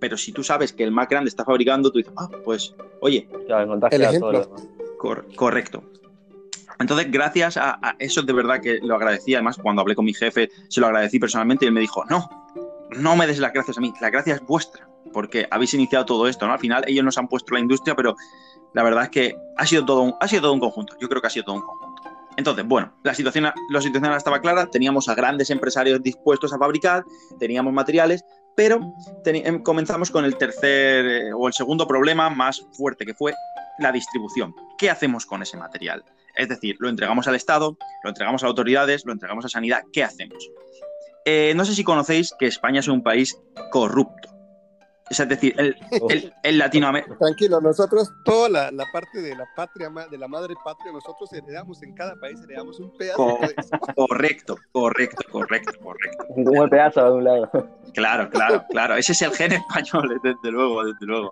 Pero 0.00 0.16
si 0.16 0.32
tú 0.32 0.42
sabes 0.42 0.72
que 0.72 0.82
el 0.82 0.92
más 0.92 1.10
grande 1.10 1.28
está 1.28 1.44
fabricando, 1.44 1.92
tú 1.92 1.98
dices, 1.98 2.14
ah, 2.16 2.30
pues, 2.42 2.74
oye, 3.02 3.28
el 3.90 4.02
ejemplo. 4.02 4.50
correcto. 5.36 5.84
Entonces, 6.78 7.10
gracias 7.10 7.56
a, 7.56 7.78
eso, 7.98 8.22
de 8.22 8.32
verdad 8.32 8.60
que 8.60 8.78
lo 8.82 8.96
agradecí. 8.96 9.34
Además, 9.34 9.58
cuando 9.62 9.82
hablé 9.82 9.94
con 9.94 10.04
mi 10.04 10.14
jefe, 10.14 10.50
se 10.68 10.80
lo 10.80 10.86
agradecí 10.86 11.18
personalmente 11.18 11.64
y 11.64 11.68
él 11.68 11.74
me 11.74 11.80
dijo, 11.80 12.04
no, 12.06 12.28
no 12.96 13.16
me 13.16 13.26
des 13.26 13.38
las 13.38 13.52
gracias 13.52 13.78
a 13.78 13.80
mí, 13.80 13.92
la 14.00 14.10
gracia 14.10 14.34
es 14.34 14.40
vuestra, 14.42 14.88
porque 15.12 15.46
habéis 15.50 15.74
iniciado 15.74 16.04
todo 16.04 16.28
esto, 16.28 16.46
¿no? 16.46 16.52
Al 16.52 16.58
final 16.58 16.84
ellos 16.86 17.04
nos 17.04 17.18
han 17.18 17.28
puesto 17.28 17.54
la 17.54 17.60
industria, 17.60 17.94
pero 17.94 18.16
la 18.72 18.82
verdad 18.82 19.04
es 19.04 19.10
que 19.10 19.36
ha 19.56 19.66
sido 19.66 19.84
todo 19.84 20.02
un, 20.02 20.14
ha 20.20 20.28
sido 20.28 20.42
todo 20.42 20.52
un 20.52 20.60
conjunto. 20.60 20.96
Yo 21.00 21.08
creo 21.08 21.20
que 21.20 21.28
ha 21.28 21.30
sido 21.30 21.44
todo 21.44 21.56
un 21.56 21.62
conjunto. 21.62 22.02
Entonces, 22.36 22.66
bueno, 22.66 22.92
la 23.04 23.14
situación, 23.14 23.44
la 23.70 23.80
situación 23.80 24.12
estaba 24.12 24.40
clara, 24.40 24.66
teníamos 24.66 25.08
a 25.08 25.14
grandes 25.14 25.50
empresarios 25.50 26.02
dispuestos 26.02 26.52
a 26.52 26.58
fabricar, 26.58 27.04
teníamos 27.38 27.72
materiales, 27.72 28.24
pero 28.56 28.80
em, 29.24 29.62
comenzamos 29.62 30.10
con 30.10 30.24
el 30.24 30.36
tercer 30.36 31.06
eh, 31.06 31.32
o 31.32 31.46
el 31.46 31.54
segundo 31.54 31.86
problema 31.86 32.30
más 32.30 32.66
fuerte, 32.72 33.06
que 33.06 33.14
fue 33.14 33.34
la 33.78 33.92
distribución. 33.92 34.54
¿Qué 34.78 34.90
hacemos 34.90 35.26
con 35.26 35.42
ese 35.42 35.56
material? 35.56 36.04
Es 36.36 36.48
decir, 36.48 36.76
lo 36.78 36.88
entregamos 36.88 37.28
al 37.28 37.34
Estado, 37.34 37.76
lo 38.02 38.10
entregamos 38.10 38.42
a 38.42 38.46
autoridades, 38.46 39.04
lo 39.04 39.12
entregamos 39.12 39.44
a 39.44 39.48
sanidad, 39.48 39.82
¿qué 39.92 40.02
hacemos? 40.02 40.50
Eh, 41.24 41.54
no 41.56 41.64
sé 41.64 41.74
si 41.74 41.84
conocéis 41.84 42.34
que 42.38 42.46
España 42.46 42.80
es 42.80 42.88
un 42.88 43.02
país 43.02 43.40
corrupto. 43.70 44.28
Es 45.10 45.28
decir, 45.28 45.54
el, 45.58 45.76
el, 46.42 46.58
Latinoamérica. 46.58 47.16
Tranquilo, 47.18 47.60
nosotros, 47.60 48.10
toda 48.24 48.48
la, 48.48 48.70
la, 48.70 48.84
parte 48.90 49.20
de 49.20 49.36
la 49.36 49.44
patria, 49.54 49.90
de 50.10 50.16
la 50.16 50.28
madre 50.28 50.54
patria, 50.64 50.92
nosotros 50.92 51.30
heredamos 51.30 51.82
en 51.82 51.94
cada 51.94 52.16
país, 52.16 52.40
heredamos 52.42 52.80
un 52.80 52.90
pedazo. 52.96 53.38
correcto, 53.96 54.56
correcto, 54.72 55.22
correcto, 55.30 55.72
correcto. 55.82 56.26
Un 56.30 56.70
pedazo 56.70 57.04
de 57.04 57.12
un 57.12 57.24
lado. 57.24 57.50
Claro, 57.92 58.30
claro, 58.30 58.64
claro. 58.70 58.96
Ese 58.96 59.12
es 59.12 59.20
el 59.20 59.32
gen 59.32 59.52
español, 59.52 60.20
desde 60.24 60.50
luego, 60.50 60.84
desde 60.84 61.06
luego. 61.06 61.30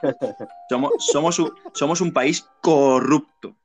Somos, 0.69 0.93
somos, 0.99 1.43
somos 1.73 2.01
un 2.03 2.13
país 2.13 2.47
corrupto 2.61 3.57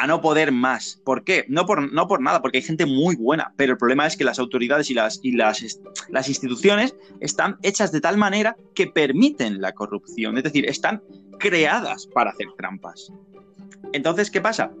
a 0.00 0.06
no 0.06 0.22
poder 0.22 0.52
más. 0.52 1.00
¿Por 1.04 1.22
qué? 1.22 1.44
No 1.48 1.66
por, 1.66 1.92
no 1.92 2.06
por 2.08 2.22
nada, 2.22 2.40
porque 2.40 2.58
hay 2.58 2.62
gente 2.62 2.86
muy 2.86 3.14
buena, 3.14 3.52
pero 3.56 3.72
el 3.72 3.78
problema 3.78 4.06
es 4.06 4.16
que 4.16 4.24
las 4.24 4.38
autoridades 4.38 4.88
y, 4.90 4.94
las, 4.94 5.20
y 5.22 5.32
las, 5.32 5.80
las 6.08 6.28
instituciones 6.28 6.94
están 7.20 7.58
hechas 7.62 7.92
de 7.92 8.00
tal 8.00 8.16
manera 8.16 8.56
que 8.74 8.86
permiten 8.86 9.60
la 9.60 9.72
corrupción, 9.72 10.38
es 10.38 10.44
decir, 10.44 10.66
están 10.66 11.02
creadas 11.38 12.06
para 12.06 12.30
hacer 12.30 12.46
trampas. 12.56 13.12
Entonces, 13.92 14.30
¿qué 14.30 14.40
pasa? 14.40 14.72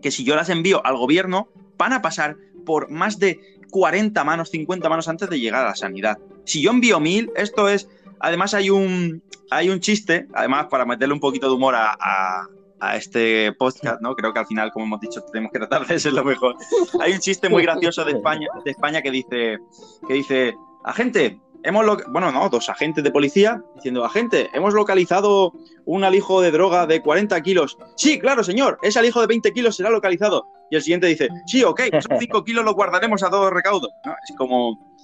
Que 0.00 0.12
si 0.12 0.22
yo 0.22 0.36
las 0.36 0.50
envío 0.50 0.86
al 0.86 0.96
gobierno, 0.96 1.48
van 1.76 1.92
a 1.92 2.00
pasar 2.00 2.36
por 2.64 2.90
más 2.90 3.18
de 3.18 3.40
40 3.70 4.22
manos, 4.22 4.50
50 4.50 4.88
manos 4.88 5.08
antes 5.08 5.28
de 5.28 5.40
llegar 5.40 5.64
a 5.64 5.68
la 5.70 5.74
sanidad. 5.74 6.18
Si 6.44 6.62
yo 6.62 6.70
envío 6.70 7.00
mil, 7.00 7.30
esto 7.34 7.68
es... 7.68 7.88
Además 8.20 8.54
hay 8.54 8.70
un, 8.70 9.22
hay 9.50 9.68
un 9.68 9.80
chiste, 9.80 10.26
además 10.34 10.66
para 10.70 10.84
meterle 10.84 11.14
un 11.14 11.20
poquito 11.20 11.48
de 11.48 11.54
humor 11.54 11.74
a, 11.76 11.96
a 12.00 12.48
este 12.94 13.52
podcast, 13.52 14.00
¿no? 14.00 14.14
Creo 14.14 14.32
que 14.32 14.38
al 14.38 14.46
final, 14.46 14.70
como 14.72 14.86
hemos 14.86 15.00
dicho, 15.00 15.22
tenemos 15.32 15.52
que 15.52 15.58
tratar 15.58 15.86
de 15.86 15.98
ser 15.98 16.12
lo 16.12 16.24
mejor. 16.24 16.56
Hay 17.00 17.12
un 17.12 17.18
chiste 17.18 17.48
muy 17.48 17.62
gracioso 17.62 18.04
de 18.04 18.12
España, 18.12 18.48
de 18.64 18.70
España 18.70 19.02
que 19.02 19.10
dice, 19.10 19.58
que 20.06 20.14
dice, 20.14 20.54
agente, 20.84 21.40
hemos 21.62 21.84
bueno, 22.08 22.30
no, 22.32 22.48
dos 22.48 22.68
agentes 22.68 23.02
de 23.04 23.10
policía 23.10 23.62
diciendo, 23.74 24.04
agente, 24.04 24.48
hemos 24.54 24.74
localizado 24.74 25.52
un 25.84 26.04
alijo 26.04 26.40
de 26.40 26.50
droga 26.50 26.86
de 26.86 27.02
40 27.02 27.40
kilos. 27.42 27.76
Sí, 27.96 28.18
claro, 28.18 28.44
señor, 28.44 28.78
ese 28.82 28.98
alijo 28.98 29.20
de 29.20 29.26
20 29.26 29.52
kilos 29.52 29.76
será 29.76 29.90
localizado. 29.90 30.46
Y 30.70 30.76
el 30.76 30.82
siguiente 30.82 31.06
dice, 31.06 31.28
sí, 31.46 31.64
ok, 31.64 31.80
esos 31.92 32.12
5 32.18 32.44
kilos 32.44 32.64
los 32.64 32.74
guardaremos 32.74 33.22
a 33.22 33.30
todo 33.30 33.50
recaudo. 33.50 33.88
Es 34.28 34.36
como, 34.36 34.96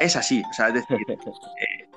es 0.00 0.16
así, 0.16 0.42
o 0.50 0.52
sea, 0.52 0.68
es 0.68 0.74
decir... 0.74 0.98
Eh, 1.14 1.88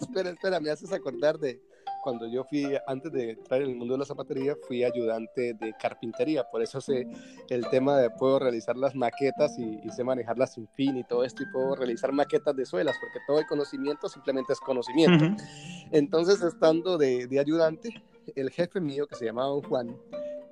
espera, 0.00 0.30
espera, 0.30 0.60
me 0.60 0.70
haces 0.70 0.92
acordar 0.92 1.38
de 1.38 1.60
cuando 2.06 2.28
yo 2.28 2.44
fui, 2.44 2.64
antes 2.86 3.10
de 3.10 3.30
entrar 3.30 3.60
en 3.62 3.70
el 3.70 3.74
mundo 3.74 3.94
de 3.94 3.98
la 3.98 4.04
zapatería, 4.04 4.54
fui 4.68 4.84
ayudante 4.84 5.54
de 5.54 5.74
carpintería, 5.76 6.44
por 6.44 6.62
eso 6.62 6.80
sé 6.80 7.04
el 7.48 7.68
tema 7.68 7.98
de 7.98 8.10
puedo 8.10 8.38
realizar 8.38 8.76
las 8.76 8.94
maquetas 8.94 9.58
y, 9.58 9.80
sé 9.90 10.04
manejarlas 10.04 10.52
sin 10.52 10.68
fin 10.68 10.96
y 10.98 11.02
todo 11.02 11.24
esto, 11.24 11.42
y 11.42 11.46
puedo 11.46 11.74
realizar 11.74 12.12
maquetas 12.12 12.54
de 12.54 12.64
suelas, 12.64 12.94
porque 13.00 13.18
todo 13.26 13.40
el 13.40 13.46
conocimiento 13.46 14.08
simplemente 14.08 14.52
es 14.52 14.60
conocimiento. 14.60 15.34
Entonces, 15.90 16.40
estando 16.42 16.96
de, 16.96 17.26
de 17.26 17.40
ayudante, 17.40 17.88
el 18.36 18.50
jefe 18.50 18.80
mío, 18.80 19.08
que 19.08 19.16
se 19.16 19.24
llamaba 19.24 19.48
Don 19.48 19.62
Juan, 19.62 19.96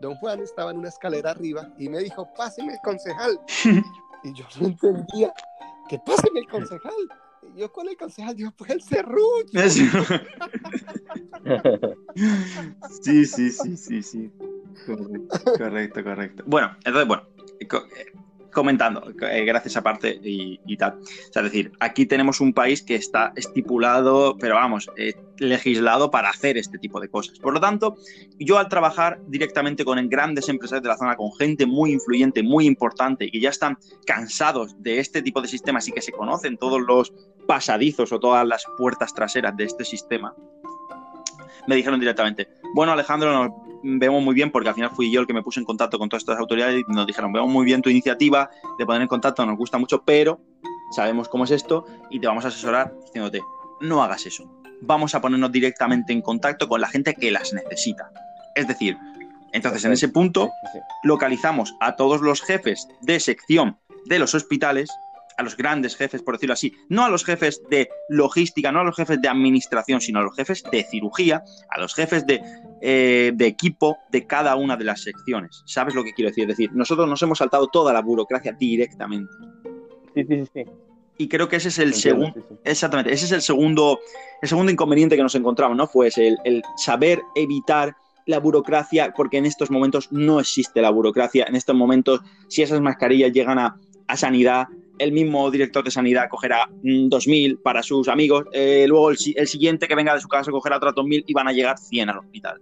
Don 0.00 0.16
Juan 0.16 0.40
estaba 0.40 0.72
en 0.72 0.78
una 0.78 0.88
escalera 0.88 1.30
arriba 1.30 1.72
y 1.78 1.88
me 1.88 2.00
dijo, 2.00 2.28
páseme 2.36 2.72
el 2.72 2.80
concejal. 2.82 3.38
y 4.24 4.34
yo 4.34 4.44
no 4.60 4.66
entendía, 4.66 5.32
que 5.88 6.00
páseme 6.00 6.40
el 6.40 6.48
concejal 6.48 6.92
yo 7.56 7.72
con 7.72 7.88
el 7.88 7.96
concejal, 7.96 8.36
digo, 8.36 8.52
pues 8.56 8.70
el 8.70 8.82
serrucho. 8.82 9.54
sí, 13.02 13.26
sí, 13.26 13.50
sí, 13.50 13.76
sí, 13.76 14.02
sí. 14.02 14.30
Correcto, 15.56 16.04
correcto, 16.04 16.44
Bueno, 16.46 16.76
entonces, 16.84 17.08
bueno, 17.08 17.24
comentando, 18.54 19.12
eh, 19.20 19.44
gracias 19.44 19.76
aparte 19.76 20.18
y, 20.22 20.58
y 20.66 20.76
tal. 20.78 21.00
O 21.00 21.32
sea, 21.32 21.42
es 21.42 21.52
decir, 21.52 21.72
aquí 21.80 22.06
tenemos 22.06 22.40
un 22.40 22.54
país 22.54 22.82
que 22.82 22.94
está 22.94 23.32
estipulado, 23.36 24.38
pero 24.38 24.54
vamos, 24.54 24.90
eh, 24.96 25.12
legislado 25.38 26.10
para 26.10 26.30
hacer 26.30 26.56
este 26.56 26.78
tipo 26.78 27.00
de 27.00 27.08
cosas. 27.08 27.38
Por 27.38 27.52
lo 27.52 27.60
tanto, 27.60 27.96
yo 28.38 28.58
al 28.58 28.68
trabajar 28.68 29.20
directamente 29.26 29.84
con 29.84 30.08
grandes 30.08 30.48
empresarios 30.48 30.82
de 30.82 30.88
la 30.88 30.96
zona, 30.96 31.16
con 31.16 31.32
gente 31.34 31.66
muy 31.66 31.92
influyente, 31.92 32.42
muy 32.42 32.66
importante, 32.66 33.26
y 33.26 33.30
que 33.30 33.40
ya 33.40 33.50
están 33.50 33.76
cansados 34.06 34.80
de 34.82 35.00
este 35.00 35.20
tipo 35.20 35.42
de 35.42 35.48
sistemas 35.48 35.86
y 35.88 35.92
que 35.92 36.00
se 36.00 36.12
conocen 36.12 36.56
todos 36.56 36.80
los 36.80 37.12
pasadizos 37.46 38.12
o 38.12 38.20
todas 38.20 38.46
las 38.46 38.64
puertas 38.78 39.12
traseras 39.12 39.56
de 39.56 39.64
este 39.64 39.84
sistema, 39.84 40.34
me 41.66 41.76
dijeron 41.76 41.98
directamente, 41.98 42.48
bueno 42.74 42.92
Alejandro, 42.92 43.32
nos 43.32 43.73
vemos 43.84 44.22
muy 44.22 44.34
bien 44.34 44.50
porque 44.50 44.70
al 44.70 44.74
final 44.74 44.90
fui 44.90 45.12
yo 45.12 45.20
el 45.20 45.26
que 45.26 45.34
me 45.34 45.42
puse 45.42 45.60
en 45.60 45.66
contacto 45.66 45.98
con 45.98 46.08
todas 46.08 46.22
estas 46.22 46.38
autoridades 46.38 46.82
y 46.88 46.92
nos 46.92 47.06
dijeron, 47.06 47.32
vemos 47.32 47.50
muy 47.50 47.64
bien 47.64 47.82
tu 47.82 47.90
iniciativa 47.90 48.50
de 48.78 48.86
poner 48.86 49.02
en 49.02 49.08
contacto, 49.08 49.44
nos 49.44 49.58
gusta 49.58 49.78
mucho, 49.78 50.02
pero 50.02 50.40
sabemos 50.90 51.28
cómo 51.28 51.44
es 51.44 51.50
esto 51.50 51.84
y 52.10 52.18
te 52.18 52.26
vamos 52.26 52.44
a 52.44 52.48
asesorar 52.48 52.94
diciéndote, 53.04 53.42
no 53.80 54.02
hagas 54.02 54.24
eso, 54.26 54.50
vamos 54.80 55.14
a 55.14 55.20
ponernos 55.20 55.52
directamente 55.52 56.12
en 56.12 56.22
contacto 56.22 56.66
con 56.68 56.80
la 56.80 56.88
gente 56.88 57.14
que 57.14 57.30
las 57.30 57.52
necesita. 57.52 58.10
Es 58.54 58.66
decir, 58.66 58.96
entonces 59.52 59.84
en 59.84 59.92
ese 59.92 60.08
punto 60.08 60.50
localizamos 61.02 61.76
a 61.80 61.96
todos 61.96 62.22
los 62.22 62.40
jefes 62.40 62.88
de 63.02 63.20
sección 63.20 63.76
de 64.06 64.18
los 64.18 64.34
hospitales 64.34 64.90
a 65.36 65.42
los 65.42 65.56
grandes 65.56 65.96
jefes, 65.96 66.22
por 66.22 66.34
decirlo 66.34 66.52
así, 66.52 66.72
no 66.88 67.04
a 67.04 67.08
los 67.08 67.24
jefes 67.24 67.62
de 67.70 67.88
logística, 68.08 68.70
no 68.72 68.80
a 68.80 68.84
los 68.84 68.96
jefes 68.96 69.20
de 69.20 69.28
administración, 69.28 70.00
sino 70.00 70.20
a 70.20 70.22
los 70.22 70.36
jefes 70.36 70.62
de 70.70 70.84
cirugía, 70.84 71.42
a 71.70 71.80
los 71.80 71.94
jefes 71.94 72.26
de, 72.26 72.40
eh, 72.82 73.32
de 73.34 73.46
equipo 73.46 73.98
de 74.10 74.26
cada 74.26 74.56
una 74.56 74.76
de 74.76 74.84
las 74.84 75.02
secciones. 75.02 75.62
¿Sabes 75.66 75.94
lo 75.94 76.04
que 76.04 76.12
quiero 76.12 76.30
decir? 76.30 76.44
Es 76.44 76.56
decir, 76.56 76.70
nosotros 76.72 77.08
nos 77.08 77.22
hemos 77.22 77.38
saltado 77.38 77.68
toda 77.68 77.92
la 77.92 78.00
burocracia 78.00 78.52
directamente. 78.52 79.32
Sí, 80.14 80.24
sí, 80.28 80.44
sí. 80.52 80.64
Y 81.16 81.28
creo 81.28 81.48
que 81.48 81.56
ese 81.56 81.68
es 81.68 81.78
el 81.78 81.94
segundo, 81.94 82.44
exactamente, 82.64 83.12
ese 83.12 83.26
es 83.26 83.32
el 83.32 83.40
segundo, 83.40 84.00
el 84.42 84.48
segundo 84.48 84.72
inconveniente 84.72 85.14
que 85.14 85.22
nos 85.22 85.36
encontramos, 85.36 85.76
¿no? 85.76 85.86
Pues 85.86 86.18
el, 86.18 86.36
el 86.44 86.60
saber 86.76 87.22
evitar 87.36 87.94
la 88.26 88.40
burocracia, 88.40 89.12
porque 89.14 89.38
en 89.38 89.46
estos 89.46 89.70
momentos 89.70 90.10
no 90.10 90.40
existe 90.40 90.80
la 90.80 90.90
burocracia. 90.90 91.44
En 91.46 91.54
estos 91.54 91.76
momentos, 91.76 92.20
si 92.48 92.62
esas 92.62 92.80
mascarillas 92.80 93.32
llegan 93.32 93.58
a, 93.58 93.76
a 94.08 94.16
sanidad, 94.16 94.66
el 94.98 95.12
mismo 95.12 95.50
director 95.50 95.85
de 95.85 95.90
sanidad 95.90 96.28
cogerá 96.28 96.68
2.000 96.83 97.61
para 97.62 97.83
sus 97.83 98.09
amigos, 98.09 98.46
eh, 98.52 98.87
luego 98.88 99.11
el, 99.11 99.16
el, 99.37 99.46
siguiente 99.46 99.88
que 99.88 99.94
venga 99.94 100.14
de 100.14 100.20
su 100.20 100.28
casa 100.28 100.50
cogerá 100.50 100.76
otras 100.76 100.94
2.000 100.94 101.24
y 101.26 101.33
van 101.33 101.48
a 101.48 101.52
llegar 101.52 101.78
100 101.78 102.11
al 102.11 102.18
hospital. 102.18 102.61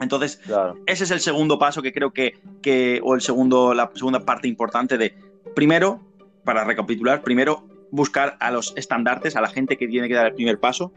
Entonces, 0.00 0.36
claro. 0.38 0.78
ese 0.86 1.04
es 1.04 1.10
el 1.10 1.20
segundo 1.20 1.58
paso 1.58 1.82
que 1.82 1.92
creo 1.92 2.10
que, 2.12 2.34
que, 2.62 3.00
o 3.04 3.14
el 3.14 3.20
segundo, 3.20 3.74
la 3.74 3.90
segunda 3.94 4.24
parte 4.24 4.48
importante 4.48 4.96
de, 4.96 5.14
primero, 5.54 6.00
para 6.44 6.64
recapitular, 6.64 7.22
primero 7.22 7.64
buscar 7.90 8.36
a 8.40 8.50
los 8.50 8.72
estandartes, 8.76 9.36
a 9.36 9.42
la 9.42 9.48
gente 9.48 9.76
que 9.76 9.86
tiene 9.88 10.08
que 10.08 10.14
dar 10.14 10.26
el 10.26 10.34
primer 10.34 10.58
paso, 10.58 10.92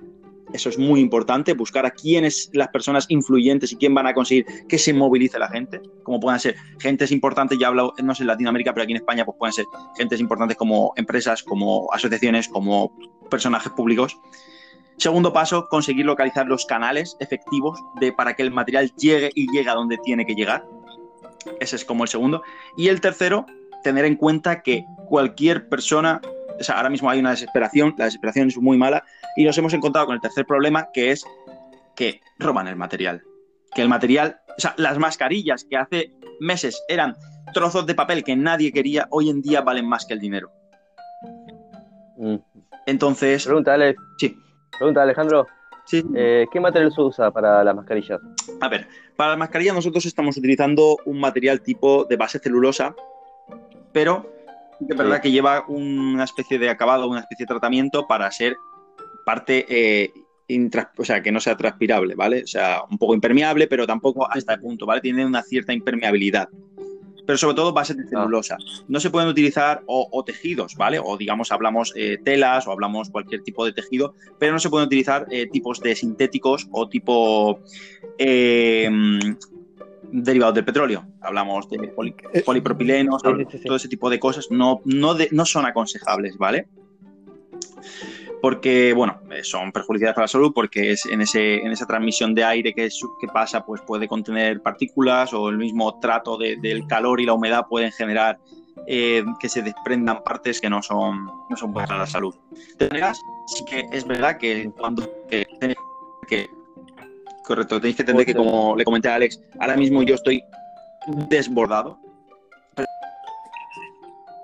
eso 0.52 0.70
es 0.70 0.78
muy 0.78 1.00
importante, 1.00 1.54
buscar 1.54 1.86
a 1.86 1.92
quiénes 1.92 2.50
las 2.54 2.68
personas 2.68 3.06
influyentes 3.10 3.72
y 3.72 3.78
quién 3.78 3.94
van 3.94 4.08
a 4.08 4.14
conseguir 4.14 4.46
que 4.68 4.78
se 4.78 4.94
movilice 4.94 5.40
la 5.40 5.48
gente, 5.48 5.82
como 6.04 6.20
puedan 6.20 6.40
ser 6.40 6.56
gentes 6.80 7.12
importantes, 7.12 7.58
ya 7.58 7.68
hablo, 7.68 7.94
no 8.04 8.14
sé, 8.14 8.24
en 8.24 8.28
Latinoamérica, 8.28 8.74
pero 8.74 8.84
aquí 8.84 8.92
en 8.92 8.98
España 8.98 9.26
pues 9.26 9.38
pueden 9.38 9.54
ser 9.54 9.66
gentes 9.98 10.20
importantes 10.20 10.58
como 10.58 10.94
empresas, 10.96 11.44
como 11.44 11.88
asociaciones, 11.94 12.48
como 12.48 12.96
personajes 13.30 13.72
públicos. 13.74 14.18
Segundo 14.98 15.34
paso, 15.34 15.68
conseguir 15.70 16.06
localizar 16.06 16.46
los 16.46 16.66
canales 16.66 17.18
efectivos 17.20 17.80
de, 18.00 18.12
para 18.12 18.36
que 18.36 18.44
el 18.44 18.52
material 18.52 18.92
llegue 18.96 19.32
y 19.34 19.52
llegue 19.52 19.70
a 19.70 19.74
donde 19.74 19.98
tiene 19.98 20.26
que 20.26 20.36
llegar. 20.36 20.66
Ese 21.60 21.78
es 21.78 21.86
como 21.86 22.04
el 22.04 22.10
segundo. 22.10 22.44
Y 22.78 22.90
el 22.90 23.02
tercero, 23.02 23.46
tener 23.84 24.06
en 24.06 24.16
cuenta 24.16 24.62
que 24.62 24.86
cualquier 25.10 25.68
persona 25.68 26.22
o 26.60 26.64
sea, 26.64 26.78
ahora 26.78 26.90
mismo 26.90 27.10
hay 27.10 27.20
una 27.20 27.32
desesperación, 27.32 27.96
la 27.98 28.06
desesperación 28.06 28.48
es 28.48 28.58
muy 28.58 28.78
mala 28.78 29.04
y 29.36 29.46
nos 29.46 29.58
hemos 29.58 29.74
encontrado 29.74 30.08
con 30.08 30.16
el 30.16 30.22
tercer 30.22 30.46
problema 30.46 30.90
que 30.94 31.12
es 31.12 31.26
que 31.96 32.22
roban 32.40 32.68
el 32.68 32.76
material. 32.76 33.24
Que 33.74 33.82
el 33.82 33.90
material, 33.90 34.40
o 34.58 34.62
sea, 34.62 34.74
las 34.78 34.98
mascarillas 34.98 35.66
que 35.66 35.78
hace 35.78 36.14
meses 36.40 36.84
eran 36.88 37.16
trozos 37.54 37.86
de 37.86 37.96
papel 37.96 38.24
que 38.24 38.36
nadie 38.36 38.72
quería, 38.72 39.08
hoy 39.10 39.30
en 39.30 39.42
día 39.42 39.62
valen 39.62 39.88
más 39.88 40.06
que 40.06 40.14
el 40.14 40.20
dinero. 40.20 40.52
Mm. 42.18 42.36
Entonces. 42.86 43.46
Pregúntale. 43.46 43.96
Sí. 44.18 44.38
Pregunta, 44.78 45.04
Alejandro. 45.04 45.48
Sí. 45.86 46.04
Eh, 46.16 46.46
¿Qué 46.52 46.60
material 46.60 46.92
se 46.94 47.02
usa 47.02 47.32
para 47.32 47.64
las 47.64 47.76
mascarillas? 47.76 48.20
A 48.62 48.70
ver, 48.70 48.88
para 49.16 49.32
las 49.32 49.40
mascarillas 49.40 49.76
nosotros 49.76 50.06
estamos 50.06 50.38
utilizando 50.38 50.98
un 51.06 51.20
material 51.20 51.62
tipo 51.62 52.06
de 52.06 52.16
base 52.16 52.40
celulosa, 52.40 52.96
pero 53.92 54.32
es 54.80 54.96
verdad 54.98 55.22
que 55.22 55.32
lleva 55.32 55.66
una 55.68 56.24
especie 56.24 56.58
de 56.58 56.70
acabado, 56.70 57.08
una 57.08 57.20
especie 57.20 57.46
de 57.46 57.48
tratamiento 57.48 58.08
para 58.08 58.32
ser 58.32 58.56
parte, 59.26 59.66
eh, 59.70 60.12
o 60.98 61.06
sea, 61.06 61.22
que 61.22 61.32
no 61.32 61.40
sea 61.40 61.56
transpirable, 61.56 62.16
¿vale? 62.16 62.44
O 62.44 62.48
sea, 62.48 62.84
un 62.90 62.98
poco 62.98 63.14
impermeable, 63.14 63.68
pero 63.68 63.88
tampoco 63.88 64.30
hasta 64.30 64.54
el 64.54 64.60
punto, 64.60 64.86
¿vale? 64.86 65.02
Tiene 65.02 65.26
una 65.26 65.42
cierta 65.42 65.74
impermeabilidad. 65.74 66.50
Pero 67.26 67.38
sobre 67.38 67.56
todo 67.56 67.72
base 67.72 67.94
de 67.94 68.06
celulosa. 68.06 68.58
No 68.90 69.00
se 69.00 69.10
pueden 69.10 69.30
utilizar 69.30 69.82
o, 69.86 70.10
o 70.12 70.24
tejidos, 70.26 70.76
¿vale? 70.76 71.00
O 71.02 71.16
digamos, 71.16 71.54
hablamos 71.54 71.94
eh, 71.96 72.18
telas 72.22 72.68
o 72.68 72.72
hablamos 72.72 73.10
cualquier 73.10 73.44
tipo 73.44 73.66
de 73.66 73.72
tejido, 73.72 74.14
pero 74.40 74.52
no 74.52 74.60
se 74.60 74.70
pueden 74.70 74.88
utilizar 74.88 75.26
eh, 75.32 75.48
tipos 75.48 75.80
de 75.80 75.96
sintéticos 75.96 76.68
o 76.72 76.90
tipo 76.90 77.62
eh, 78.18 78.90
derivados 80.12 80.56
del 80.56 80.66
petróleo. 80.66 81.06
Hablamos 81.22 81.70
de 81.70 81.88
poli, 81.88 82.14
polipropilenos, 82.46 83.22
sí, 83.22 83.30
sí, 83.50 83.58
sí, 83.58 83.64
todo 83.64 83.78
ese 83.78 83.88
tipo 83.88 84.10
de 84.10 84.20
cosas. 84.20 84.52
No, 84.52 84.82
no, 84.84 85.14
de, 85.14 85.30
no 85.32 85.46
son 85.46 85.66
aconsejables, 85.66 86.38
¿vale? 86.38 86.68
Porque, 88.44 88.92
bueno, 88.92 89.22
son 89.44 89.72
perjudiciales 89.72 90.14
para 90.16 90.26
la 90.26 90.28
salud 90.28 90.52
porque 90.54 90.92
es 90.92 91.06
en, 91.06 91.22
ese, 91.22 91.62
en 91.62 91.72
esa 91.72 91.86
transmisión 91.86 92.36
de 92.36 92.44
aire 92.44 92.74
que, 92.74 92.88
es, 92.88 93.00
que 93.22 93.28
pasa, 93.28 93.66
pues 93.66 93.82
puede 93.88 94.06
contener 94.06 94.62
partículas 94.62 95.34
o 95.34 95.48
el 95.48 95.56
mismo 95.56 95.98
trato 96.02 96.38
de, 96.38 96.58
del 96.58 96.86
calor 96.86 97.22
y 97.22 97.26
la 97.26 97.36
humedad 97.36 97.68
pueden 97.70 97.94
generar 97.94 98.38
eh, 98.86 99.24
que 99.40 99.48
se 99.48 99.62
desprendan 99.62 100.26
partes 100.26 100.60
que 100.60 100.70
no 100.70 100.82
son, 100.82 101.24
no 101.50 101.56
son 101.56 101.72
buenas 101.72 101.88
para 101.88 102.02
la 102.02 102.06
salud. 102.06 102.36
De 102.78 102.90
maneras, 102.90 103.22
sí 103.48 103.64
que 103.64 103.86
es 103.94 104.06
verdad 104.06 104.36
que 104.38 104.70
cuando 104.78 105.10
que, 105.30 105.48
que 106.28 106.50
Correcto, 107.46 107.80
tenéis 107.80 107.96
que 107.96 108.02
entender 108.02 108.26
que, 108.26 108.36
como 108.36 108.76
le 108.76 108.84
comenté 108.84 109.08
a 109.08 109.16
Alex, 109.16 109.40
ahora 109.58 109.78
mismo 109.78 110.04
yo 110.04 110.16
estoy 110.16 110.44
desbordado. 111.30 111.98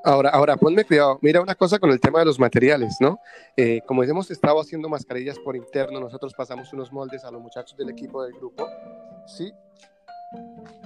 Ahora, 0.03 0.29
ahora, 0.29 0.55
ponme 0.55 0.85
cuidado. 0.85 1.19
Mira 1.21 1.41
una 1.41 1.55
cosa 1.55 1.77
con 1.77 1.91
el 1.91 1.99
tema 1.99 2.19
de 2.19 2.25
los 2.25 2.39
materiales, 2.39 2.97
¿no? 2.99 3.19
Eh, 3.57 3.81
como 3.85 4.03
hemos 4.03 4.31
estado 4.31 4.59
haciendo 4.59 4.87
mascarillas 4.87 5.37
por 5.39 5.55
interno, 5.55 5.99
nosotros 5.99 6.33
pasamos 6.33 6.71
unos 6.71 6.91
moldes 6.91 7.25
a 7.25 7.31
los 7.31 7.41
muchachos 7.41 7.77
del 7.77 7.89
equipo 7.89 8.23
del 8.23 8.33
grupo, 8.33 8.67
¿sí? 9.25 9.51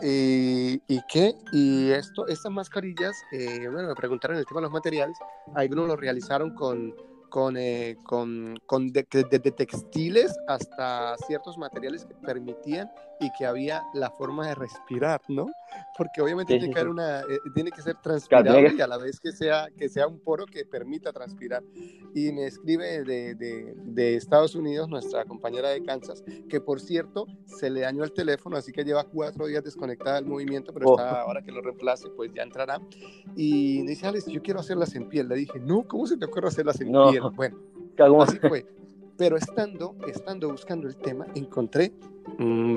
¿Y, 0.01 0.81
y 0.87 1.01
qué? 1.07 1.35
Y 1.51 1.91
esto, 1.91 2.27
estas 2.27 2.51
mascarillas, 2.51 3.15
eh, 3.31 3.67
bueno, 3.69 3.89
me 3.89 3.95
preguntaron 3.95 4.37
el 4.37 4.45
tema 4.45 4.61
de 4.61 4.63
los 4.63 4.71
materiales, 4.71 5.17
algunos 5.53 5.87
lo 5.87 5.95
realizaron 5.95 6.55
con 6.55 6.93
con, 7.33 7.57
eh, 7.57 7.97
con, 8.03 8.59
con 8.67 8.93
de, 8.93 9.03
textiles 9.03 10.37
hasta 10.47 11.17
ciertos 11.25 11.57
materiales 11.57 12.05
que 12.05 12.13
permitían 12.13 12.87
y 13.19 13.31
que 13.31 13.45
había 13.45 13.83
la 13.93 14.09
forma 14.11 14.47
de 14.47 14.55
respirar, 14.55 15.21
¿no? 15.27 15.47
Porque 15.97 16.21
obviamente 16.21 16.53
sí, 16.53 16.59
tiene, 16.59 16.73
que 16.73 16.79
haber 16.79 16.91
una, 16.91 17.21
eh, 17.21 17.39
tiene 17.53 17.71
que 17.71 17.81
ser 17.81 17.95
transpirable 18.01 18.73
y 18.77 18.81
a 18.81 18.87
la 18.87 18.97
vez 18.97 19.19
que 19.19 19.31
sea, 19.31 19.67
que 19.77 19.89
sea 19.89 20.07
un 20.07 20.19
poro 20.19 20.45
que 20.45 20.65
permita 20.65 21.11
transpirar. 21.11 21.63
Y 22.13 22.31
me 22.31 22.45
escribe 22.45 23.03
de, 23.03 23.35
de, 23.35 24.15
Estados 24.15 24.55
Unidos 24.55 24.89
nuestra 24.89 25.25
compañera 25.25 25.69
de 25.69 25.83
Kansas, 25.83 26.23
que 26.49 26.61
por 26.61 26.79
cierto 26.79 27.25
se 27.45 27.69
le 27.69 27.81
dañó 27.81 28.03
el 28.03 28.13
teléfono, 28.13 28.57
así 28.57 28.71
que 28.71 28.83
lleva 28.83 29.03
cuatro 29.03 29.47
días 29.47 29.63
desconectada 29.63 30.15
del 30.15 30.25
movimiento, 30.25 30.73
pero 30.73 30.89
oh. 30.89 30.97
está, 30.97 31.21
ahora 31.21 31.41
que 31.41 31.51
lo 31.51 31.61
reemplace, 31.61 32.09
pues 32.09 32.31
ya 32.33 32.43
entrará. 32.43 32.81
Y 33.35 33.81
me 33.83 33.91
dice, 33.91 34.07
Alex, 34.07 34.27
yo 34.27 34.41
quiero 34.41 34.59
hacerlas 34.59 34.95
en 34.95 35.09
piel. 35.09 35.27
Le 35.27 35.35
dije, 35.35 35.59
no, 35.59 35.87
¿cómo 35.87 36.05
se 36.05 36.17
te 36.17 36.25
ocurre 36.25 36.47
hacerlas 36.47 36.79
en 36.81 36.91
no. 36.91 37.09
piel? 37.11 37.23
Bueno, 37.35 37.57
así 38.21 38.37
fue. 38.39 38.65
Pero 39.17 39.37
estando, 39.37 39.95
estando 40.07 40.49
buscando 40.49 40.87
el 40.87 40.95
tema, 40.97 41.27
encontré 41.35 41.93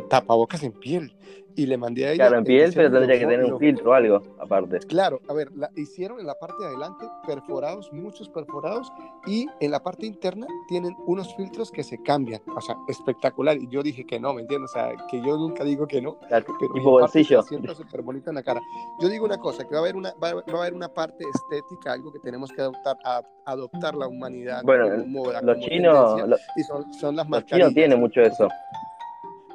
tapabocas 0.08 0.62
en 0.62 0.72
piel 0.72 1.12
y 1.56 1.66
le 1.66 1.76
mandé 1.78 2.04
a 2.06 2.12
ella. 2.12 2.26
Claro, 2.26 2.38
en 2.38 2.44
piel, 2.44 2.72
pero 2.74 2.90
tendría 2.90 3.18
que 3.18 3.26
tener 3.26 3.52
un 3.52 3.58
filtro 3.58 3.90
o 3.90 3.94
algo 3.94 4.22
aparte. 4.38 4.78
Claro, 4.80 5.20
a 5.28 5.32
ver, 5.32 5.50
la, 5.56 5.70
hicieron 5.74 6.20
en 6.20 6.26
la 6.26 6.34
parte 6.34 6.62
de 6.62 6.68
adelante 6.68 7.06
perforados, 7.26 7.92
muchos 7.92 8.28
perforados, 8.28 8.92
y 9.26 9.46
en 9.60 9.70
la 9.70 9.82
parte 9.82 10.06
interna 10.06 10.46
tienen 10.68 10.94
unos 11.06 11.34
filtros 11.34 11.70
que 11.70 11.82
se 11.82 12.00
cambian. 12.02 12.42
O 12.54 12.60
sea, 12.60 12.76
espectacular. 12.88 13.56
Y 13.56 13.68
yo 13.68 13.82
dije 13.82 14.04
que 14.04 14.20
no, 14.20 14.34
¿me 14.34 14.42
entiendes? 14.42 14.70
O 14.70 14.74
sea, 14.74 14.92
que 15.10 15.18
yo 15.18 15.36
nunca 15.36 15.64
digo 15.64 15.86
que 15.86 16.02
no. 16.02 16.18
Claro, 16.28 16.44
pero 16.60 16.72
tipo 16.74 16.90
bolsillo. 16.90 17.42
Siento 17.42 17.74
súper 17.74 18.02
bonita 18.02 18.30
en 18.30 18.36
la 18.36 18.42
cara. 18.42 18.60
Yo 19.00 19.08
digo 19.08 19.24
una 19.24 19.38
cosa, 19.38 19.64
que 19.64 19.70
va 19.70 19.78
a 19.78 19.82
haber 19.82 19.96
una, 19.96 20.12
va, 20.22 20.34
va 20.34 20.42
a 20.46 20.60
haber 20.60 20.74
una 20.74 20.88
parte 20.88 21.24
estética, 21.34 21.94
algo 21.94 22.12
que 22.12 22.18
tenemos 22.18 22.52
que 22.52 22.60
adoptar, 22.60 22.96
a, 23.04 23.22
adoptar 23.46 23.94
la 23.94 24.06
humanidad. 24.06 24.62
Bueno, 24.62 24.90
como 24.90 25.06
moda, 25.06 25.40
los 25.40 25.56
como 25.56 25.68
chinos, 25.68 26.28
lo, 26.28 26.36
y 26.56 26.62
son, 26.64 26.92
son 26.92 27.16
las 27.16 27.28
los 27.28 27.44
chinos 27.46 27.72
tienen 27.72 27.98
mucho 27.98 28.20
eso. 28.20 28.48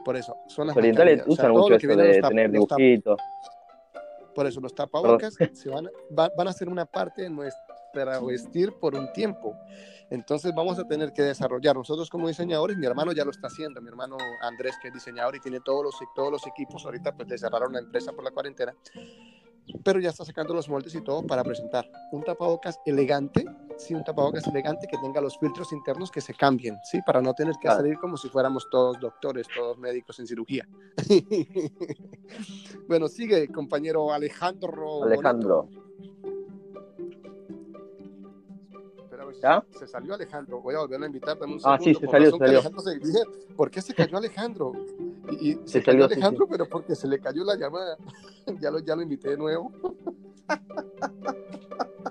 Por 0.03 0.15
eso, 0.15 0.35
son 0.47 0.67
las 0.67 0.77
orientales 0.77 1.23
usan 1.27 1.51
o 1.51 1.53
sea, 1.53 1.61
mucho 1.61 1.75
eso 1.75 1.87
de 1.95 2.21
tener 2.21 2.51
dibujitos. 2.51 3.19
Por 4.33 4.47
eso 4.47 4.61
los 4.61 4.73
tapabocas 4.73 5.35
se 5.53 5.69
van, 5.69 5.89
van 6.09 6.47
a 6.47 6.53
ser 6.53 6.69
una 6.69 6.85
parte 6.85 7.23
de 7.23 7.29
nuestra 7.29 7.71
vestir 8.25 8.73
por 8.73 8.95
un 8.95 9.11
tiempo. 9.13 9.55
Entonces 10.09 10.53
vamos 10.53 10.77
a 10.77 10.85
tener 10.85 11.13
que 11.13 11.21
desarrollar. 11.21 11.75
Nosotros 11.75 12.09
como 12.09 12.27
diseñadores, 12.27 12.77
mi 12.77 12.85
hermano 12.85 13.13
ya 13.13 13.23
lo 13.23 13.31
está 13.31 13.47
haciendo, 13.47 13.81
mi 13.81 13.87
hermano 13.87 14.17
Andrés 14.41 14.75
que 14.81 14.89
es 14.89 14.93
diseñador 14.93 15.35
y 15.35 15.39
tiene 15.39 15.59
todos 15.61 15.83
los, 15.83 15.95
todos 16.15 16.31
los 16.31 16.45
equipos, 16.47 16.85
ahorita 16.85 17.13
pues 17.15 17.29
le 17.29 17.37
cerraron 17.37 17.73
la 17.73 17.79
empresa 17.79 18.11
por 18.11 18.23
la 18.23 18.31
cuarentena, 18.31 18.73
pero 19.83 19.99
ya 19.99 20.09
está 20.09 20.25
sacando 20.25 20.53
los 20.53 20.67
moldes 20.67 20.95
y 20.95 21.01
todo 21.01 21.25
para 21.25 21.43
presentar. 21.43 21.89
Un 22.11 22.23
tapabocas 22.23 22.79
elegante, 22.85 23.45
sí, 23.81 23.93
un 23.93 24.03
tapabocas 24.03 24.47
elegante 24.47 24.87
que 24.87 24.97
tenga 24.97 25.19
los 25.21 25.37
filtros 25.37 25.71
internos 25.73 26.11
que 26.11 26.21
se 26.21 26.33
cambien, 26.33 26.77
sí, 26.83 26.99
para 27.05 27.21
no 27.21 27.33
tener 27.33 27.55
que 27.61 27.67
salir 27.67 27.97
como 27.97 28.17
si 28.17 28.29
fuéramos 28.29 28.69
todos 28.69 28.99
doctores, 28.99 29.47
todos 29.53 29.77
médicos 29.77 30.19
en 30.19 30.27
cirugía. 30.27 30.67
bueno, 32.87 33.07
sigue 33.07 33.47
compañero 33.47 34.13
Alejandro. 34.13 35.03
Alejandro. 35.03 35.69
¿Ya? 39.41 39.63
Se 39.71 39.87
salió 39.87 40.13
Alejandro. 40.13 40.61
Voy 40.61 40.75
a 40.75 40.79
volverlo 40.79 41.05
a 41.05 41.07
invitar. 41.07 41.37
un 41.41 41.59
ah, 41.63 41.77
sí, 41.81 41.95
se 41.95 42.05
salió, 42.07 42.31
se 42.31 42.37
salió. 42.37 42.61
¿Por 43.55 43.71
qué 43.71 43.81
se 43.81 43.93
cayó 43.93 44.17
Alejandro? 44.17 44.73
Y, 45.39 45.57
se, 45.65 45.81
cayó 45.81 46.05
Alejandro, 46.05 46.47
pero 46.47 46.67
porque 46.67 46.95
se 46.95 47.07
le 47.07 47.19
cayó 47.19 47.43
la 47.43 47.55
llamada. 47.55 47.97
ya, 48.59 48.69
lo, 48.69 48.79
ya 48.79 48.95
lo 48.95 49.01
invité 49.01 49.29
de 49.31 49.37
nuevo. 49.37 49.71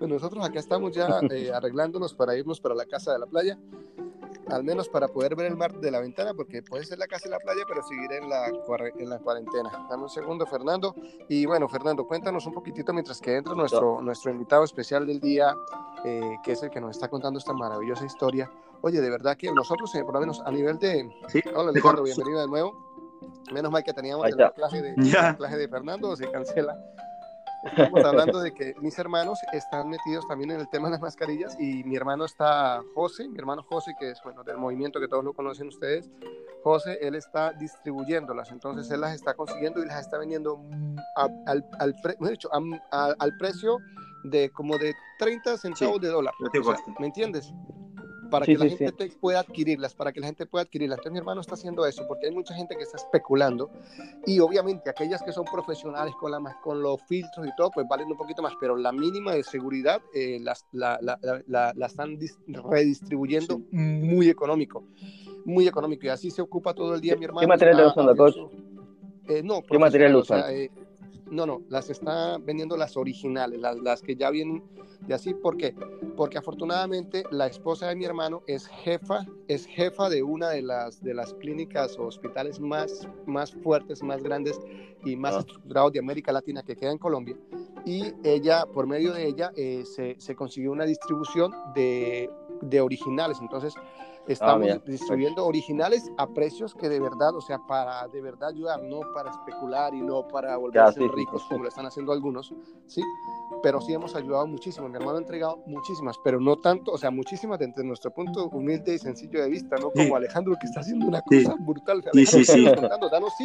bueno, 0.00 0.14
nosotros 0.14 0.44
acá 0.44 0.58
estamos 0.58 0.92
ya 0.92 1.06
eh, 1.30 1.52
arreglándonos 1.54 2.14
para 2.14 2.36
irnos 2.36 2.60
para 2.60 2.74
la 2.74 2.86
casa 2.86 3.12
de 3.12 3.20
la 3.20 3.26
playa 3.26 3.56
al 4.50 4.64
menos 4.64 4.88
para 4.88 5.08
poder 5.08 5.36
ver 5.36 5.46
el 5.46 5.56
mar 5.56 5.78
de 5.78 5.90
la 5.90 6.00
ventana, 6.00 6.34
porque 6.34 6.62
puede 6.62 6.84
ser 6.84 6.98
la 6.98 7.06
casa 7.06 7.24
de 7.24 7.30
la 7.30 7.38
playa, 7.38 7.62
pero 7.66 7.82
seguiré 7.82 8.18
en 8.18 8.28
la, 8.28 8.46
en 8.46 9.08
la 9.08 9.18
cuarentena. 9.18 9.70
Dame 9.88 10.04
un 10.04 10.08
segundo, 10.08 10.46
Fernando. 10.46 10.94
Y 11.28 11.46
bueno, 11.46 11.68
Fernando, 11.68 12.06
cuéntanos 12.06 12.46
un 12.46 12.54
poquitito 12.54 12.92
mientras 12.92 13.20
que 13.20 13.36
entra 13.36 13.54
nuestro, 13.54 14.00
nuestro 14.02 14.30
invitado 14.30 14.64
especial 14.64 15.06
del 15.06 15.20
día, 15.20 15.54
eh, 16.04 16.36
que 16.42 16.52
es 16.52 16.62
el 16.62 16.70
que 16.70 16.80
nos 16.80 16.90
está 16.90 17.08
contando 17.08 17.38
esta 17.38 17.52
maravillosa 17.52 18.04
historia. 18.04 18.50
Oye, 18.82 19.00
de 19.00 19.10
verdad 19.10 19.36
que 19.36 19.52
nosotros, 19.52 19.94
eh, 19.94 20.04
por 20.04 20.14
lo 20.14 20.20
menos 20.20 20.40
a 20.44 20.50
nivel 20.50 20.78
de... 20.78 21.08
Sí, 21.28 21.42
Hola, 21.54 21.70
Alejandro, 21.70 22.02
bienvenido 22.02 22.40
de 22.40 22.48
nuevo. 22.48 22.90
Menos 23.52 23.70
mal 23.70 23.84
que 23.84 23.92
teníamos 23.92 24.26
el 24.26 24.34
clase 24.52 24.80
de, 24.80 24.94
el 24.94 25.36
clase 25.36 25.56
de 25.56 25.68
Fernando, 25.68 26.16
se 26.16 26.30
cancela. 26.30 26.76
Estamos 27.64 28.04
hablando 28.04 28.40
de 28.40 28.52
que 28.54 28.74
mis 28.80 28.98
hermanos 28.98 29.38
están 29.52 29.88
metidos 29.88 30.26
también 30.28 30.52
en 30.52 30.60
el 30.60 30.68
tema 30.68 30.88
de 30.88 30.92
las 30.92 31.00
mascarillas 31.00 31.56
y 31.60 31.84
mi 31.84 31.96
hermano 31.96 32.24
está, 32.24 32.82
José, 32.94 33.28
mi 33.28 33.38
hermano 33.38 33.62
José, 33.62 33.94
que 33.98 34.10
es 34.10 34.20
bueno 34.22 34.42
del 34.44 34.56
movimiento 34.56 35.00
que 35.00 35.08
todos 35.08 35.24
lo 35.24 35.32
conocen 35.32 35.68
ustedes, 35.68 36.10
José, 36.62 36.98
él 37.00 37.14
está 37.14 37.52
distribuyéndolas, 37.52 38.50
entonces 38.50 38.90
él 38.90 39.00
las 39.00 39.14
está 39.14 39.34
consiguiendo 39.34 39.82
y 39.82 39.86
las 39.86 40.00
está 40.00 40.18
vendiendo 40.18 40.60
al, 41.16 41.64
al, 41.78 41.94
al 43.18 43.36
precio 43.38 43.78
de 44.24 44.50
como 44.50 44.76
de 44.78 44.94
30 45.18 45.56
centavos 45.56 46.00
de 46.00 46.08
dólar. 46.08 46.34
¿Me 46.98 47.06
entiendes? 47.06 47.52
Para 48.30 48.46
que 48.46 48.56
la 48.56 48.68
gente 48.68 49.10
pueda 49.20 49.40
adquirirlas, 49.40 49.94
para 49.94 50.12
que 50.12 50.20
la 50.20 50.26
gente 50.26 50.46
pueda 50.46 50.62
adquirirlas. 50.62 50.98
Entonces 50.98 51.12
mi 51.12 51.18
hermano 51.18 51.40
está 51.40 51.54
haciendo 51.54 51.84
eso 51.86 52.06
porque 52.06 52.26
hay 52.26 52.32
mucha 52.32 52.54
gente 52.54 52.76
que 52.76 52.82
está 52.82 52.96
especulando 52.96 53.70
y 54.26 54.38
obviamente 54.40 54.88
aquellas 54.88 55.22
que 55.22 55.32
son 55.32 55.44
profesionales 55.44 56.14
con, 56.18 56.30
la, 56.30 56.40
con 56.62 56.80
los 56.82 57.02
filtros 57.02 57.46
y 57.46 57.50
todo, 57.56 57.70
pues 57.70 57.86
valen 57.88 58.08
un 58.08 58.16
poquito 58.16 58.42
más, 58.42 58.54
pero 58.60 58.76
la 58.76 58.92
mínima 58.92 59.32
de 59.34 59.42
seguridad 59.42 60.00
eh, 60.14 60.38
las, 60.40 60.66
la, 60.72 60.98
la, 61.00 61.72
la, 61.74 61.86
están 61.86 62.18
redistribuyendo 62.46 63.60
muy 63.70 64.28
económico, 64.28 64.84
muy 65.44 65.66
económico 65.66 66.06
y 66.06 66.08
así 66.08 66.30
se 66.30 66.42
ocupa 66.42 66.74
todo 66.74 66.94
el 66.94 67.00
día 67.00 67.16
mi 67.16 67.24
hermano. 67.24 67.40
¿Qué 67.40 67.46
material 67.46 67.86
usan, 67.86 68.16
coach? 68.16 68.36
Eh, 69.28 69.42
no, 69.42 69.62
¿Qué 69.62 69.78
material 69.78 70.16
usan? 70.16 70.44
Eh, 70.48 70.70
no, 71.30 71.46
no, 71.46 71.62
las 71.68 71.90
está 71.90 72.38
vendiendo 72.38 72.76
las 72.76 72.96
originales, 72.96 73.60
las, 73.60 73.78
las 73.78 74.02
que 74.02 74.16
ya 74.16 74.30
vienen 74.30 74.62
de 75.06 75.14
así. 75.14 75.32
¿Por 75.32 75.56
qué? 75.56 75.74
Porque 76.16 76.38
afortunadamente 76.38 77.24
la 77.30 77.46
esposa 77.46 77.88
de 77.88 77.96
mi 77.96 78.04
hermano 78.04 78.42
es 78.46 78.66
jefa, 78.66 79.26
es 79.48 79.66
jefa 79.66 80.08
de 80.08 80.22
una 80.22 80.50
de 80.50 80.62
las, 80.62 81.02
de 81.02 81.14
las 81.14 81.32
clínicas 81.34 81.98
o 81.98 82.06
hospitales 82.06 82.60
más, 82.60 83.08
más 83.26 83.52
fuertes, 83.52 84.02
más 84.02 84.22
grandes 84.22 84.60
y 85.04 85.16
más 85.16 85.34
ah. 85.34 85.38
estructurados 85.40 85.92
de 85.92 86.00
América 86.00 86.32
Latina 86.32 86.62
que 86.62 86.76
queda 86.76 86.90
en 86.90 86.98
Colombia. 86.98 87.36
Y 87.86 88.12
ella, 88.24 88.66
por 88.66 88.86
medio 88.86 89.12
de 89.12 89.26
ella, 89.26 89.52
eh, 89.56 89.84
se, 89.84 90.16
se, 90.18 90.34
consiguió 90.34 90.72
una 90.72 90.84
distribución 90.84 91.52
de, 91.74 92.28
de 92.60 92.80
originales. 92.80 93.38
Entonces, 93.40 93.74
Estamos 94.26 94.68
ah, 94.70 94.80
distribuyendo 94.86 95.44
originales 95.44 96.10
a 96.16 96.26
precios 96.28 96.74
que 96.74 96.88
de 96.88 97.00
verdad, 97.00 97.34
o 97.34 97.40
sea, 97.40 97.58
para 97.66 98.06
de 98.08 98.20
verdad 98.20 98.50
ayudar, 98.50 98.82
no 98.82 99.00
para 99.14 99.30
especular 99.30 99.94
y 99.94 100.00
no 100.00 100.28
para 100.28 100.56
volverse 100.56 101.00
ricos 101.08 101.42
como 101.44 101.64
lo 101.64 101.68
están 101.68 101.86
haciendo 101.86 102.12
algunos, 102.12 102.54
¿sí? 102.86 103.02
Pero 103.62 103.80
sí 103.80 103.92
hemos 103.92 104.14
ayudado 104.14 104.46
muchísimo. 104.46 104.88
Mi 104.88 104.96
hermano 104.96 105.18
ha 105.18 105.20
entregado 105.20 105.58
muchísimas, 105.66 106.16
pero 106.22 106.40
no 106.40 106.56
tanto, 106.56 106.92
o 106.92 106.98
sea, 106.98 107.10
muchísimas 107.10 107.58
desde 107.58 107.82
nuestro 107.82 108.12
punto 108.12 108.46
humilde 108.48 108.94
y 108.94 108.98
sencillo 108.98 109.42
de 109.42 109.48
vista, 109.48 109.76
¿no? 109.76 109.90
Como 109.90 110.16
Alejandro 110.16 110.54
que 110.60 110.66
está 110.66 110.80
haciendo 110.80 111.06
una 111.06 111.22
cosa 111.22 111.56
brutal. 111.58 112.04
Sí, 112.12 112.26
sí, 112.26 112.44
sí. 112.44 112.66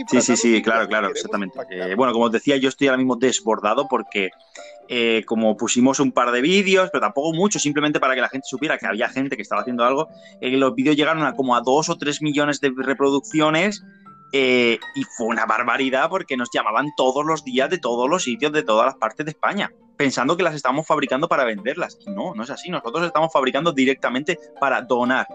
sí, 0.07 0.21
sí, 0.21 0.37
sí, 0.37 0.61
claro, 0.61 0.87
claro, 0.87 1.09
exactamente. 1.09 1.59
Eh, 1.69 1.95
bueno, 1.95 2.13
como 2.13 2.25
os 2.25 2.31
decía, 2.31 2.57
yo 2.57 2.69
estoy 2.69 2.87
ahora 2.87 2.97
mismo 2.97 3.15
desbordado 3.15 3.87
porque 3.87 4.29
eh, 4.87 5.23
como 5.25 5.57
pusimos 5.57 5.99
un 5.99 6.11
par 6.11 6.31
de 6.31 6.41
vídeos, 6.41 6.89
pero 6.91 7.01
tampoco 7.01 7.33
mucho, 7.33 7.57
simplemente 7.59 7.99
para 7.99 8.13
que 8.13 8.21
la 8.21 8.29
gente 8.29 8.47
supiera 8.47 8.77
que 8.77 8.85
había 8.85 9.09
gente 9.09 9.35
que 9.35 9.41
estaba 9.41 9.61
haciendo 9.61 9.83
algo, 9.83 10.09
eh, 10.41 10.51
los 10.57 10.75
vídeos 10.75 10.95
llegaron 10.95 11.23
a 11.23 11.33
como 11.33 11.55
a 11.55 11.61
dos 11.61 11.89
o 11.89 11.97
tres 11.97 12.21
millones 12.21 12.61
de 12.61 12.71
reproducciones 12.75 13.83
eh, 14.31 14.79
y 14.95 15.03
fue 15.17 15.27
una 15.27 15.45
barbaridad 15.45 16.09
porque 16.09 16.37
nos 16.37 16.49
llamaban 16.53 16.89
todos 16.95 17.25
los 17.25 17.43
días 17.43 17.69
de 17.69 17.79
todos 17.79 18.09
los 18.09 18.23
sitios, 18.23 18.51
de 18.51 18.63
todas 18.63 18.85
las 18.85 18.95
partes 18.95 19.25
de 19.25 19.31
España, 19.31 19.71
pensando 19.97 20.37
que 20.37 20.43
las 20.43 20.55
estamos 20.55 20.85
fabricando 20.85 21.27
para 21.27 21.45
venderlas. 21.45 21.97
no, 22.07 22.35
no 22.35 22.43
es 22.43 22.49
así, 22.49 22.69
nosotros 22.69 23.05
estamos 23.07 23.31
fabricando 23.33 23.71
directamente 23.71 24.37
para 24.59 24.81
donar. 24.81 25.27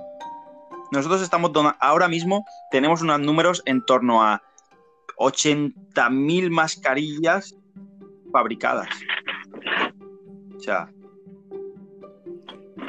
Nosotros 0.92 1.22
estamos 1.22 1.53
donando, 1.53 1.78
ahora 1.80 2.09
mismo 2.09 2.44
tenemos 2.70 3.03
unos 3.03 3.20
números 3.20 3.62
en 3.64 3.84
torno 3.84 4.22
a 4.22 4.42
80.000 5.18 6.51
mascarillas 6.51 7.55
fabricadas. 8.32 8.88
O 10.61 10.62
sea. 10.62 10.92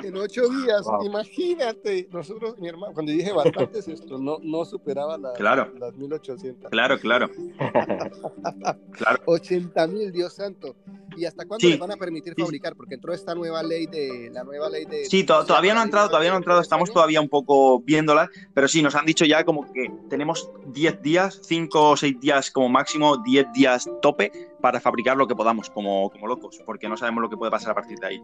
En 0.03 0.17
ocho 0.17 0.47
días, 0.49 0.85
imagínate. 1.03 2.07
Nosotros, 2.11 2.57
mi 2.57 2.67
hermano, 2.67 2.93
cuando 2.93 3.11
dije 3.11 3.31
bastantes, 3.31 3.87
esto 3.87 4.17
no, 4.17 4.37
no 4.41 4.65
superaba 4.65 5.17
la, 5.17 5.33
claro. 5.33 5.71
las 5.79 5.95
1800. 5.95 6.69
Claro, 6.69 6.99
claro. 6.99 7.29
claro. 8.91 9.23
80 9.25 9.87
mil, 9.87 10.11
Dios 10.11 10.33
santo. 10.33 10.75
¿Y 11.17 11.25
hasta 11.25 11.45
cuándo 11.45 11.67
les 11.67 11.77
van 11.77 11.91
a 11.91 11.97
permitir 11.97 12.33
fabricar? 12.37 12.75
Porque 12.75 12.95
entró 12.95 13.13
esta 13.13 13.35
nueva 13.35 13.61
ley 13.63 13.85
de 13.85 14.29
la 14.31 14.43
nueva 14.43 14.69
ley 14.69 14.85
de. 14.85 15.05
Sí, 15.05 15.25
todavía 15.25 15.73
no 15.73 15.81
ha 15.81 15.83
entrado, 15.83 16.07
todavía 16.07 16.29
no 16.29 16.35
ha 16.35 16.39
entrado. 16.39 16.61
Estamos 16.61 16.91
todavía 16.91 17.19
un 17.19 17.29
poco 17.29 17.81
viéndola, 17.81 18.29
pero 18.53 18.67
sí, 18.67 18.81
nos 18.81 18.95
han 18.95 19.05
dicho 19.05 19.25
ya 19.25 19.43
como 19.43 19.71
que 19.71 19.91
tenemos 20.09 20.49
10 20.67 21.01
días, 21.01 21.39
5 21.43 21.89
o 21.89 21.97
6 21.97 22.19
días 22.19 22.51
como 22.51 22.69
máximo, 22.69 23.17
10 23.17 23.51
días 23.53 23.89
tope 24.01 24.31
para 24.61 24.79
fabricar 24.79 25.17
lo 25.17 25.27
que 25.27 25.35
podamos 25.35 25.69
como, 25.69 26.09
como 26.09 26.27
locos, 26.27 26.61
porque 26.65 26.87
no 26.87 26.95
sabemos 26.95 27.21
lo 27.21 27.29
que 27.29 27.37
puede 27.37 27.51
pasar 27.51 27.71
a 27.71 27.75
partir 27.75 27.99
de 27.99 28.07
ahí. 28.07 28.23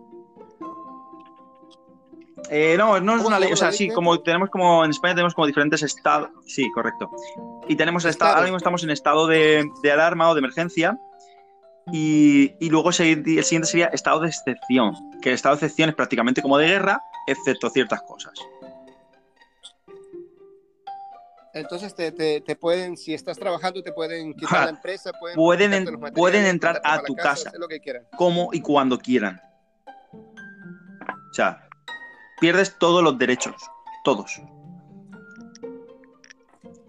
Eh, 2.50 2.76
no, 2.78 3.00
no 3.00 3.18
es 3.18 3.26
una 3.26 3.40
ley, 3.40 3.52
o 3.52 3.56
sea, 3.56 3.72
sí, 3.72 3.90
como 3.90 4.22
tenemos 4.22 4.50
como 4.50 4.86
en 4.86 4.92
España 4.92 5.16
tenemos 5.16 5.34
como 5.34 5.48
diferentes 5.48 5.82
estados, 5.84 6.30
sí, 6.46 6.70
correcto. 6.72 7.10
Y 7.68 7.76
tenemos 7.76 8.06
estado, 8.06 8.32
ahora 8.32 8.44
mismo 8.44 8.58
estamos 8.58 8.84
en 8.84 8.92
estado 8.92 9.28
de, 9.28 9.70
alarma 9.92 10.30
o 10.30 10.34
de 10.34 10.40
emergencia. 10.40 10.98
Y, 11.92 12.54
y 12.60 12.70
luego 12.70 12.90
el 12.90 12.94
siguiente 12.96 13.64
sería 13.64 13.88
estado 13.88 14.20
de 14.20 14.28
excepción, 14.28 14.94
que 15.22 15.30
el 15.30 15.36
estado 15.36 15.56
de 15.56 15.66
excepción 15.66 15.90
es 15.90 15.96
prácticamente 15.96 16.42
como 16.42 16.58
de 16.58 16.68
guerra, 16.68 17.02
excepto 17.28 17.70
ciertas 17.70 18.02
cosas. 18.02 18.34
Entonces 21.54 21.96
te, 21.96 22.12
te, 22.12 22.56
pueden, 22.56 22.98
si 22.98 23.14
estás 23.14 23.38
trabajando, 23.38 23.82
te 23.82 23.92
pueden 23.92 24.34
quitar 24.36 24.66
la 24.66 24.70
empresa, 24.70 25.12
pueden, 25.14 25.36
pueden, 26.14 26.46
entrar 26.46 26.82
a 26.84 27.02
tu 27.02 27.16
casa, 27.16 27.52
como 28.16 28.50
y 28.52 28.62
cuando 28.62 28.98
quieran. 29.00 29.42
O 30.14 31.34
sea, 31.34 31.67
pierdes 32.40 32.78
todos 32.78 33.04
los 33.04 33.18
derechos, 33.18 33.56
todos. 34.04 34.42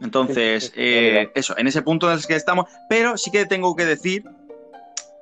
Entonces, 0.00 0.72
eh, 0.76 1.30
eso, 1.34 1.56
en 1.58 1.66
ese 1.66 1.82
punto 1.82 2.10
en 2.10 2.18
el 2.18 2.26
que 2.26 2.36
estamos, 2.36 2.66
pero 2.88 3.16
sí 3.16 3.30
que 3.30 3.46
tengo 3.46 3.74
que 3.74 3.84
decir 3.84 4.24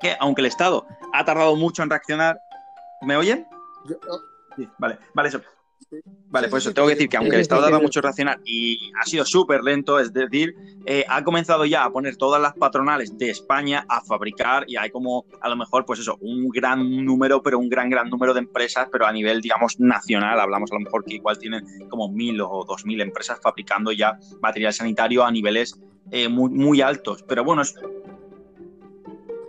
que 0.00 0.16
aunque 0.20 0.42
el 0.42 0.46
Estado 0.46 0.86
ha 1.12 1.24
tardado 1.24 1.56
mucho 1.56 1.82
en 1.82 1.90
reaccionar, 1.90 2.38
¿me 3.00 3.16
oyen? 3.16 3.46
Oh. 4.08 4.20
Sí, 4.56 4.68
vale, 4.78 4.98
vale, 5.14 5.28
eso. 5.28 5.40
Vale, 6.28 6.48
pues 6.48 6.64
eso 6.64 6.74
tengo 6.74 6.88
que 6.88 6.94
decir 6.94 7.08
que 7.08 7.16
aunque 7.16 7.36
el 7.36 7.42
Estado 7.42 7.62
dado 7.62 7.80
mucho 7.80 8.00
racional 8.00 8.40
y 8.44 8.90
ha 9.00 9.04
sido 9.04 9.24
súper 9.24 9.62
lento, 9.62 10.00
es 10.00 10.12
decir, 10.12 10.54
eh, 10.84 11.04
ha 11.08 11.22
comenzado 11.22 11.64
ya 11.64 11.84
a 11.84 11.90
poner 11.90 12.16
todas 12.16 12.42
las 12.42 12.54
patronales 12.54 13.16
de 13.16 13.30
España 13.30 13.86
a 13.88 14.00
fabricar 14.00 14.64
y 14.66 14.76
hay 14.76 14.90
como 14.90 15.24
a 15.40 15.48
lo 15.48 15.56
mejor, 15.56 15.84
pues 15.84 16.00
eso, 16.00 16.18
un 16.20 16.48
gran 16.48 17.04
número, 17.04 17.42
pero 17.42 17.58
un 17.58 17.68
gran, 17.68 17.88
gran 17.88 18.10
número 18.10 18.34
de 18.34 18.40
empresas, 18.40 18.88
pero 18.90 19.06
a 19.06 19.12
nivel, 19.12 19.40
digamos, 19.40 19.78
nacional, 19.78 20.40
hablamos 20.40 20.70
a 20.72 20.74
lo 20.74 20.80
mejor 20.80 21.04
que 21.04 21.14
igual 21.14 21.38
tienen 21.38 21.64
como 21.88 22.08
mil 22.08 22.40
o 22.40 22.64
dos 22.66 22.84
mil 22.84 23.00
empresas 23.00 23.38
fabricando 23.40 23.92
ya 23.92 24.18
material 24.42 24.72
sanitario 24.72 25.24
a 25.24 25.30
niveles 25.30 25.78
eh, 26.10 26.28
muy, 26.28 26.50
muy 26.50 26.80
altos. 26.80 27.24
Pero 27.26 27.44
bueno, 27.44 27.62
es, 27.62 27.74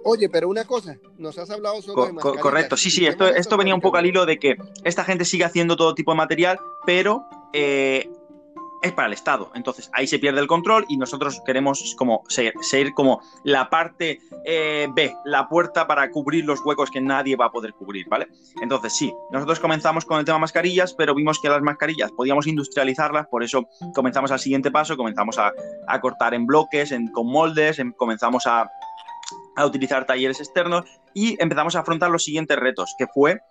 Oye, 0.09 0.29
pero 0.29 0.47
una 0.47 0.63
cosa, 0.63 0.95
nos 1.17 1.37
has 1.37 1.49
hablado 1.49 1.81
de 1.81 1.87
mascarillas. 2.13 2.41
Correcto, 2.41 2.77
sí, 2.77 2.89
sí, 2.89 3.01
¿Y 3.01 3.03
qué 3.03 3.09
esto, 3.09 3.27
esto 3.27 3.57
venía 3.57 3.75
un 3.75 3.81
poco 3.81 3.97
al 3.97 4.05
hilo 4.05 4.25
de 4.25 4.39
que 4.39 4.55
esta 4.85 5.03
gente 5.03 5.25
sigue 5.25 5.43
haciendo 5.43 5.75
todo 5.75 5.93
tipo 5.95 6.11
de 6.11 6.17
material, 6.17 6.57
pero 6.85 7.25
eh, 7.51 8.09
es 8.83 8.91
para 8.93 9.07
el 9.07 9.13
Estado. 9.13 9.51
Entonces 9.53 9.89
ahí 9.91 10.07
se 10.07 10.17
pierde 10.17 10.39
el 10.39 10.47
control 10.47 10.85
y 10.87 10.95
nosotros 10.95 11.41
queremos 11.45 11.93
como 11.97 12.23
ser, 12.29 12.53
ser 12.61 12.93
como 12.93 13.19
la 13.43 13.69
parte 13.69 14.19
eh, 14.45 14.87
B, 14.93 15.13
la 15.25 15.49
puerta 15.49 15.87
para 15.87 16.09
cubrir 16.09 16.45
los 16.45 16.61
huecos 16.63 16.89
que 16.89 17.01
nadie 17.01 17.35
va 17.35 17.47
a 17.47 17.51
poder 17.51 17.73
cubrir, 17.73 18.07
¿vale? 18.07 18.27
Entonces 18.61 18.95
sí, 18.95 19.13
nosotros 19.31 19.59
comenzamos 19.59 20.05
con 20.05 20.19
el 20.19 20.25
tema 20.25 20.37
mascarillas, 20.39 20.93
pero 20.93 21.15
vimos 21.15 21.39
que 21.41 21.49
las 21.49 21.61
mascarillas 21.61 22.11
podíamos 22.13 22.47
industrializarlas, 22.47 23.27
por 23.27 23.43
eso 23.43 23.67
comenzamos 23.93 24.31
al 24.31 24.39
siguiente 24.39 24.71
paso, 24.71 24.95
comenzamos 24.95 25.37
a, 25.37 25.51
a 25.87 25.99
cortar 25.99 26.33
en 26.33 26.45
bloques, 26.45 26.93
en, 26.93 27.07
con 27.11 27.27
moldes, 27.27 27.79
en- 27.79 27.91
comenzamos 27.91 28.45
a, 28.47 28.69
a 29.57 29.65
utilizar 29.65 30.05
talleres 30.05 30.39
externos 30.39 30.85
y 31.13 31.35
empezamos 31.41 31.75
a 31.75 31.79
afrontar 31.79 32.09
los 32.09 32.23
siguientes 32.23 32.57
retos, 32.57 32.95
que 32.97 33.07
fue 33.07 33.41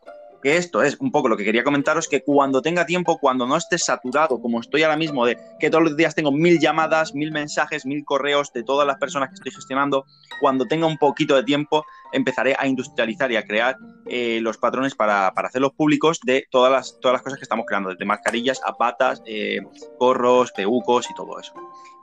que 0.43 0.57
esto 0.57 0.83
es 0.83 0.97
un 1.01 1.11
poco 1.11 1.29
lo 1.29 1.37
que 1.37 1.45
quería 1.45 1.65
comentaros, 1.65 2.07
que 2.07 2.23
cuando 2.23 2.63
tenga 2.63 2.87
tiempo, 2.87 3.19
cuando 3.19 3.47
no 3.47 3.57
esté 3.57 3.79
saturado, 3.79 4.41
como 4.41 4.61
estoy 4.61 4.85
ahora 4.85 4.97
mismo, 4.97 5.27
de 5.27 5.37
que 5.59 5.71
todos 5.71 5.83
los 5.83 5.97
días 5.97 6.15
tengo 6.15 6.31
mil 6.31 6.61
llamadas, 6.61 7.15
mil 7.15 7.33
mensajes, 7.33 7.85
mil 7.85 8.05
correos 8.05 8.53
de 8.53 8.63
todas 8.63 8.87
las 8.87 8.97
personas 8.99 9.31
que 9.31 9.35
estoy 9.35 9.51
gestionando, 9.51 10.05
cuando 10.41 10.67
tenga 10.67 10.87
un 10.87 10.99
poquito 10.99 11.35
de 11.35 11.43
tiempo, 11.43 11.85
empezaré 12.13 12.55
a 12.59 12.69
industrializar 12.69 13.33
y 13.33 13.37
a 13.37 13.45
crear 13.45 13.77
eh, 14.07 14.39
los 14.41 14.59
patrones 14.59 14.95
para, 14.95 15.33
para 15.35 15.49
hacerlos 15.49 15.73
públicos 15.73 16.21
de 16.25 16.45
todas 16.51 16.71
las, 16.71 17.01
todas 17.01 17.15
las 17.15 17.23
cosas 17.23 17.39
que 17.39 17.45
estamos 17.45 17.67
creando, 17.67 17.91
desde 17.91 18.05
mascarillas 18.05 18.61
a 18.65 18.75
patas, 18.75 19.23
eh, 19.27 19.61
gorros, 19.99 20.53
peucos 20.53 21.11
y 21.11 21.15
todo 21.15 21.41
eso. 21.41 21.55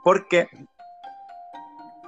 Porque 0.02 0.48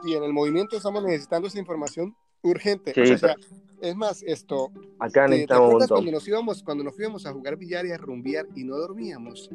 Y 0.07 0.15
en 0.15 0.23
el 0.23 0.33
movimiento 0.33 0.77
estamos 0.77 1.03
necesitando 1.03 1.49
esa 1.49 1.59
información 1.59 2.15
urgente. 2.43 2.93
Sí, 2.95 3.13
o 3.13 3.19
sea, 3.19 3.35
es 3.81 3.95
más, 3.95 4.23
esto, 4.23 4.71
Acá 4.99 5.27
¿te, 5.27 5.31
te 5.31 5.31
necesitamos 5.31 5.83
un 5.83 5.89
cuando 5.89 6.13
nos 6.13 6.29
íbamos, 6.29 6.63
cuando 6.63 6.85
nos 6.85 6.99
íbamos 6.99 7.27
a 7.27 7.33
jugar 7.33 7.57
billar 7.57 7.85
y 7.85 7.93
a 7.93 7.99
rumbear 7.99 8.47
y 8.55 8.65
no 8.65 8.77
dormíamos? 8.77 9.51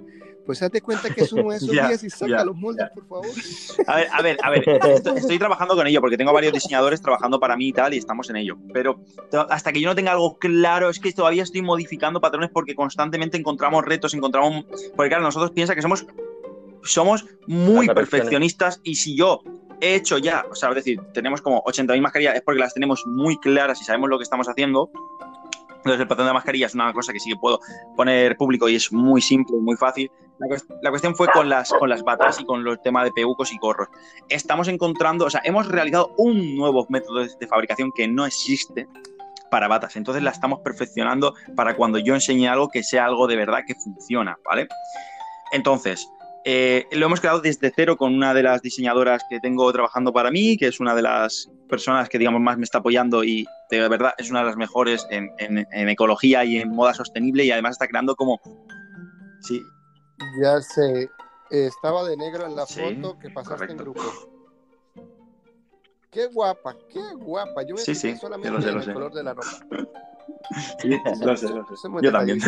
Pues 0.45 0.61
hazte 0.61 0.81
cuenta 0.81 1.09
que 1.13 1.21
es 1.21 1.33
uno 1.33 1.51
de 1.51 1.57
esos 1.57 1.71
Ya, 1.71 1.87
días 1.87 2.03
y 2.03 2.09
saca 2.09 2.27
ya, 2.27 2.45
los 2.45 2.55
moldes, 2.55 2.87
por 2.93 3.07
favor. 3.07 3.27
A 3.87 3.95
ver, 3.95 4.07
a 4.11 4.21
ver, 4.21 4.37
a 4.43 4.49
ver, 4.49 4.69
estoy, 4.69 5.17
estoy 5.17 5.39
trabajando 5.39 5.75
con 5.75 5.87
ello 5.87 6.01
porque 6.01 6.17
tengo 6.17 6.33
varios 6.33 6.53
diseñadores 6.53 7.01
trabajando 7.01 7.39
para 7.39 7.55
mí 7.55 7.69
y 7.69 7.73
tal 7.73 7.93
y 7.93 7.97
estamos 7.97 8.29
en 8.29 8.35
ello. 8.35 8.57
Pero 8.73 8.99
hasta 9.49 9.71
que 9.71 9.81
yo 9.81 9.87
no 9.89 9.95
tenga 9.95 10.11
algo 10.11 10.37
claro, 10.37 10.89
es 10.89 10.99
que 10.99 11.11
todavía 11.13 11.43
estoy 11.43 11.61
modificando 11.61 12.21
patrones 12.21 12.49
porque 12.53 12.75
constantemente 12.75 13.37
encontramos 13.37 13.85
retos, 13.85 14.13
encontramos... 14.13 14.65
Porque 14.95 15.09
claro, 15.09 15.23
nosotros 15.23 15.51
piensa 15.51 15.75
que 15.75 15.81
somos, 15.81 16.05
somos 16.83 17.25
muy 17.47 17.87
perfeccionistas 17.87 18.81
y 18.83 18.95
si 18.95 19.15
yo 19.15 19.41
he 19.81 19.95
hecho 19.95 20.17
ya, 20.17 20.45
o 20.49 20.55
sea, 20.55 20.69
es 20.69 20.75
decir, 20.75 21.01
tenemos 21.13 21.41
como 21.41 21.63
80.000 21.63 22.01
mascarillas, 22.01 22.35
es 22.35 22.41
porque 22.41 22.59
las 22.59 22.73
tenemos 22.73 23.03
muy 23.07 23.37
claras 23.37 23.81
y 23.81 23.83
sabemos 23.83 24.09
lo 24.09 24.17
que 24.17 24.23
estamos 24.23 24.47
haciendo. 24.47 24.89
Entonces 25.77 26.01
el 26.01 26.07
patrón 26.07 26.27
de 26.27 26.33
mascarilla 26.33 26.67
es 26.67 26.75
una 26.75 26.93
cosa 26.93 27.11
que 27.11 27.19
sí 27.19 27.31
que 27.31 27.37
puedo 27.37 27.59
poner 27.97 28.37
público 28.37 28.69
y 28.69 28.75
es 28.75 28.93
muy 28.93 29.19
simple, 29.19 29.57
muy 29.57 29.75
fácil. 29.75 30.11
La, 30.37 30.55
la 30.83 30.89
cuestión 30.91 31.15
fue 31.15 31.27
con 31.29 31.49
las, 31.49 31.73
con 31.73 31.89
las 31.89 32.03
batas 32.03 32.39
y 32.39 32.45
con 32.45 32.65
el 32.67 32.79
tema 32.81 33.03
de 33.03 33.11
peucos 33.11 33.51
y 33.51 33.57
gorros. 33.57 33.87
Estamos 34.29 34.67
encontrando, 34.67 35.25
o 35.25 35.29
sea, 35.31 35.41
hemos 35.43 35.67
realizado 35.67 36.13
un 36.17 36.55
nuevo 36.55 36.85
método 36.89 37.25
de 37.25 37.47
fabricación 37.47 37.91
que 37.95 38.07
no 38.07 38.27
existe 38.27 38.87
para 39.49 39.67
batas. 39.67 39.95
Entonces 39.95 40.21
la 40.21 40.29
estamos 40.29 40.59
perfeccionando 40.61 41.33
para 41.55 41.75
cuando 41.75 41.97
yo 41.97 42.13
enseñe 42.13 42.47
algo 42.47 42.69
que 42.69 42.83
sea 42.83 43.05
algo 43.05 43.27
de 43.27 43.35
verdad 43.35 43.61
que 43.65 43.73
funciona, 43.75 44.37
¿vale? 44.45 44.67
Entonces, 45.51 46.07
eh, 46.43 46.85
lo 46.91 47.05
hemos 47.05 47.19
creado 47.19 47.39
desde 47.41 47.71
cero 47.75 47.97
con 47.97 48.13
una 48.13 48.33
de 48.33 48.43
las 48.43 48.61
diseñadoras 48.61 49.23
que 49.29 49.39
tengo 49.39 49.71
trabajando 49.71 50.11
para 50.11 50.31
mí, 50.31 50.57
que 50.57 50.67
es 50.67 50.79
una 50.79 50.95
de 50.95 51.01
las 51.03 51.49
personas 51.67 52.09
que, 52.09 52.17
digamos, 52.17 52.41
más 52.41 52.57
me 52.57 52.63
está 52.63 52.79
apoyando 52.79 53.23
y 53.23 53.45
de 53.69 53.87
verdad 53.87 54.13
es 54.17 54.29
una 54.29 54.39
de 54.39 54.45
las 54.47 54.57
mejores 54.57 55.05
en, 55.09 55.29
en- 55.37 55.65
en 55.71 55.89
ecología 55.89 56.43
y 56.43 56.57
en 56.57 56.69
moda 56.69 56.93
sostenible 56.93 57.43
y 57.45 57.51
además 57.51 57.73
está 57.73 57.87
creando 57.87 58.15
como... 58.15 58.39
Sí, 59.39 59.61
Ya 60.39 60.59
sé, 60.61 61.09
estaba 61.49 62.03
de 62.03 62.17
negro 62.17 62.45
en 62.45 62.55
la 62.55 62.65
Sí, 62.65 62.79
foto 62.81 63.17
que 63.19 63.29
pasaste 63.29 63.71
en 63.71 63.77
grupo. 63.77 64.01
Qué 66.11 66.27
guapa, 66.27 66.75
qué 66.91 66.99
guapa. 67.15 67.63
Yo 67.63 67.75
me 67.75 67.81
Sí, 67.81 67.95
solamente 68.17 68.51
lo 68.51 68.61
sé, 68.61 68.67
en 68.67 68.73
lo 68.75 68.79
el 68.81 68.85
sé. 68.85 68.93
color 68.93 69.13
de 69.13 69.23
la 69.23 69.33
ropa. 69.33 69.47
sí, 70.81 71.01
lo 71.21 71.37
sé, 71.37 71.49
lo 71.49 72.01
Yo 72.01 72.11
también. 72.11 72.39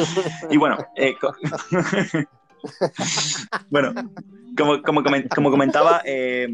Y 0.50 0.56
bueno, 0.58 0.76
eh, 0.94 1.16
bueno, 3.70 3.94
como, 4.56 4.82
como, 4.82 5.02
comen- 5.02 5.28
como 5.34 5.50
comentaba, 5.50 6.02
eh, 6.04 6.48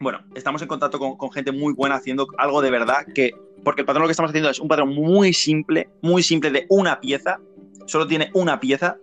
bueno, 0.00 0.20
estamos 0.34 0.62
en 0.62 0.68
contacto 0.68 0.98
con, 0.98 1.16
con 1.16 1.30
gente 1.32 1.52
muy 1.52 1.72
buena 1.72 1.96
haciendo 1.96 2.26
algo 2.38 2.60
de 2.62 2.70
verdad 2.70 3.06
que, 3.14 3.32
porque 3.64 3.82
el 3.82 3.86
patrón 3.86 4.02
lo 4.02 4.08
que 4.08 4.12
estamos 4.12 4.30
haciendo 4.30 4.50
es 4.50 4.60
un 4.60 4.68
patrón 4.68 4.94
muy 4.94 5.32
simple, 5.32 5.88
muy 6.02 6.22
simple 6.22 6.50
de 6.50 6.66
una 6.68 7.00
pieza, 7.00 7.40
solo 7.86 8.06
tiene 8.06 8.30
una 8.34 8.60
pieza 8.60 8.96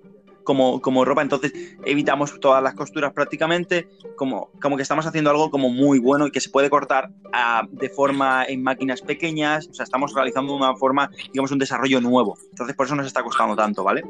como, 0.43 0.79
como 0.79 1.03
ropa, 1.03 1.23
entonces 1.23 1.51
evitamos 1.85 2.39
todas 2.39 2.61
las 2.61 2.75
costuras 2.75 3.11
prácticamente, 3.13 3.87
como, 4.15 4.51
como 4.61 4.75
que 4.77 4.83
estamos 4.83 5.05
haciendo 5.07 5.31
algo 5.31 5.49
como 5.49 5.69
muy 5.69 5.97
bueno 5.97 6.27
y 6.27 6.31
que 6.31 6.39
se 6.39 6.51
puede 6.51 6.69
cortar 6.69 7.09
ah, 7.33 7.67
de 7.71 7.89
forma 7.89 8.45
en 8.45 8.61
máquinas 8.61 9.01
pequeñas, 9.01 9.67
o 9.67 9.73
sea, 9.73 9.83
estamos 9.83 10.13
realizando 10.13 10.55
una 10.55 10.75
forma, 10.75 11.09
digamos, 11.33 11.51
un 11.51 11.57
desarrollo 11.57 11.99
nuevo, 11.99 12.37
entonces 12.51 12.75
por 12.75 12.85
eso 12.85 12.95
nos 12.95 13.07
está 13.07 13.23
costando 13.23 13.55
tanto, 13.55 13.83
¿vale? 13.83 14.03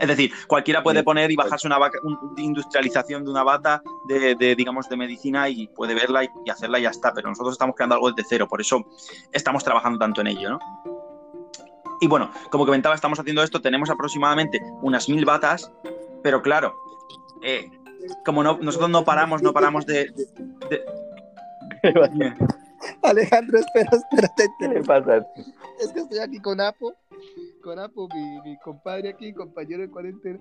Es 0.00 0.06
decir, 0.08 0.32
cualquiera 0.46 0.82
puede 0.82 1.02
poner 1.02 1.30
y 1.30 1.36
bajarse 1.36 1.66
una 1.66 1.78
vaca- 1.78 1.98
un- 2.04 2.34
industrialización 2.36 3.24
de 3.24 3.30
una 3.30 3.42
bata 3.42 3.82
de, 4.06 4.34
de, 4.36 4.54
digamos, 4.54 4.88
de 4.88 4.96
medicina 4.96 5.48
y 5.48 5.66
puede 5.68 5.94
verla 5.94 6.22
y, 6.24 6.28
y 6.44 6.50
hacerla 6.50 6.78
y 6.78 6.82
ya 6.82 6.90
está, 6.90 7.12
pero 7.12 7.28
nosotros 7.28 7.52
estamos 7.54 7.74
creando 7.74 7.96
algo 7.96 8.12
desde 8.12 8.28
cero, 8.28 8.46
por 8.48 8.60
eso 8.60 8.84
estamos 9.32 9.64
trabajando 9.64 9.98
tanto 9.98 10.20
en 10.20 10.28
ello, 10.28 10.50
¿no? 10.50 10.58
Y 12.00 12.06
bueno, 12.06 12.30
como 12.50 12.64
comentaba, 12.64 12.94
estamos 12.94 13.18
haciendo 13.18 13.42
esto, 13.42 13.60
tenemos 13.60 13.90
aproximadamente 13.90 14.60
unas 14.82 15.08
mil 15.08 15.24
batas, 15.24 15.72
pero 16.22 16.42
claro, 16.42 16.76
eh, 17.42 17.68
como 18.24 18.44
no, 18.44 18.56
nosotros 18.62 18.88
no 18.90 19.04
paramos, 19.04 19.42
no 19.42 19.52
paramos 19.52 19.84
de... 19.84 20.04
de- 20.70 20.84
de- 21.82 22.34
Alejandro, 23.02 23.58
espera, 23.58 23.90
espérate. 23.92 24.48
¿Qué 24.60 24.68
le 24.68 24.82
pasa? 24.82 25.26
Es 25.80 25.92
que 25.92 26.00
estoy 26.00 26.18
aquí 26.20 26.38
con 26.40 26.60
Apo, 26.60 26.94
con 27.62 27.78
Apo, 27.78 28.08
mi, 28.14 28.40
mi 28.42 28.58
compadre 28.58 29.10
aquí, 29.10 29.32
compañero 29.32 29.82
de 29.82 29.90
cuarentena. 29.90 30.38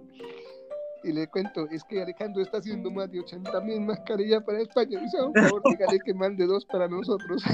Y 1.03 1.11
le 1.13 1.27
cuento, 1.27 1.67
es 1.69 1.83
que 1.83 2.01
Alejandro 2.01 2.41
está 2.41 2.57
haciendo 2.57 2.89
más 2.89 3.09
de 3.11 3.19
80 3.19 3.61
mil 3.61 3.81
mascarillas 3.81 4.43
para 4.43 4.59
España. 4.61 4.99
Y 4.99 5.09
por 5.11 5.33
favor, 5.33 5.61
dígale 5.69 5.99
que 6.03 6.13
mande 6.13 6.45
dos 6.45 6.65
para 6.65 6.87
nosotros. 6.87 7.43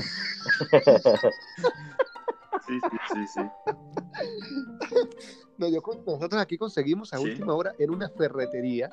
Sí, 2.66 2.80
sí, 2.80 2.98
sí, 3.12 3.28
sí. 3.28 3.42
No, 5.58 5.68
yo, 5.68 5.82
nosotros 6.06 6.42
aquí 6.42 6.58
conseguimos 6.58 7.14
a 7.14 7.18
Sí. 7.18 7.24
última 7.26 7.54
hora 7.54 7.74
en 7.78 7.90
una 7.90 8.10
ferretería. 8.10 8.90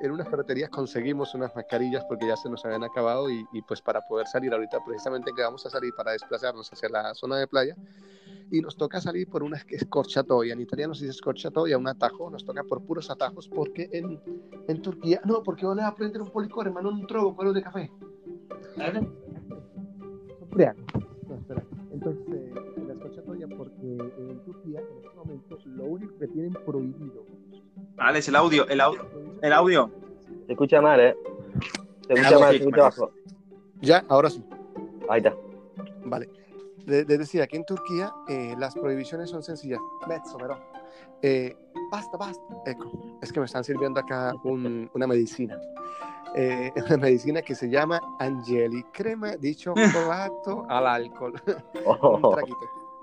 En 0.00 0.12
una 0.12 0.24
ferretería 0.24 0.68
conseguimos 0.68 1.34
unas 1.34 1.54
mascarillas 1.56 2.04
porque 2.04 2.28
ya 2.28 2.36
se 2.36 2.48
nos 2.48 2.64
habían 2.64 2.84
acabado 2.84 3.28
y, 3.30 3.44
y 3.52 3.62
pues 3.62 3.80
para 3.82 4.00
poder 4.02 4.26
salir 4.28 4.52
ahorita 4.52 4.78
precisamente 4.84 5.32
que 5.34 5.42
vamos 5.42 5.66
a 5.66 5.70
salir 5.70 5.92
para 5.96 6.12
desplazarnos 6.12 6.72
hacia 6.72 6.88
la 6.88 7.14
zona 7.14 7.36
de 7.38 7.48
playa 7.48 7.74
y 8.50 8.60
nos 8.60 8.76
toca 8.76 9.00
salir 9.00 9.28
por 9.28 9.42
una 9.42 9.58
scorchatoia, 9.58 10.52
en 10.52 10.60
italiano 10.60 10.94
se 10.94 11.06
dice 11.06 11.18
scorchatoia, 11.18 11.78
un 11.78 11.88
atajo, 11.88 12.30
nos 12.30 12.44
toca 12.44 12.62
por 12.64 12.82
puros 12.82 13.10
atajos 13.10 13.48
porque 13.48 13.88
en, 13.92 14.20
en 14.68 14.82
Turquía, 14.82 15.20
no, 15.24 15.42
porque 15.42 15.66
van 15.66 15.80
a 15.80 15.94
prender 15.94 16.22
un 16.22 16.30
policor, 16.30 16.66
hermano, 16.66 16.90
un 16.90 17.06
trogo, 17.06 17.34
palo 17.34 17.52
de 17.52 17.62
café. 17.62 17.90
Embriago. 20.40 20.80
No, 21.28 21.34
espera. 21.36 21.64
Entonces, 21.92 22.22
eh, 22.34 22.54
en 22.76 22.88
la 22.88 22.94
scorchatoia 22.94 23.48
porque 23.48 23.72
en 23.82 24.44
Turquía 24.44 24.80
en 24.80 25.04
este 25.04 25.16
momento 25.16 25.58
lo 25.64 25.84
único 25.84 26.18
que 26.18 26.28
tienen 26.28 26.52
prohibido 26.52 27.24
Alex, 27.96 28.28
el 28.28 28.36
audio, 28.36 28.68
el 28.68 28.80
audio, 28.80 29.06
el 29.42 29.52
audio. 29.52 29.90
Se 30.46 30.52
escucha 30.52 30.80
mal, 30.80 31.00
¿eh? 31.00 31.16
Se 32.06 32.14
escucha 32.14 32.38
mal, 32.38 32.50
se 32.50 32.56
escucha 32.58 32.82
bajo. 32.82 33.12
Ya, 33.80 34.04
ahora 34.08 34.30
sí. 34.30 34.44
Ahí 35.08 35.18
está. 35.18 35.34
Vale. 36.04 36.28
Les 36.86 37.06
de 37.06 37.18
decía 37.18 37.46
que 37.46 37.56
en 37.56 37.64
Turquía 37.64 38.12
eh, 38.28 38.54
las 38.58 38.74
prohibiciones 38.74 39.30
son 39.30 39.42
sencillas. 39.42 39.80
Mezzo, 40.08 40.36
pero. 40.38 40.58
Eh, 41.22 41.56
basta, 41.90 42.16
basta. 42.16 42.42
Eco, 42.66 42.90
es 43.22 43.32
que 43.32 43.40
me 43.40 43.46
están 43.46 43.64
sirviendo 43.64 44.00
acá 44.00 44.34
un- 44.44 44.90
una 44.94 45.06
medicina. 45.06 45.58
Eh, 46.34 46.70
una 46.88 46.96
medicina 46.98 47.40
que 47.42 47.54
se 47.54 47.68
llama 47.70 48.00
Angeli, 48.18 48.82
crema 48.92 49.36
di 49.36 49.54
cioccolato 49.56 50.66
al 50.68 50.86
alcohol. 50.86 51.34
un 51.86 51.96
Oh. 52.02 52.36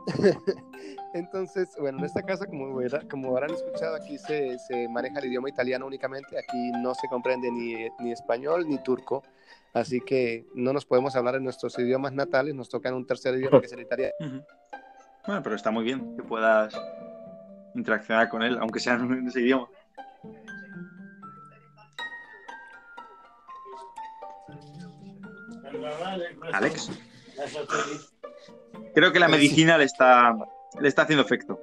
Entonces, 1.14 1.70
bueno, 1.80 1.99
en 1.99 2.06
esta 2.06 2.24
casa, 2.24 2.45
como, 2.45 2.80
como 3.10 3.36
habrán 3.36 3.52
escuchado, 3.52 3.95
aquí 3.95 4.18
se, 4.18 4.58
se 4.60 4.88
maneja 4.88 5.20
el 5.20 5.26
idioma 5.26 5.49
italiano 5.49 5.86
únicamente. 5.86 6.38
Aquí 6.38 6.72
no 6.82 6.93
se 6.95 7.08
comprende 7.08 7.52
ni, 7.52 7.88
ni 7.99 8.12
español 8.12 8.68
ni 8.68 8.78
turco. 8.80 9.24
Así 9.74 10.02
que 10.02 10.45
no 10.54 10.74
nos 10.74 10.86
podemos 10.86 11.16
hablar 11.16 11.36
en 11.36 11.43
nuestros 11.43 11.78
idiomas 11.80 12.14
natales. 12.14 12.56
Nos 12.56 12.70
toca 12.70 12.89
en 12.89 12.95
un 12.95 13.06
tercer 13.06 13.36
idioma 13.36 13.60
que 13.60 13.68
es 13.68 13.74
el 13.74 13.82
italiano. 13.82 14.14
Bueno, 15.26 15.43
pero 15.43 15.56
está 15.56 15.72
muy 15.72 15.84
bien 15.84 16.16
que 16.16 16.24
puedas 16.24 16.74
interaccionar 17.76 18.30
con 18.30 18.41
él, 18.41 18.58
aunque 18.60 18.80
sea 18.80 18.95
en 18.95 19.28
ese 19.28 19.41
idioma. 19.41 19.68
Alex, 26.54 26.91
Creo 28.94 29.12
que 29.12 29.20
la 29.20 29.28
medicina 29.28 29.78
le 29.78 29.86
está, 29.86 30.36
le 30.80 30.88
está 30.88 31.04
haciendo 31.04 31.24
efecto. 31.24 31.60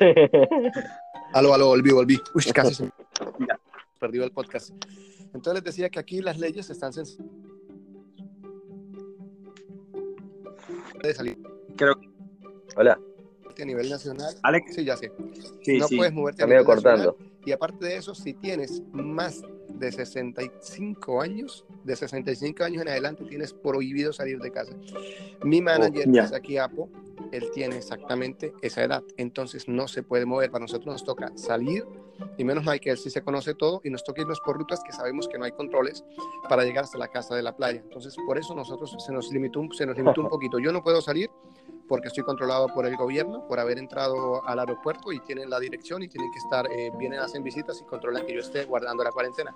aló, 1.32 1.54
aló, 1.54 1.66
volví, 1.68 1.90
volví. 1.92 2.20
Uy, 2.34 2.42
casi 2.52 2.74
se 2.74 2.90
perdió 4.00 4.24
el 4.24 4.32
podcast. 4.32 4.70
Entonces 5.34 5.54
les 5.54 5.64
decía 5.64 5.88
que 5.90 5.98
aquí 5.98 6.20
las 6.20 6.38
leyes 6.38 6.68
están 6.70 6.92
sencillas. 6.92 7.24
De 11.02 11.14
salir. 11.14 11.38
Creo 11.76 11.98
que 11.98 12.08
Hola. 12.76 12.98
a 13.60 13.64
nivel 13.64 13.88
nacional. 13.90 14.34
Alex. 14.42 14.74
Sí, 14.74 14.84
ya 14.84 14.96
sé. 14.96 15.12
Sí, 15.62 15.78
no 15.78 15.88
sí. 15.88 15.96
puedes 15.96 16.12
moverte 16.12 16.42
Está 16.42 16.54
a 16.54 16.58
nacional. 16.58 16.82
cortando. 16.82 17.16
Y 17.44 17.52
aparte 17.52 17.86
de 17.86 17.96
eso, 17.96 18.14
si 18.14 18.34
tienes 18.34 18.82
más 18.92 19.42
de 19.68 19.90
65 19.90 21.20
años, 21.20 21.64
de 21.84 21.96
65 21.96 22.64
años 22.64 22.82
en 22.82 22.88
adelante, 22.88 23.24
tienes 23.24 23.52
prohibido 23.52 24.12
salir 24.12 24.38
de 24.40 24.50
casa. 24.50 24.72
Mi 25.42 25.60
manager, 25.60 26.04
que 26.04 26.10
es 26.26 26.32
aquí 26.32 26.56
Apo, 26.58 26.88
él 27.32 27.50
tiene 27.52 27.76
exactamente 27.76 28.52
esa 28.62 28.82
edad, 28.84 29.02
entonces 29.16 29.66
no 29.68 29.88
se 29.88 30.02
puede 30.02 30.24
mover. 30.26 30.50
Para 30.50 30.62
nosotros 30.62 30.86
nos 30.92 31.04
toca 31.04 31.32
salir, 31.36 31.84
y 32.38 32.44
menos 32.44 32.64
mal 32.64 32.78
que 32.80 32.90
él 32.90 32.98
sí 32.98 33.10
se 33.10 33.22
conoce 33.22 33.54
todo, 33.54 33.80
y 33.84 33.90
nos 33.90 34.04
toca 34.04 34.20
irnos 34.22 34.40
por 34.40 34.56
rutas 34.58 34.80
que 34.84 34.92
sabemos 34.92 35.28
que 35.28 35.38
no 35.38 35.44
hay 35.44 35.52
controles 35.52 36.04
para 36.48 36.64
llegar 36.64 36.84
hasta 36.84 36.98
la 36.98 37.08
casa 37.08 37.34
de 37.34 37.42
la 37.42 37.56
playa. 37.56 37.80
Entonces, 37.80 38.14
por 38.26 38.38
eso 38.38 38.54
nosotros 38.54 38.94
se 38.98 39.12
nos 39.12 39.30
limitó, 39.32 39.60
un- 39.60 39.72
se 39.72 39.86
nos 39.86 39.96
limitó 39.96 40.20
un 40.20 40.28
poquito. 40.28 40.58
Yo 40.58 40.72
no 40.72 40.82
puedo 40.82 41.00
salir 41.00 41.30
porque 41.88 42.08
estoy 42.08 42.22
controlado 42.24 42.68
por 42.68 42.86
el 42.86 42.96
gobierno, 42.96 43.46
por 43.48 43.58
haber 43.58 43.78
entrado 43.78 44.46
al 44.46 44.58
aeropuerto 44.60 45.12
y 45.12 45.20
tienen 45.20 45.50
la 45.50 45.58
dirección 45.58 46.02
y 46.02 46.08
tienen 46.08 46.30
que 46.32 46.38
estar, 46.38 46.66
eh, 46.70 46.90
vienen, 46.98 47.18
hacen 47.20 47.42
visitas 47.42 47.80
y 47.80 47.84
controlan 47.84 48.24
que 48.26 48.34
yo 48.34 48.40
esté 48.40 48.64
guardando 48.64 49.02
la 49.04 49.10
cuarentena. 49.10 49.54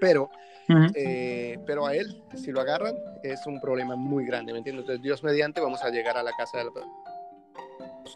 Pero, 0.00 0.28
Ujú. 0.68 0.86
eh, 0.94 1.58
pero 1.66 1.86
a 1.86 1.94
él, 1.94 2.22
si 2.34 2.50
lo 2.50 2.60
agarran, 2.60 2.96
es 3.22 3.46
un 3.46 3.60
problema 3.60 3.96
muy 3.96 4.24
grande, 4.24 4.52
¿me 4.52 4.58
entiendes? 4.58 4.82
Entonces, 4.82 5.02
Dios 5.02 5.22
mediante, 5.22 5.60
vamos 5.60 5.82
a 5.82 5.90
llegar 5.90 6.16
a 6.16 6.22
la 6.22 6.32
casa 6.32 6.58
de 6.58 6.64
la... 6.64 6.70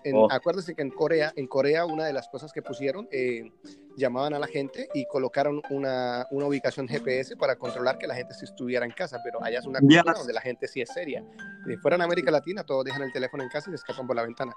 En, 0.04 0.14
Oh. 0.14 0.28
Acuérdense 0.30 0.74
que 0.74 0.82
en 0.82 0.90
Corea, 0.90 1.32
en 1.34 1.46
Corea 1.46 1.84
una 1.84 2.04
de 2.04 2.12
las 2.12 2.28
cosas 2.28 2.52
que 2.52 2.62
pusieron, 2.62 3.08
eh, 3.10 3.50
llamaban 3.96 4.32
a 4.34 4.38
la 4.38 4.46
gente 4.46 4.88
y 4.94 5.06
colocaron 5.06 5.60
una, 5.70 6.26
una 6.30 6.46
ubicación 6.46 6.86
GPS 6.86 7.36
para 7.36 7.56
controlar 7.56 7.98
que 7.98 8.06
la 8.06 8.14
gente 8.14 8.32
sí 8.34 8.44
estuviera 8.44 8.84
en 8.86 8.92
casa, 8.92 9.18
pero 9.24 9.42
allá 9.42 9.58
es 9.58 9.66
una 9.66 9.80
cultura 9.80 10.14
donde 10.14 10.32
la 10.32 10.40
gente 10.40 10.68
sí 10.68 10.80
es 10.80 10.90
seria. 10.90 11.24
Si 11.66 11.76
fuera 11.78 11.96
en 11.96 12.02
América 12.02 12.30
Latina, 12.30 12.64
todos 12.64 12.84
dejan 12.84 13.02
el 13.02 13.12
teléfono 13.12 13.42
en 13.42 13.48
casa 13.48 13.70
y 13.70 13.72
se 13.72 13.76
escapan 13.76 14.06
por 14.06 14.16
la 14.16 14.22
ventana. 14.22 14.54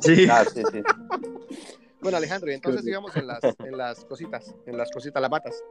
Sí. 0.00 0.26
Ah, 0.30 0.44
sí, 0.44 0.62
sí. 0.72 0.82
Bueno, 2.00 2.18
Alejandro, 2.18 2.50
y 2.50 2.54
entonces 2.54 2.84
sigamos 2.84 3.16
en 3.16 3.26
las, 3.26 3.40
en 3.42 3.76
las 3.76 4.04
cositas, 4.04 4.54
en 4.66 4.76
las 4.76 4.90
cositas, 4.90 5.20
las 5.20 5.30
batas. 5.30 5.62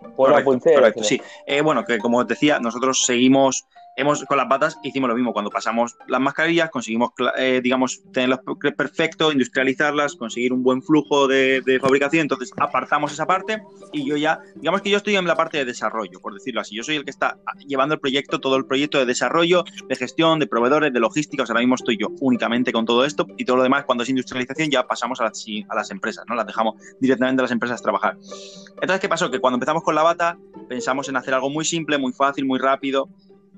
Por 0.00 0.30
la 0.30 0.34
Correcto, 0.44 0.50
pulsera. 0.50 0.76
correcto, 0.76 1.04
sí. 1.04 1.20
Eh, 1.46 1.60
bueno, 1.60 1.84
que 1.84 1.98
como 1.98 2.18
os 2.18 2.26
decía, 2.26 2.58
nosotros 2.60 3.04
seguimos, 3.06 3.66
hemos 3.96 4.24
con 4.24 4.36
las 4.36 4.46
patas 4.46 4.78
hicimos 4.82 5.08
lo 5.08 5.14
mismo. 5.14 5.32
Cuando 5.32 5.50
pasamos 5.50 5.96
las 6.08 6.20
mascarillas, 6.20 6.70
conseguimos, 6.70 7.10
eh, 7.38 7.60
digamos, 7.62 8.02
tenerlas 8.12 8.40
per- 8.60 8.74
perfecto, 8.74 9.32
industrializarlas, 9.32 10.16
conseguir 10.16 10.52
un 10.52 10.62
buen 10.62 10.82
flujo 10.82 11.28
de, 11.28 11.60
de 11.60 11.80
fabricación. 11.80 12.22
Entonces, 12.22 12.50
apartamos 12.58 13.12
esa 13.12 13.26
parte 13.26 13.62
y 13.92 14.04
yo 14.04 14.16
ya, 14.16 14.40
digamos 14.56 14.82
que 14.82 14.90
yo 14.90 14.96
estoy 14.96 15.16
en 15.16 15.26
la 15.26 15.36
parte 15.36 15.58
de 15.58 15.64
desarrollo, 15.64 16.20
por 16.20 16.34
decirlo 16.34 16.60
así. 16.60 16.74
Yo 16.76 16.82
soy 16.82 16.96
el 16.96 17.04
que 17.04 17.10
está 17.10 17.38
llevando 17.66 17.94
el 17.94 18.00
proyecto, 18.00 18.40
todo 18.40 18.56
el 18.56 18.66
proyecto 18.66 18.98
de 18.98 19.06
desarrollo, 19.06 19.64
de 19.88 19.96
gestión, 19.96 20.38
de 20.38 20.46
proveedores, 20.46 20.92
de 20.92 21.00
logística. 21.00 21.42
O 21.42 21.46
sea, 21.46 21.54
ahora 21.54 21.62
mismo 21.62 21.76
estoy 21.76 21.96
yo 21.98 22.08
únicamente 22.20 22.72
con 22.72 22.84
todo 22.86 23.04
esto 23.04 23.26
y 23.36 23.44
todo 23.44 23.58
lo 23.58 23.62
demás, 23.62 23.84
cuando 23.84 24.02
es 24.02 24.10
industrialización, 24.10 24.70
ya 24.70 24.86
pasamos 24.86 25.20
a 25.20 25.24
las, 25.24 25.44
a 25.68 25.74
las 25.74 25.90
empresas, 25.90 26.24
¿no? 26.28 26.34
Las 26.34 26.46
dejamos 26.46 26.74
directamente 27.00 27.40
a 27.40 27.44
las 27.44 27.52
empresas 27.52 27.80
trabajar. 27.82 28.16
Entonces, 28.74 29.00
¿qué 29.00 29.08
pasó? 29.08 29.30
Que 29.30 29.38
cuando 29.40 29.56
empezamos 29.56 29.82
con 29.82 29.94
la 29.94 30.02
bata, 30.02 30.38
pensamos 30.68 31.08
en 31.08 31.16
hacer 31.16 31.34
algo 31.34 31.50
muy 31.50 31.64
simple, 31.64 31.98
muy 31.98 32.12
fácil, 32.12 32.44
muy 32.44 32.58
rápido. 32.58 33.08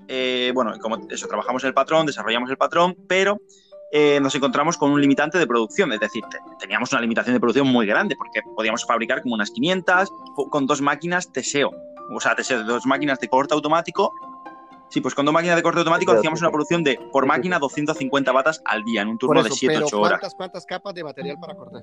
Eh, 0.08 0.52
bueno, 0.54 0.72
como 0.80 0.98
eso, 1.10 1.26
trabajamos 1.26 1.64
el 1.64 1.74
patrón, 1.74 2.06
desarrollamos 2.06 2.50
el 2.50 2.56
patrón, 2.56 2.96
pero 3.08 3.38
eh, 3.92 4.18
nos 4.20 4.34
encontramos 4.34 4.76
con 4.76 4.90
un 4.90 5.00
limitante 5.00 5.38
de 5.38 5.46
producción. 5.46 5.92
Es 5.92 6.00
decir, 6.00 6.22
te- 6.30 6.38
teníamos 6.60 6.92
una 6.92 7.00
limitación 7.00 7.34
de 7.34 7.40
producción 7.40 7.66
muy 7.68 7.86
grande 7.86 8.14
porque 8.16 8.40
podíamos 8.54 8.84
fabricar 8.84 9.22
como 9.22 9.34
unas 9.34 9.50
500 9.50 10.10
co- 10.34 10.48
con 10.50 10.66
dos 10.66 10.80
máquinas 10.80 11.32
Teseo. 11.32 11.70
O 12.14 12.20
sea, 12.20 12.34
Teseo, 12.36 12.62
dos 12.64 12.86
máquinas 12.86 13.18
de 13.20 13.28
corte 13.28 13.54
automático. 13.54 14.12
Sí, 14.88 15.00
pues 15.00 15.14
con 15.16 15.24
dos 15.26 15.34
máquinas 15.34 15.56
de 15.56 15.62
corte 15.64 15.80
automático 15.80 16.12
hacíamos 16.12 16.38
sí, 16.38 16.44
una 16.44 16.52
producción 16.52 16.84
de, 16.84 16.96
por 17.10 17.26
máquina, 17.26 17.58
250 17.58 18.30
batas 18.30 18.62
al 18.64 18.84
día 18.84 19.02
en 19.02 19.08
un 19.08 19.18
turno 19.18 19.40
eso, 19.40 19.48
de 19.48 19.54
7, 19.56 19.74
pero 19.74 19.86
8 19.86 20.00
horas. 20.00 20.10
¿cuántas, 20.20 20.34
¿cuántas 20.36 20.66
capas 20.66 20.94
de 20.94 21.02
material 21.02 21.36
para 21.40 21.56
cortar? 21.56 21.82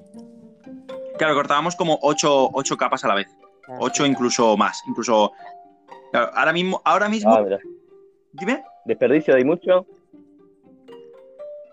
Claro, 1.18 1.36
cortábamos 1.36 1.76
como 1.76 2.00
8, 2.02 2.52
ocho 2.54 2.78
capas 2.78 3.04
a 3.04 3.10
la 3.10 3.16
vez. 3.16 3.28
Ah, 3.68 3.76
8 3.80 4.06
incluso 4.06 4.56
más. 4.56 4.82
Incluso. 4.88 5.32
Claro, 6.12 6.32
ahora 6.34 6.54
mismo, 6.54 6.82
ahora 6.86 7.10
mismo. 7.10 7.34
Ah. 7.34 7.44
Dime. 8.34 8.64
¿Desperdicio 8.86 9.36
hay 9.36 9.44
mucho? 9.46 9.86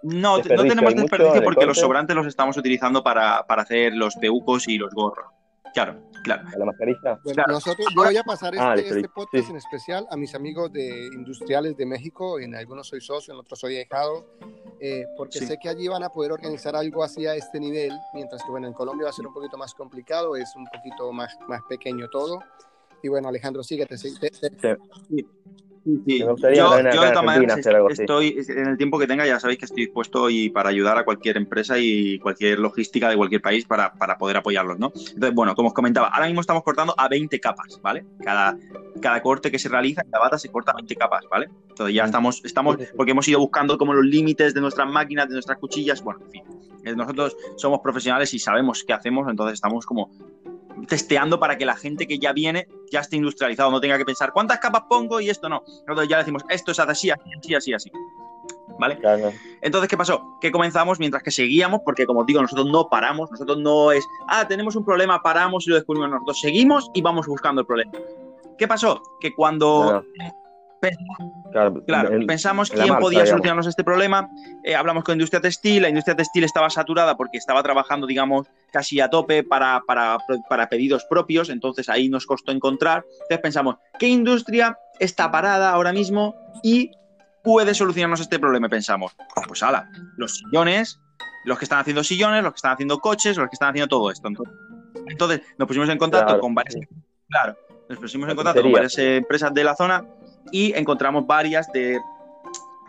No, 0.03 0.13
no 0.13 0.37
Desperdicio, 0.39 0.69
tenemos 0.71 0.89
¿hay 0.91 0.95
mucho 0.95 1.03
desperdicio 1.03 1.41
de 1.41 1.45
porque 1.45 1.67
los 1.67 1.79
sobrantes 1.79 2.17
los 2.17 2.27
estamos 2.27 2.57
utilizando 2.57 3.03
para, 3.03 3.45
para 3.47 3.63
hacer 3.63 3.93
los 3.95 4.15
peucos 4.17 4.67
y 4.69 4.79
los 4.79 4.95
gorros. 4.95 5.27
Claro, 5.75 6.01
claro. 6.25 6.49
¿A 6.53 6.59
la 6.59 6.65
mascarilla? 6.65 7.19
Bueno, 7.23 7.35
Claro. 7.35 7.53
nosotros, 7.53 7.87
yo 7.95 8.03
voy 8.03 8.17
a 8.17 8.23
pasar 8.25 8.55
este, 8.55 8.67
Ah, 8.67 8.75
este 8.75 8.95
listo. 8.97 9.13
podcast 9.15 9.45
Sí. 9.45 9.51
en 9.53 9.57
especial 9.57 10.07
a 10.11 10.17
mis 10.17 10.35
amigos 10.35 10.73
de 10.73 11.07
industriales 11.13 11.77
de 11.77 11.87
México. 11.87 12.41
En 12.41 12.55
algunos 12.57 12.89
soy 12.89 13.01
socio, 13.01 13.35
en 13.35 13.41
otros 13.41 13.61
soy 13.61 13.75
dejado, 13.75 14.27
eh, 14.81 15.05
porque 15.17 15.39
Sí. 15.39 15.47
sé 15.47 15.59
que 15.59 15.69
allí 15.69 15.87
van 15.87 16.03
a 16.03 16.09
poder 16.09 16.33
organizar 16.33 16.75
algo 16.75 17.05
así 17.05 17.27
a 17.27 17.35
este 17.35 17.61
nivel, 17.61 17.93
mientras 18.15 18.43
que 18.43 18.51
bueno, 18.51 18.67
en 18.67 18.73
Colombia 18.73 19.05
va 19.05 19.11
a 19.11 19.13
ser 19.13 19.27
un 19.27 19.35
poquito 19.35 19.57
más 19.59 19.75
complicado, 19.75 20.35
es 20.35 20.55
un 20.57 20.67
poquito 20.67 21.13
más, 21.13 21.39
más 21.47 21.61
pequeño 21.69 22.09
todo. 22.09 22.41
Y 23.03 23.09
bueno, 23.09 23.29
Alejandro, 23.29 23.63
síguete. 23.63 23.97
sí, 23.97 24.13
te- 24.19 24.31
te- 24.31 24.77
Sí, 25.85 26.19
Me 26.21 26.33
gustaría 26.33 26.59
yo, 26.59 26.71
yo 26.71 26.75
de 26.75 26.81
en 26.91 26.91
todas 26.91 27.25
maneras 27.25 27.61
estoy 27.89 28.45
en 28.49 28.67
el 28.69 28.77
tiempo 28.77 28.99
que 28.99 29.07
tenga, 29.07 29.27
ya 29.27 29.41
sabéis 29.41 29.59
que 29.59 29.65
estoy 29.65 29.85
dispuesto 29.85 30.29
y 30.29 30.51
para 30.51 30.69
ayudar 30.69 30.99
a 30.99 31.05
cualquier 31.05 31.39
empresa 31.39 31.79
y 31.79 32.19
cualquier 32.19 32.59
logística 32.59 33.09
de 33.09 33.17
cualquier 33.17 33.41
país 33.41 33.65
para, 33.65 33.93
para 33.95 34.19
poder 34.19 34.37
apoyarlos, 34.37 34.79
¿no? 34.79 34.93
Entonces, 34.95 35.35
bueno, 35.35 35.55
como 35.55 35.69
os 35.69 35.75
comentaba, 35.75 36.09
ahora 36.09 36.27
mismo 36.27 36.43
estamos 36.43 36.63
cortando 36.63 36.95
a 36.99 37.09
20 37.09 37.41
capas, 37.41 37.81
¿vale? 37.83 38.05
Cada, 38.23 38.59
cada 39.01 39.23
corte 39.23 39.51
que 39.51 39.59
se 39.59 39.71
realiza, 39.71 40.03
cada 40.11 40.25
bata 40.25 40.39
se 40.39 40.51
corta 40.51 40.73
a 40.73 40.77
20 40.77 40.95
capas, 40.97 41.25
¿vale? 41.31 41.49
Entonces 41.71 41.95
ya 41.95 42.03
Mm. 42.03 42.07
estamos, 42.07 42.45
estamos, 42.45 42.77
porque 42.95 43.13
hemos 43.13 43.27
ido 43.29 43.39
buscando 43.41 43.79
como 43.79 43.95
los 43.95 44.05
límites 44.05 44.53
de 44.53 44.61
nuestras 44.61 44.87
máquinas, 44.89 45.29
de 45.29 45.33
nuestras 45.35 45.59
cuchillas, 45.59 46.03
bueno, 46.03 46.21
en 46.27 46.31
fin. 46.31 46.43
Eh, 46.85 46.95
Nosotros 46.97 47.37
somos 47.57 47.81
profesionales 47.83 48.33
y 48.35 48.39
sabemos 48.39 48.85
qué 48.87 48.93
hacemos, 48.93 49.29
entonces 49.31 49.55
estamos 49.55 49.85
como 49.87 50.11
testeando 50.89 51.39
para 51.39 51.57
que 51.57 51.65
la 51.65 51.77
gente 51.77 52.07
que 52.07 52.19
ya 52.19 52.33
viene 52.33 52.69
ya 52.91 53.01
esté 53.01 53.17
industrializado, 53.17 53.71
no 53.71 53.81
tenga 53.81 53.99
que 53.99 54.05
pensar 54.05 54.33
cuántas 54.33 54.59
capas 54.59 54.83
pongo 54.89 55.21
y 55.21 55.31
esto 55.31 55.49
no. 55.49 55.63
Nosotros 55.87 56.09
ya 56.09 56.19
decimos, 56.19 56.43
esto 56.49 56.73
es 56.73 56.79
así, 56.81 57.11
así, 57.11 57.55
así, 57.55 57.73
así. 57.73 57.91
¿Vale? 58.79 58.97
Claro. 58.99 59.33
Entonces, 59.61 59.89
¿qué 59.91 59.97
pasó? 59.97 60.39
Que 60.41 60.51
comenzamos 60.51 60.99
mientras 60.99 61.23
que 61.23 61.31
seguíamos, 61.31 61.81
porque 61.85 62.07
como 62.07 62.25
digo, 62.25 62.41
nosotros 62.41 62.67
no 62.67 62.89
paramos, 62.89 63.31
nosotros 63.31 63.59
no 63.59 63.93
es, 63.93 64.05
ah, 64.29 64.49
tenemos 64.49 64.75
un 64.75 64.85
problema, 64.85 65.23
paramos 65.23 65.67
y 65.67 65.71
lo 65.71 65.77
descubrimos 65.77 66.11
nosotros. 66.11 66.41
Seguimos 66.41 66.91
y 66.95 67.03
vamos 67.03 67.27
buscando 67.27 67.61
el 67.61 67.67
problema. 67.67 67.93
¿Qué 68.57 68.67
pasó? 68.67 69.03
Que 69.21 69.35
cuando 69.35 70.05
Claro, 70.15 70.40
Claro, 71.87 72.13
en- 72.13 72.27
pensamos 72.27 72.71
quién 72.71 72.87
podía 72.97 73.09
digamos. 73.21 73.29
solucionarnos 73.31 73.67
este 73.67 73.85
problema. 73.85 74.29
eh, 74.63 74.75
hablamos 74.75 75.05
con 75.05 75.15
industria 75.15 75.41
textil, 75.41 75.83
la 75.83 75.89
industria 75.89 76.15
textil 76.17 76.45
estaba 76.45 76.71
saturada 76.71 77.17
porque 77.17 77.39
estaba 77.39 77.63
trabajando, 77.63 78.07
digamos, 78.07 78.47
casi 78.73 79.01
a 79.01 79.09
tope 79.09 79.43
para, 79.43 79.81
para, 79.87 80.19
para 80.49 80.69
pedidos 80.69 81.05
propios, 81.07 81.49
entonces 81.51 81.89
ahí 81.89 82.09
nos 82.09 82.27
costó 82.27 82.53
encontrar. 82.53 83.05
Entonces 83.13 83.39
pensamos, 83.41 83.77
¿qué 83.99 84.09
industria 84.09 84.79
está 84.99 85.31
parada 85.31 85.71
ahora 85.71 85.93
mismo 85.93 86.35
y 86.63 86.91
puede 87.43 87.75
solucionarnos 87.75 88.21
este 88.21 88.39
problema? 88.39 88.67
Y 88.67 88.71
pensamos, 88.71 89.13
"Ah, 89.37 89.43
pues 89.49 89.63
ala, 89.63 89.91
los 90.17 90.37
sillones, 90.37 91.01
los 91.45 91.59
que 91.59 91.65
están 91.65 91.79
haciendo 91.81 92.05
sillones, 92.05 92.43
los 92.43 92.53
que 92.53 92.57
están 92.59 92.73
haciendo 92.73 92.99
coches, 92.99 93.37
los 93.37 93.49
que 93.49 93.55
están 93.55 93.71
haciendo 93.71 93.89
todo 93.89 94.11
esto. 94.11 94.29
Entonces, 94.29 94.55
entonces 95.09 95.41
nos 95.59 95.67
pusimos 95.67 95.89
en 95.89 95.99
contacto 95.99 96.27
Claro, 96.27 96.41
con 96.41 96.55
varias 96.55 96.75
sí. 96.75 96.81
Claro, 97.29 97.57
nos 97.89 97.99
pusimos 97.99 98.29
en 98.29 98.37
contacto 98.37 98.61
con 98.63 98.73
varias 98.73 98.97
eh, 98.99 99.17
empresas 99.17 99.53
de 99.55 99.65
la 99.65 99.75
zona 99.75 100.05
y 100.53 100.73
encontramos 100.75 101.27
varias 101.27 101.71
de 101.73 101.99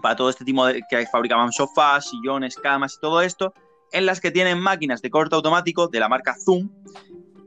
para 0.01 0.16
todo 0.16 0.30
este 0.30 0.43
tipo 0.43 0.66
de 0.66 0.82
que 0.89 1.05
fabricaban 1.05 1.51
sofás, 1.51 2.09
sillones, 2.09 2.55
camas 2.55 2.95
y 2.97 3.01
todo 3.01 3.22
esto, 3.22 3.53
en 3.91 4.05
las 4.05 4.20
que 4.20 4.32
tienen 4.32 4.59
máquinas 4.59 5.01
de 5.01 5.09
corte 5.09 5.36
automático 5.36 5.88
de 5.88 5.99
la 5.99 6.09
marca 6.09 6.36
Zoom 6.43 6.70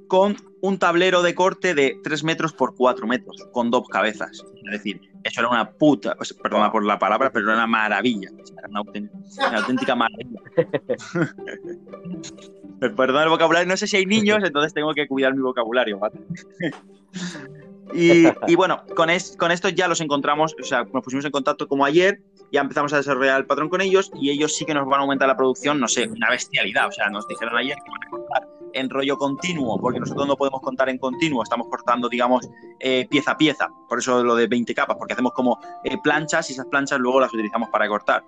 con 0.07 0.37
un 0.61 0.79
tablero 0.79 1.23
de 1.23 1.35
corte 1.35 1.75
de 1.75 1.99
3 2.03 2.25
metros 2.25 2.53
por 2.53 2.75
4 2.77 3.07
metros, 3.07 3.49
con 3.53 3.71
dos 3.71 3.89
cabezas. 3.89 4.45
Es 4.67 4.71
decir, 4.71 5.01
eso 5.25 5.41
era 5.41 5.49
una 5.49 5.71
puta, 5.71 6.17
sea, 6.21 6.43
perdona 6.43 6.71
por 6.71 6.85
la 6.85 6.99
palabra, 6.99 7.31
pero 7.31 7.47
era 7.47 7.55
una 7.55 7.67
maravilla. 7.67 8.31
Era 8.57 8.69
una 8.69 8.81
auténtica, 8.81 9.49
una 9.49 9.59
auténtica 9.59 9.95
maravilla. 9.95 10.41
Perdona 12.81 13.25
el 13.25 13.31
vocabulario, 13.31 13.69
no 13.69 13.77
sé 13.77 13.87
si 13.87 13.97
hay 13.97 14.07
niños, 14.07 14.39
entonces 14.45 14.75
tengo 14.75 14.93
que 14.95 15.09
cuidar 15.09 15.35
mi 15.35 15.41
vocabulario. 15.41 15.99
¿vale? 15.99 16.21
Y, 17.93 18.25
y 18.47 18.55
bueno, 18.57 18.83
con, 18.97 19.11
es- 19.11 19.37
con 19.37 19.51
esto 19.51 19.69
ya 19.69 19.89
los 19.89 20.01
encontramos, 20.01 20.55
o 20.61 20.65
sea, 20.65 20.85
nos 20.85 21.03
pusimos 21.05 21.25
en 21.25 21.31
contacto 21.31 21.69
como 21.69 21.85
ayer 21.85 22.21
ya 22.53 22.61
empezamos 22.61 22.93
a 22.93 22.99
desarrollar 22.99 23.41
el 23.41 23.47
patrón 23.47 23.69
con 23.69 23.81
ellos 23.81 24.13
y 24.15 24.31
ellos 24.31 24.55
sí 24.55 24.65
que 24.65 24.75
nos 24.75 24.87
van 24.87 25.01
a 25.01 25.03
aumentar 25.03 25.27
la 25.27 25.37
producción, 25.37 25.81
no 25.81 25.89
sé, 25.89 26.07
una 26.09 26.31
bestialidad. 26.31 26.87
O 26.89 26.93
sea, 26.93 27.11
nos 27.11 27.27
dijeron 27.27 27.57
ayer 27.57 27.75
que 27.75 27.91
van 27.91 28.07
a 28.07 28.11
cortar 28.11 28.49
en 28.75 28.91
rollo 28.91 29.17
continuo, 29.19 29.79
porque 29.81 29.99
nosotros 30.01 30.27
no 30.29 30.37
podemos 30.37 30.61
contar 30.61 30.89
en 30.89 30.99
continuo, 30.99 31.43
estamos 31.43 31.69
cortando, 31.69 32.09
digamos, 32.09 32.49
eh, 32.81 33.07
pieza 33.11 33.33
a 33.33 33.37
pieza. 33.37 33.69
Por 33.89 33.99
eso 33.99 34.23
lo 34.23 34.35
de 34.37 34.47
20 34.47 34.73
capas, 34.75 34.97
porque 34.97 35.15
hacemos 35.15 35.33
como 35.33 35.59
eh, 35.85 35.97
planchas 36.03 36.49
y 36.51 36.53
esas 36.53 36.67
planchas 36.67 36.99
luego 37.01 37.21
las 37.21 37.33
utilizamos 37.35 37.69
para 37.71 37.89
cortar. 37.89 38.23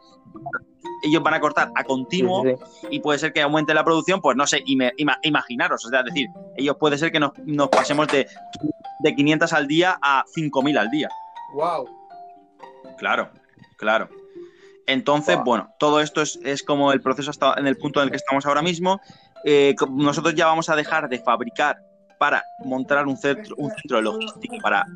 Ellos 1.02 1.22
van 1.22 1.34
a 1.34 1.40
cortar 1.40 1.70
a 1.74 1.84
continuo 1.84 2.42
Sí, 2.42 2.50
sí, 2.80 2.86
y 2.90 3.00
puede 3.00 3.18
ser 3.18 3.32
que 3.32 3.42
aumente 3.42 3.74
la 3.74 3.84
producción, 3.84 4.20
pues 4.20 4.36
no 4.36 4.46
sé, 4.46 4.62
ima- 4.64 4.92
ima- 4.96 5.18
imaginaros, 5.22 5.84
o 5.84 5.88
sea, 5.88 6.00
es 6.00 6.06
decir, 6.06 6.28
ellos 6.56 6.76
puede 6.78 6.98
ser 6.98 7.12
que 7.12 7.20
nos, 7.20 7.32
nos 7.44 7.68
pasemos 7.68 8.06
de, 8.08 8.26
de 9.00 9.14
500 9.14 9.52
al 9.52 9.66
día 9.66 9.98
a 10.00 10.24
5.000 10.34 10.78
al 10.78 10.90
día. 10.90 11.08
Wow. 11.54 11.86
Claro, 12.98 13.30
claro. 13.76 14.08
Entonces, 14.86 15.36
Wow. 15.36 15.44
bueno, 15.44 15.70
todo 15.78 16.00
esto 16.00 16.22
es, 16.22 16.38
es 16.44 16.62
como 16.62 16.92
el 16.92 17.00
proceso 17.00 17.30
hasta 17.30 17.54
en 17.58 17.66
el 17.66 17.76
punto 17.76 18.00
en 18.00 18.04
el 18.04 18.10
que 18.10 18.16
estamos 18.16 18.46
ahora 18.46 18.62
mismo. 18.62 19.00
Eh, 19.44 19.74
nosotros 19.90 20.34
ya 20.34 20.46
vamos 20.46 20.68
a 20.70 20.76
dejar 20.76 21.08
de 21.08 21.18
fabricar 21.18 21.76
para 22.18 22.42
montar 22.64 23.06
un 23.06 23.16
centro, 23.16 23.54
un 23.58 23.70
centro 23.70 23.98
de 23.98 24.02
logística, 24.02 24.56
para, 24.62 24.86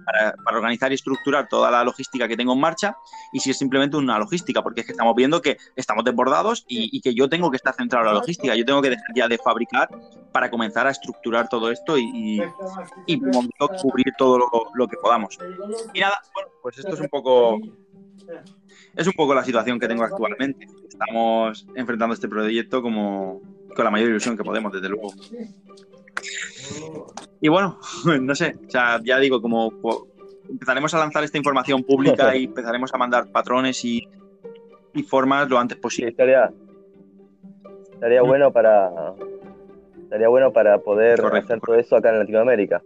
organizar 0.47 0.91
y 0.91 0.95
estructurar 0.95 1.49
toda 1.49 1.71
la 1.71 1.85
logística 1.85 2.27
que 2.27 2.37
tengo 2.37 2.53
en 2.53 2.61
marcha, 2.61 2.97
y 3.33 3.41
si 3.41 3.51
es 3.51 3.59
simplemente 3.59 3.97
una 3.97 4.19
logística, 4.19 4.63
porque 4.63 4.81
es 4.81 4.87
que 4.87 4.93
estamos 4.93 5.15
viendo 5.15 5.41
que 5.41 5.59
estamos 5.77 6.05
desbordados 6.05 6.65
y, 6.69 7.01
que 7.01 7.15
yo 7.15 7.29
tengo 7.29 7.51
que 7.51 7.57
estar 7.57 7.75
centrado 7.75 8.05
en 8.07 8.15
la 8.15 8.21
logística, 8.21 8.55
yo 8.55 8.65
tengo 8.65 8.83
que 8.83 8.91
dejar 8.91 9.15
ya 9.15 9.29
de 9.29 9.39
fabricar 9.39 9.89
para 10.33 10.51
comenzar 10.51 10.87
a 10.87 10.91
estructurar 10.91 11.49
todo 11.49 11.71
esto 11.71 11.97
y, 11.97 12.43
cubrir 13.83 14.13
todo 14.19 14.39
lo, 14.39 14.49
lo 14.75 14.89
que 14.89 14.97
podamos. 14.97 15.39
Y 15.95 16.01
nada, 16.01 16.21
bueno, 16.35 16.51
pues 16.63 16.79
esto 16.79 16.95
es 16.95 17.01
un 17.01 17.09
poco 17.09 17.59
es 18.97 19.07
un 19.07 19.13
poco 19.13 19.35
la 19.35 19.45
situación 19.45 19.79
que 19.79 19.89
tengo 19.89 20.05
actualmente. 20.05 20.67
Estamos 20.89 21.67
enfrentando 21.75 22.15
este 22.15 22.29
proyecto 22.29 22.83
como 22.83 23.41
con 23.75 23.85
la 23.85 23.91
mayor 23.91 24.11
ilusión 24.11 24.37
que 24.37 24.45
podemos, 24.45 24.73
desde 24.73 24.89
luego. 24.89 25.13
Y 27.41 27.49
bueno, 27.49 27.79
no 28.21 28.35
sé, 28.35 28.57
o 28.67 28.71
sea, 28.71 29.01
ya 29.03 29.19
digo, 29.19 29.41
como 29.41 29.73
empezaremos 30.49 30.93
a 30.95 30.99
lanzar 30.99 31.25
esta 31.25 31.39
información 31.39 31.83
pública 31.85 32.35
y 32.37 32.45
empezaremos 32.45 32.93
a 32.93 32.99
mandar 32.99 33.31
patrones 33.31 33.85
y, 33.85 34.07
y 34.95 35.03
formas 35.03 35.49
lo 35.49 35.59
antes 35.59 35.77
Sí, 35.77 35.83
posible. 35.83 36.11
estaría, 36.11 36.51
estaría 37.93 38.23
bueno 38.23 38.53
para 38.53 38.91
estaría 40.03 40.29
bueno 40.29 40.53
para 40.53 40.79
poder 40.79 41.21
Correcto, 41.21 41.47
hacer 41.47 41.61
todo 41.61 41.77
eso 41.77 41.97
acá 41.97 42.11
en 42.11 42.19
Latinoamérica. 42.19 42.83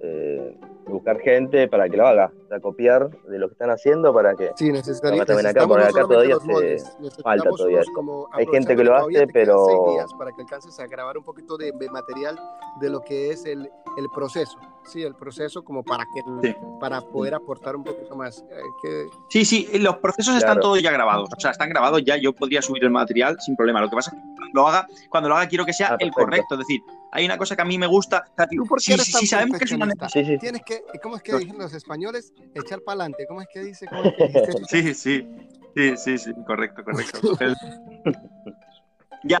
Eh, 0.00 0.56
buscar 0.94 1.18
gente 1.20 1.68
para 1.68 1.88
que 1.88 1.96
lo 1.96 2.06
haga, 2.06 2.32
o 2.44 2.48
sea, 2.48 2.60
copiar 2.60 3.10
de 3.28 3.38
lo 3.38 3.48
que 3.48 3.52
están 3.52 3.70
haciendo 3.70 4.12
para 4.14 4.34
que 4.34 4.50
Sí, 4.56 4.72
necesitaría, 4.72 5.22
Acá 5.22 5.34
también 5.34 5.46
acá, 5.48 5.66
porque 5.66 5.84
acá 5.84 6.02
todavía 6.02 6.36
se- 6.38 7.22
falta 7.22 7.50
todavía 7.50 7.80
como 7.94 8.28
Hay 8.32 8.46
gente 8.46 8.74
que 8.76 8.84
lo 8.84 8.94
hace, 8.96 9.26
pero- 9.32 9.66
seis 9.66 9.78
días 9.96 10.14
para 10.18 10.32
que 10.32 10.42
alcances 10.42 10.78
a 10.80 10.86
grabar 10.86 11.18
un 11.18 11.24
poquito 11.24 11.56
de, 11.56 11.72
de 11.72 11.90
material 11.90 12.38
de 12.80 12.88
lo 12.90 13.00
que 13.02 13.30
es 13.30 13.44
el, 13.44 13.68
el 13.96 14.08
proceso. 14.14 14.58
Sí, 14.86 15.02
el 15.02 15.14
proceso 15.14 15.62
como 15.64 15.82
para 15.82 16.04
que 16.12 16.22
Sí. 16.48 16.54
para 16.78 17.00
poder 17.00 17.34
aportar 17.34 17.74
un 17.76 17.84
poquito 17.84 18.14
más. 18.16 18.44
eh, 18.50 18.60
que, 18.82 19.06
Sí, 19.30 19.44
sí, 19.44 19.68
los 19.78 19.96
procesos 19.96 20.34
están 20.36 20.52
Claro. 20.56 20.60
todos 20.60 20.82
ya 20.82 20.90
grabados. 20.92 21.30
O 21.34 21.40
sea, 21.40 21.52
están 21.52 21.70
grabados 21.70 22.02
ya. 22.04 22.16
Yo 22.18 22.32
podría 22.34 22.60
subir 22.60 22.84
el 22.84 22.90
material 22.90 23.36
sin 23.40 23.56
problema. 23.56 23.80
Lo 23.80 23.88
que 23.88 23.96
pasa 23.96 24.10
es 24.10 24.16
que 24.16 24.22
cuando 24.36 24.50
lo 24.60 24.68
haga, 24.68 24.86
cuando 25.08 25.28
lo 25.30 25.36
haga 25.36 25.48
quiero 25.48 25.64
que 25.64 25.72
sea 25.72 25.88
Ah, 25.92 25.96
el 25.98 26.10
correcto. 26.12 26.54
Es 26.54 26.58
decir, 26.58 26.82
hay 27.14 27.24
una 27.24 27.38
cosa 27.38 27.54
que 27.54 27.62
a 27.62 27.64
mí 27.64 27.78
me 27.78 27.86
gusta. 27.86 28.24
o 28.32 28.34
sea, 28.36 28.46
¿Tú 28.48 28.66
por 28.66 28.78
qué 28.80 28.84
si, 28.84 28.92
eres 28.92 29.10
tan 29.12 29.20
si 29.20 29.26
sabemos 29.28 29.56
que 29.56 29.64
es 29.64 29.72
una? 29.72 29.86
Sí, 30.12 30.24
sí. 30.24 30.36
Tienes 30.36 30.62
que, 30.62 30.82
¿cómo 31.00 31.16
es 31.16 31.22
que 31.22 31.36
dicen 31.38 31.56
los 31.56 31.72
españoles? 31.72 32.34
Echar 32.54 32.80
para 32.80 32.96
adelante. 33.02 33.24
¿Cómo 33.28 33.40
es 33.40 33.46
que 33.52 33.60
dice? 33.62 33.86
¿Cómo 33.86 34.02
es 34.02 34.14
que 34.16 34.26
dice? 34.26 34.52
Sí, 34.68 34.94
sí, 34.94 35.28
sí, 35.76 35.96
sí, 35.96 36.18
sí, 36.18 36.32
correcto, 36.44 36.82
correcto. 36.82 37.20
El- 37.40 37.56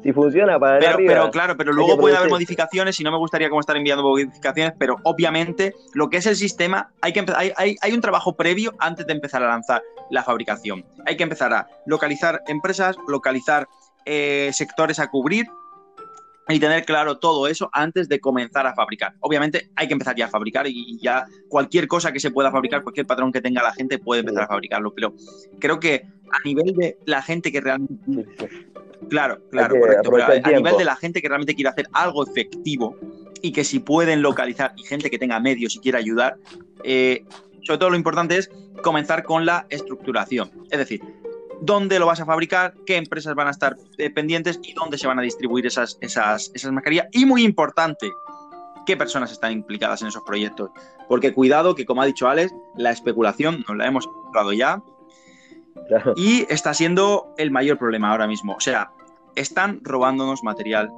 Si 0.02 0.12
funciona 0.12 0.58
para 0.58 0.78
Pero, 0.78 0.94
arriba, 0.94 1.12
pero 1.12 1.30
claro, 1.30 1.56
pero 1.58 1.72
luego 1.72 1.98
puede 1.98 2.16
haber 2.16 2.30
modificaciones 2.30 2.98
y 3.00 3.04
no 3.04 3.10
me 3.10 3.18
gustaría 3.18 3.50
como 3.50 3.60
estar 3.60 3.76
enviando 3.76 4.02
modificaciones, 4.04 4.72
pero 4.78 4.96
obviamente 5.02 5.74
lo 5.94 6.08
que 6.08 6.18
es 6.18 6.26
el 6.26 6.36
sistema, 6.36 6.90
hay, 7.02 7.12
que 7.12 7.26
hay, 7.36 7.52
hay, 7.56 7.76
hay 7.82 7.92
un 7.92 8.00
trabajo 8.00 8.34
previo 8.34 8.72
antes 8.78 9.04
de 9.06 9.12
empezar 9.12 9.42
a 9.42 9.48
lanzar 9.48 9.82
la 10.10 10.22
fabricación. 10.22 10.86
Hay 11.04 11.16
que 11.18 11.24
empezar 11.24 11.52
a 11.52 11.68
localizar 11.86 12.40
empresas, 12.46 12.96
localizar 13.08 13.66
eh, 14.06 14.50
sectores 14.54 15.00
a 15.00 15.08
cubrir 15.08 15.48
y 16.48 16.60
tener 16.60 16.84
claro 16.84 17.18
todo 17.18 17.46
eso 17.46 17.70
antes 17.72 18.08
de 18.08 18.20
comenzar 18.20 18.66
a 18.66 18.74
fabricar. 18.74 19.14
Obviamente 19.20 19.70
hay 19.76 19.86
que 19.86 19.94
empezar 19.94 20.14
ya 20.16 20.26
a 20.26 20.28
fabricar 20.28 20.66
y 20.66 20.98
ya 21.00 21.24
cualquier 21.48 21.88
cosa 21.88 22.12
que 22.12 22.20
se 22.20 22.30
pueda 22.30 22.50
fabricar, 22.50 22.82
cualquier 22.82 23.06
patrón 23.06 23.32
que 23.32 23.40
tenga 23.40 23.62
la 23.62 23.72
gente 23.72 23.98
puede 23.98 24.20
empezar 24.20 24.44
a 24.44 24.48
fabricarlo, 24.48 24.92
pero 24.94 25.14
creo 25.58 25.80
que 25.80 26.06
a 26.30 26.38
nivel 26.44 26.74
de 26.74 26.98
la 27.06 27.22
gente 27.22 27.50
que 27.52 27.60
realmente. 27.60 28.48
Claro, 29.08 29.40
claro, 29.50 29.76
correcto. 29.78 30.10
Pero 30.10 30.24
a, 30.24 30.34
el 30.34 30.44
a 30.44 30.50
nivel 30.50 30.76
de 30.76 30.84
la 30.84 30.96
gente 30.96 31.20
que 31.20 31.28
realmente 31.28 31.54
quiere 31.54 31.70
hacer 31.70 31.86
algo 31.92 32.26
efectivo 32.26 32.96
y 33.42 33.52
que 33.52 33.64
si 33.64 33.78
pueden 33.78 34.22
localizar 34.22 34.72
y 34.76 34.84
gente 34.84 35.10
que 35.10 35.18
tenga 35.18 35.38
medios 35.40 35.76
y 35.76 35.80
quiera 35.80 35.98
ayudar, 35.98 36.38
eh, 36.82 37.24
sobre 37.62 37.78
todo 37.78 37.90
lo 37.90 37.96
importante 37.96 38.38
es 38.38 38.50
comenzar 38.82 39.22
con 39.22 39.44
la 39.46 39.66
estructuración. 39.68 40.50
Es 40.70 40.78
decir, 40.78 41.00
dónde 41.64 41.98
lo 41.98 42.06
vas 42.06 42.20
a 42.20 42.26
fabricar, 42.26 42.74
qué 42.86 42.96
empresas 42.96 43.34
van 43.34 43.48
a 43.48 43.50
estar 43.50 43.76
eh, 43.98 44.10
pendientes 44.10 44.60
y 44.62 44.74
dónde 44.74 44.98
se 44.98 45.06
van 45.06 45.18
a 45.18 45.22
distribuir 45.22 45.66
esas, 45.66 45.98
esas, 46.00 46.50
esas 46.54 46.72
mascarillas. 46.72 47.08
Y 47.12 47.24
muy 47.24 47.44
importante, 47.44 48.12
qué 48.86 48.96
personas 48.96 49.32
están 49.32 49.52
implicadas 49.52 50.02
en 50.02 50.08
esos 50.08 50.22
proyectos. 50.22 50.70
Porque 51.08 51.32
cuidado 51.32 51.74
que, 51.74 51.84
como 51.84 52.02
ha 52.02 52.06
dicho 52.06 52.28
Alex, 52.28 52.52
la 52.76 52.90
especulación 52.90 53.64
nos 53.68 53.76
la 53.76 53.86
hemos 53.86 54.08
hablado 54.28 54.52
ya, 54.52 54.82
Claro. 55.88 56.14
y 56.16 56.46
está 56.48 56.72
siendo 56.72 57.34
el 57.36 57.50
mayor 57.50 57.78
problema 57.78 58.10
ahora 58.10 58.26
mismo. 58.26 58.54
O 58.54 58.60
sea, 58.60 58.90
están 59.34 59.80
robándonos 59.82 60.42
material, 60.42 60.90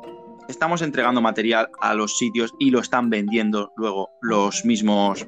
estamos 0.49 0.83
entregando 0.83 1.21
material 1.21 1.71
a 1.81 1.95
los 1.95 2.19
sitios 2.19 2.55
y 2.59 2.71
lo 2.71 2.81
están 2.81 3.09
vendiendo 3.11 3.73
luego 3.77 4.11
los 4.21 4.65
mismos 4.65 5.27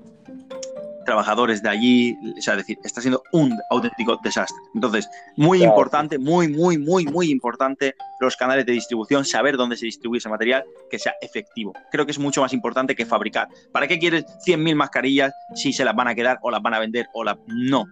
trabajadores 1.08 1.62
de 1.62 1.68
allí. 1.70 2.16
O 2.38 2.40
sea, 2.42 2.54
es 2.54 2.58
decir, 2.58 2.78
está 2.84 3.00
siendo 3.00 3.22
un 3.32 3.58
auténtico 3.70 4.18
desastre. 4.22 4.56
Entonces, 4.74 5.08
muy 5.36 5.58
Claro. 5.58 5.72
importante, 5.72 6.18
muy, 6.18 6.48
muy, 6.48 6.78
muy, 6.78 7.06
muy 7.06 7.30
importante 7.30 7.94
los 8.20 8.36
canales 8.36 8.66
de 8.66 8.72
distribución, 8.72 9.24
saber 9.24 9.56
dónde 9.56 9.76
se 9.76 9.86
distribuye 9.86 10.18
ese 10.18 10.28
material, 10.28 10.64
que 10.90 10.98
sea 10.98 11.14
efectivo. 11.20 11.72
Creo 11.90 12.04
que 12.04 12.12
es 12.12 12.18
mucho 12.18 12.40
más 12.42 12.52
importante 12.52 12.94
que 12.94 13.06
fabricar. 13.06 13.48
¿Para 13.72 13.88
qué 13.88 13.98
quieres 13.98 14.24
100.000 14.46 14.74
mascarillas 14.74 15.32
si 15.54 15.72
se 15.72 15.84
las 15.84 15.96
van 15.96 16.08
a 16.08 16.14
quedar 16.14 16.38
o 16.42 16.50
las 16.50 16.60
van 16.62 16.74
a 16.74 16.78
vender 16.78 17.06
o 17.14 17.24
la... 17.24 17.38
No, 17.46 17.86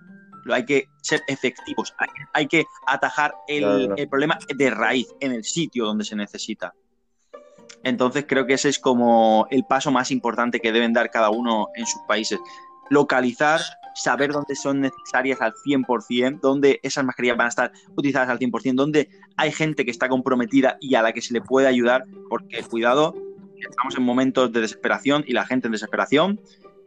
hay 0.53 0.65
que 0.65 0.85
ser 1.03 1.23
efectivos, 1.27 1.95
hay, 1.99 2.09
hay 2.35 2.47
que 2.47 2.65
atajar 2.87 3.35
el, 3.49 3.63
Claro, 3.63 3.79
no. 3.89 3.95
el 3.97 4.09
problema 4.09 4.39
de 4.55 4.71
raíz, 4.71 5.09
en 5.21 5.33
el 5.33 5.43
sitio 5.45 5.87
donde 5.87 6.05
se 6.05 6.15
necesita. 6.15 6.73
Entonces 7.83 8.25
creo 8.29 8.47
que 8.47 8.55
ese 8.55 8.69
es 8.69 8.79
como 8.81 9.47
el 9.51 9.65
paso 9.65 9.91
más 9.93 10.11
importante 10.11 10.59
que 10.61 10.73
deben 10.73 10.93
dar 10.93 11.09
cada 11.11 11.31
uno 11.31 11.69
en 11.77 11.87
sus 11.87 12.01
países. 12.09 12.39
Localizar, 12.91 13.61
saber 13.95 14.33
dónde 14.33 14.55
son 14.55 14.81
necesarias 14.81 15.41
al 15.41 15.55
100%, 15.55 16.41
dónde 16.41 16.81
esas 16.83 17.05
mascarillas 17.05 17.37
van 17.37 17.47
a 17.47 17.49
estar 17.49 17.73
utilizadas 17.97 18.29
al 18.29 18.39
100%, 18.39 18.75
dónde 18.75 19.09
hay 19.37 19.53
gente 19.53 19.85
que 19.85 19.91
está 19.91 20.09
comprometida 20.09 20.77
y 20.81 20.95
a 20.95 21.03
la 21.03 21.13
que 21.13 21.23
se 21.23 21.33
le 21.33 21.41
puede 21.41 21.67
ayudar, 21.67 22.05
porque 22.29 22.63
cuidado, 22.63 23.15
estamos 23.59 23.97
en 23.97 24.03
momentos 24.03 24.53
de 24.53 24.61
desesperación 24.61 25.25
y 25.27 25.33
la 25.33 25.47
gente 25.47 25.69
en 25.69 25.73
desesperación 25.73 26.41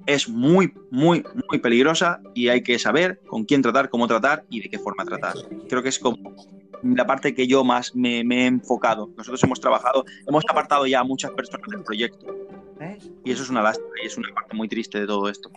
es 0.06 0.30
muy, 0.30 0.74
muy, 0.91 1.24
muy 1.50 1.60
peligrosa 1.60 2.22
y 2.34 2.47
hay 2.50 2.64
que 2.64 2.80
saber 2.80 3.20
con 3.28 3.43
quién 3.43 3.62
tratar, 3.62 3.89
cómo 3.89 4.08
tratar 4.08 4.45
y 4.50 4.62
de 4.62 4.70
qué 4.70 4.80
forma 4.80 5.04
tratar. 5.04 5.34
Creo 5.68 5.84
que 5.84 5.89
es 5.89 6.00
como 6.00 6.36
la 6.84 7.06
parte 7.06 7.34
que 7.36 7.47
yo 7.47 7.64
más 7.64 7.95
me, 7.95 8.24
me 8.24 8.43
he 8.43 8.45
enfocado. 8.45 9.10
Nosotros 9.18 9.43
hemos 9.43 9.60
trabajado, 9.60 10.06
hemos 10.28 10.43
apartado 10.50 10.86
ya 10.88 11.02
a 11.02 11.04
muchas 11.04 11.32
personas 11.32 11.68
del 11.70 11.84
proyecto 11.84 12.28
y 13.24 13.32
eso 13.32 13.44
es 13.44 13.50
una 13.50 13.62
lástima 13.62 13.90
y 14.02 14.08
es 14.08 14.18
una 14.18 14.34
parte 14.34 14.56
muy 14.56 14.68
triste 14.68 15.00
de 15.00 15.08
todo 15.08 15.30
esto. 15.30 15.50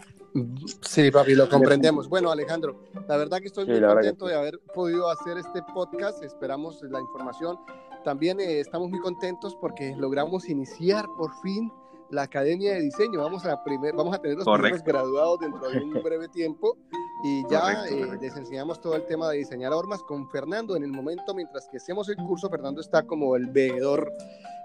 Sí, 0.80 1.10
papi, 1.10 1.34
lo 1.34 1.48
comprendemos. 1.48 2.08
Bueno, 2.08 2.30
Alejandro, 2.30 2.80
la 3.06 3.16
verdad 3.16 3.38
que 3.38 3.46
estoy 3.46 3.66
Sí, 3.66 3.72
muy 3.72 3.80
contento 3.80 4.26
que 4.26 4.32
de 4.32 4.38
haber 4.38 4.58
podido 4.74 5.08
hacer 5.10 5.38
este 5.38 5.62
podcast. 5.74 6.22
Esperamos 6.24 6.82
la 6.82 7.00
información. 7.00 7.58
También 8.04 8.40
eh, 8.40 8.60
estamos 8.60 8.90
muy 8.90 9.00
contentos 9.00 9.54
porque 9.60 9.94
logramos 9.96 10.48
iniciar 10.48 11.06
por 11.16 11.32
fin 11.42 11.70
la 12.10 12.22
Academia 12.22 12.74
de 12.74 12.80
Diseño. 12.80 13.20
Vamos 13.20 13.44
a, 13.46 13.62
primer, 13.62 13.94
vamos 13.94 14.14
a 14.14 14.18
tener 14.18 14.36
los 14.38 14.44
Correcto. 14.44 14.82
primeros 14.82 15.02
graduados 15.02 15.40
dentro 15.40 15.68
de 15.70 15.78
un 15.80 16.02
breve 16.02 16.28
tiempo 16.28 16.76
y 17.24 17.42
ya 17.48 17.60
Correcto, 17.60 17.84
eh, 17.94 18.00
correcto. 18.00 18.24
les 18.24 18.36
enseñamos 18.36 18.80
todo 18.80 18.96
el 18.96 19.06
tema 19.06 19.28
de 19.30 19.38
diseñar 19.38 19.72
hormas 19.72 20.02
con 20.02 20.28
Fernando. 20.30 20.76
En 20.76 20.82
el 20.82 20.90
momento, 20.92 21.34
mientras 21.34 21.68
que 21.68 21.76
hacemos 21.76 22.08
el 22.08 22.16
curso, 22.16 22.48
Fernando 22.50 22.80
está 22.80 23.02
como 23.04 23.36
el 23.36 23.46
veedor, 23.46 24.10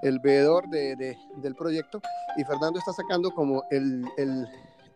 el 0.02 0.20
veedor 0.20 0.68
de, 0.70 0.96
de- 0.96 1.18
del 1.38 1.56
proyecto 1.56 2.02
y 2.38 2.44
Fernando 2.44 2.80
está 2.80 2.94
sacando 2.94 3.32
como 3.32 3.64
el, 3.72 4.06
el, 4.18 4.48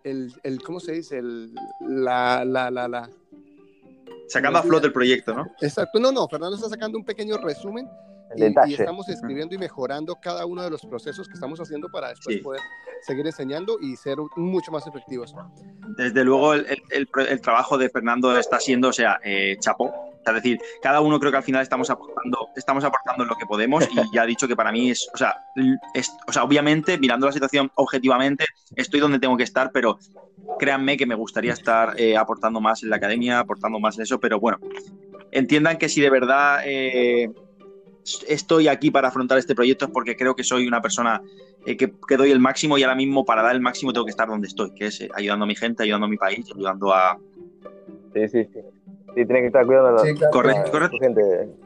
el, 0.03 0.33
el 0.43 0.61
¿cómo 0.63 0.79
se 0.79 0.93
dice? 0.93 1.17
El, 1.19 1.53
la, 1.81 2.43
la, 2.45 2.71
la, 2.71 2.87
la, 2.87 3.09
Sacando 4.27 4.59
a 4.59 4.63
flote 4.63 4.87
el 4.87 4.93
proyecto, 4.93 5.33
¿no? 5.33 5.45
Exacto, 5.61 5.99
no, 5.99 6.11
no, 6.11 6.27
Fernando 6.27 6.55
está 6.55 6.69
sacando 6.69 6.97
un 6.97 7.03
pequeño 7.03 7.37
resumen 7.37 7.87
y, 8.35 8.73
estamos 8.73 9.09
escribiendo 9.09 9.55
y 9.55 9.57
mejorando 9.57 10.17
cada 10.21 10.45
uno 10.45 10.63
de 10.63 10.69
los 10.69 10.81
procesos 10.81 11.27
que 11.27 11.33
estamos 11.33 11.59
haciendo 11.59 11.89
para 11.89 12.09
después 12.09 12.37
poder 12.39 12.61
seguir 13.01 13.25
enseñando 13.25 13.77
y 13.81 13.95
ser 13.95 14.17
mucho 14.35 14.71
más 14.71 14.85
efectivos. 14.87 15.33
Desde 15.97 16.23
luego, 16.23 16.53
el, 16.53 16.79
el, 16.89 17.41
trabajo 17.41 17.77
de 17.77 17.89
Fernando 17.89 18.37
está 18.37 18.59
siendo, 18.59 18.89
o 18.89 18.93
sea, 18.93 19.19
eh, 19.23 19.57
chapo. 19.59 19.91
Es 20.25 20.33
decir, 20.35 20.59
cada 20.83 21.01
uno 21.01 21.19
creo 21.19 21.31
que 21.31 21.37
al 21.37 21.43
final 21.43 21.63
estamos 21.63 21.89
aportando, 21.89 22.49
estamos 22.55 22.83
aportando 22.83 23.25
lo 23.25 23.35
que 23.35 23.47
podemos 23.47 23.87
y 23.91 24.15
ya 24.15 24.23
he 24.23 24.27
dicho 24.27 24.47
que 24.47 24.55
para 24.55 24.71
mí 24.71 24.91
es, 24.91 25.09
o 25.13 25.17
sea, 25.17 25.35
es, 25.95 26.11
o 26.27 26.31
sea, 26.31 26.43
obviamente, 26.43 26.99
mirando 26.99 27.25
la 27.25 27.31
situación 27.31 27.71
objetivamente, 27.73 28.45
estoy 28.75 28.99
donde 28.99 29.17
tengo 29.17 29.35
que 29.35 29.43
estar, 29.43 29.71
pero 29.71 29.97
créanme 30.59 30.95
que 30.95 31.07
me 31.07 31.15
gustaría 31.15 31.53
estar 31.53 31.99
eh, 31.99 32.15
aportando 32.17 32.61
más 32.61 32.83
en 32.83 32.91
la 32.91 32.97
academia, 32.97 33.39
aportando 33.39 33.79
más 33.79 33.97
en 33.97 34.03
eso, 34.03 34.19
pero 34.19 34.39
bueno, 34.39 34.59
entiendan 35.31 35.77
que 35.77 35.89
si 35.89 36.01
de 36.01 36.09
verdad 36.11 36.61
eh, 36.65 37.31
estoy 38.27 38.67
aquí 38.67 38.91
para 38.91 39.09
afrontar 39.09 39.37
este 39.37 39.55
proyecto 39.55 39.85
es 39.85 39.91
porque 39.91 40.15
creo 40.15 40.35
que 40.35 40.43
soy 40.43 40.67
una 40.67 40.81
persona 40.81 41.21
eh, 41.65 41.77
que, 41.77 42.17
doy 42.17 42.31
el 42.31 42.39
máximo 42.39 42.77
y 42.77 42.83
ahora 42.83 42.95
mismo 42.95 43.25
para 43.25 43.41
dar 43.43 43.55
el 43.55 43.61
máximo 43.61 43.93
tengo 43.93 44.05
que 44.05 44.11
estar 44.11 44.27
donde 44.27 44.47
estoy, 44.47 44.71
que 44.71 44.87
es 44.87 45.01
eh, 45.01 45.09
ayudando 45.15 45.45
a 45.45 45.47
mi 45.47 45.55
gente, 45.55 45.83
ayudando 45.83 46.07
a 46.07 46.09
mi 46.09 46.17
país, 46.17 46.45
ayudando 46.53 46.93
a... 46.93 47.17
Sí, 48.13 48.27
sí, 48.27 48.45
sí. 48.53 48.59
Sí, 49.13 49.25
tienes 49.25 49.41
que 49.41 49.47
estar 49.47 49.65
cuidando 49.65 49.89
a 49.89 50.05
la, 50.05 50.29
correcto, 50.29 50.71
correcto. 50.71 50.97
gente. 51.01 51.21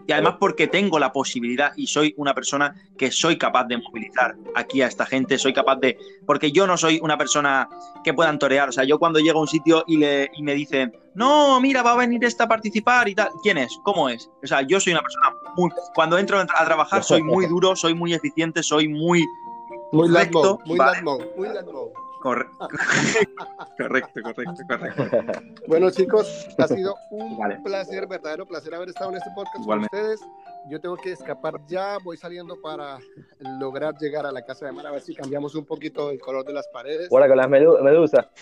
Y 0.08 0.12
además 0.12 0.38
porque 0.40 0.68
tengo 0.68 0.98
la 0.98 1.14
posibilidad 1.14 1.74
y 1.76 1.86
soy 1.86 2.16
una 2.18 2.34
persona 2.34 2.74
que 2.98 3.12
soy 3.12 3.38
capaz 3.38 3.66
de 3.66 3.78
movilizar 3.78 4.36
aquí 4.56 4.82
a 4.82 4.88
esta 4.88 5.06
gente, 5.06 5.38
soy 5.38 5.54
capaz 5.54 5.76
de... 5.76 5.96
Porque 6.26 6.52
yo 6.52 6.66
no 6.66 6.76
soy 6.76 7.00
una 7.04 7.20
persona 7.20 7.70
que 8.04 8.16
puedan 8.16 8.40
torear, 8.40 8.70
o 8.70 8.72
sea, 8.72 8.84
yo 8.84 8.98
cuando 8.98 9.20
llego 9.20 9.38
a 9.38 9.42
un 9.44 9.48
sitio 9.48 9.84
y, 9.86 9.98
le, 9.98 10.32
y 10.34 10.42
me 10.42 10.56
dicen, 10.56 10.98
no, 11.14 11.62
mira, 11.62 11.84
va 11.84 11.92
a 11.92 11.98
venir 11.98 12.24
esta 12.26 12.46
a 12.46 12.48
participar 12.48 13.08
y 13.10 13.14
tal, 13.14 13.30
¿quién 13.44 13.60
es? 13.60 13.78
¿Cómo 13.84 14.10
es? 14.10 14.28
O 14.44 14.48
sea, 14.48 14.64
yo 14.64 14.80
soy 14.80 14.94
una 14.94 15.04
persona 15.04 15.30
muy... 15.56 15.72
Cuando 15.94 16.18
entro 16.18 16.40
a 16.40 16.66
trabajar 16.66 17.04
soy 17.04 17.24
muy 17.24 17.46
duro, 17.50 17.76
soy 17.76 17.94
muy 17.94 18.14
eficiente, 18.14 18.64
soy 18.64 18.88
muy... 18.88 19.26
Muy 19.92 20.10
recto, 20.10 20.60
muy 20.66 20.78
¿vale? 20.78 21.02
muy 21.02 21.48
correcto, 23.78 24.20
correcto, 24.24 24.64
correcto. 24.68 25.04
Bueno, 25.68 25.92
chicos, 25.92 26.48
ha 26.58 26.68
sido 26.68 26.96
un 27.12 27.38
placer, 27.64 28.08
verdadero 28.08 28.48
placer 28.48 28.74
haber 28.74 28.90
estado 28.90 29.12
en 29.12 29.18
este 29.18 29.30
podcast 29.36 29.64
con 29.64 29.82
ustedes. 29.82 30.22
Yo 30.68 30.82
tengo 30.82 30.98
que 30.98 31.12
escapar 31.12 31.54
ya, 31.68 32.00
voy 32.04 32.18
saliendo 32.18 32.60
para 32.60 32.98
lograr 33.60 33.96
llegar 34.00 34.26
a 34.26 34.32
la 34.32 34.42
casa 34.42 34.66
de 34.66 34.72
Mar, 34.72 34.88
a 34.88 34.92
ver 34.92 35.02
si 35.02 35.14
cambiamos 35.14 35.54
un 35.54 35.66
poquito 35.66 36.10
el 36.10 36.20
color 36.20 36.44
de 36.44 36.54
las 36.54 36.68
paredes. 36.70 37.12
Ahora 37.12 37.28
con 37.28 37.38
las 37.38 37.48
medusas. 37.48 38.26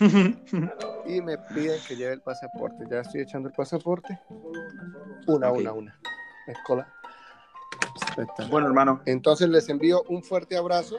y 1.06 1.20
me 1.20 1.36
piden 1.36 1.78
que 1.86 1.96
lleve 1.96 2.14
el 2.14 2.22
pasaporte. 2.22 2.84
Ya 2.90 3.00
estoy 3.00 3.20
echando 3.20 3.50
el 3.50 3.54
pasaporte. 3.54 4.18
Una, 5.26 5.52
una, 5.52 5.72
una. 5.72 6.00
Escola. 6.46 6.90
Bueno, 8.50 8.66
hermano. 8.66 9.00
Entonces 9.06 9.48
les 9.48 9.68
envío 9.68 10.02
un 10.08 10.22
fuerte 10.22 10.56
abrazo. 10.56 10.98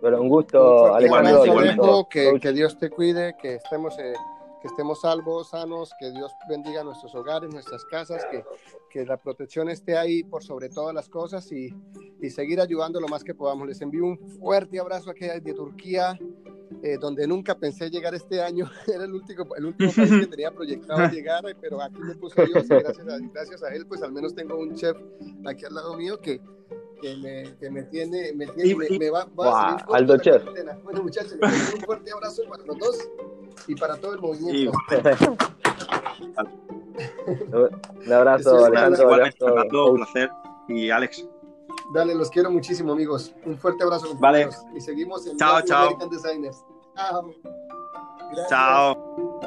Pero 0.00 0.22
un 0.22 0.28
gusto, 0.28 0.94
Alejandro. 0.94 2.08
Que, 2.10 2.38
que, 2.40 2.52
Dios 2.52 2.78
te 2.78 2.90
cuide, 2.90 3.36
que 3.40 3.56
estemos, 3.56 3.98
eh, 3.98 4.14
que 4.60 4.68
estemos 4.68 5.00
salvos, 5.00 5.50
sanos, 5.50 5.92
que 5.98 6.10
Dios 6.10 6.32
bendiga 6.48 6.84
nuestros 6.84 7.14
hogares, 7.14 7.50
nuestras 7.52 7.84
casas, 7.84 8.24
que, 8.30 8.44
que 8.90 9.06
la 9.06 9.16
protección 9.16 9.68
esté 9.68 9.96
ahí 9.96 10.22
por 10.22 10.42
sobre 10.42 10.68
todas 10.68 10.94
las 10.94 11.08
cosas 11.08 11.50
y, 11.50 11.74
y, 12.20 12.30
seguir 12.30 12.60
ayudando 12.60 13.00
lo 13.00 13.08
más 13.08 13.24
que 13.24 13.34
podamos. 13.34 13.66
Les 13.66 13.80
envío 13.80 14.04
un 14.04 14.18
fuerte 14.18 14.78
abrazo 14.78 15.10
aquí 15.10 15.26
de 15.26 15.54
Turquía, 15.54 16.18
eh, 16.82 16.98
donde 17.00 17.26
nunca 17.26 17.54
pensé 17.56 17.88
llegar 17.90 18.14
este 18.14 18.42
año. 18.42 18.70
Era 18.86 19.04
el 19.04 19.14
último, 19.14 19.54
el 19.56 19.66
último 19.66 19.92
país 19.92 20.10
que 20.10 20.26
tenía 20.30 20.50
proyectado 20.50 21.08
llegar, 21.08 21.44
pero 21.60 21.80
aquí 21.80 22.00
me 22.00 22.14
puso 22.16 22.44
Dios 22.44 22.64
y 22.64 22.68
gracias 22.68 23.08
a, 23.08 23.18
gracias 23.32 23.62
a 23.62 23.74
él, 23.74 23.86
pues 23.86 24.02
al 24.02 24.12
menos 24.12 24.34
tengo 24.34 24.58
un 24.58 24.74
chef 24.74 24.96
aquí 25.46 25.64
al 25.64 25.74
lado 25.74 25.96
mío 25.96 26.20
que 26.20 26.40
que 27.00 27.16
me, 27.16 27.56
que 27.56 27.70
me 27.70 27.82
tiene, 27.84 28.30
me, 28.34 28.46
tiene, 28.48 28.74
me, 28.74 28.98
me 28.98 29.08
va, 29.08 29.24
va 29.24 29.30
wow, 29.34 29.94
a 29.94 29.96
Aldo 29.96 30.18
Chef. 30.18 30.44
Bueno, 30.84 31.02
muchachos, 31.02 31.32
un 31.40 31.80
fuerte 31.80 32.12
abrazo 32.12 32.42
para 32.46 32.62
los 32.66 32.78
dos 32.78 33.08
y 33.66 33.74
para 33.74 33.96
todo 33.96 34.14
el 34.14 34.20
movimiento. 34.20 34.72
un 38.06 38.12
abrazo, 38.12 38.64
Alejandro. 38.64 39.02
Igualmente, 39.02 39.44
un 39.44 39.96
placer. 39.96 40.30
Y 40.68 40.90
Alex. 40.90 41.26
Dale, 41.92 42.14
los 42.14 42.30
quiero 42.30 42.50
muchísimo, 42.50 42.92
amigos. 42.92 43.34
Un 43.44 43.58
fuerte 43.58 43.82
abrazo. 43.82 44.16
Vale. 44.18 44.48
Y 44.74 44.80
seguimos 44.80 45.26
en 45.26 45.36
chao, 45.36 45.60
chao. 45.62 45.86
American 45.86 46.10
Designers. 46.10 46.64
Chao. 46.94 47.34
Gracias. 48.30 48.48
Chao. 48.48 49.40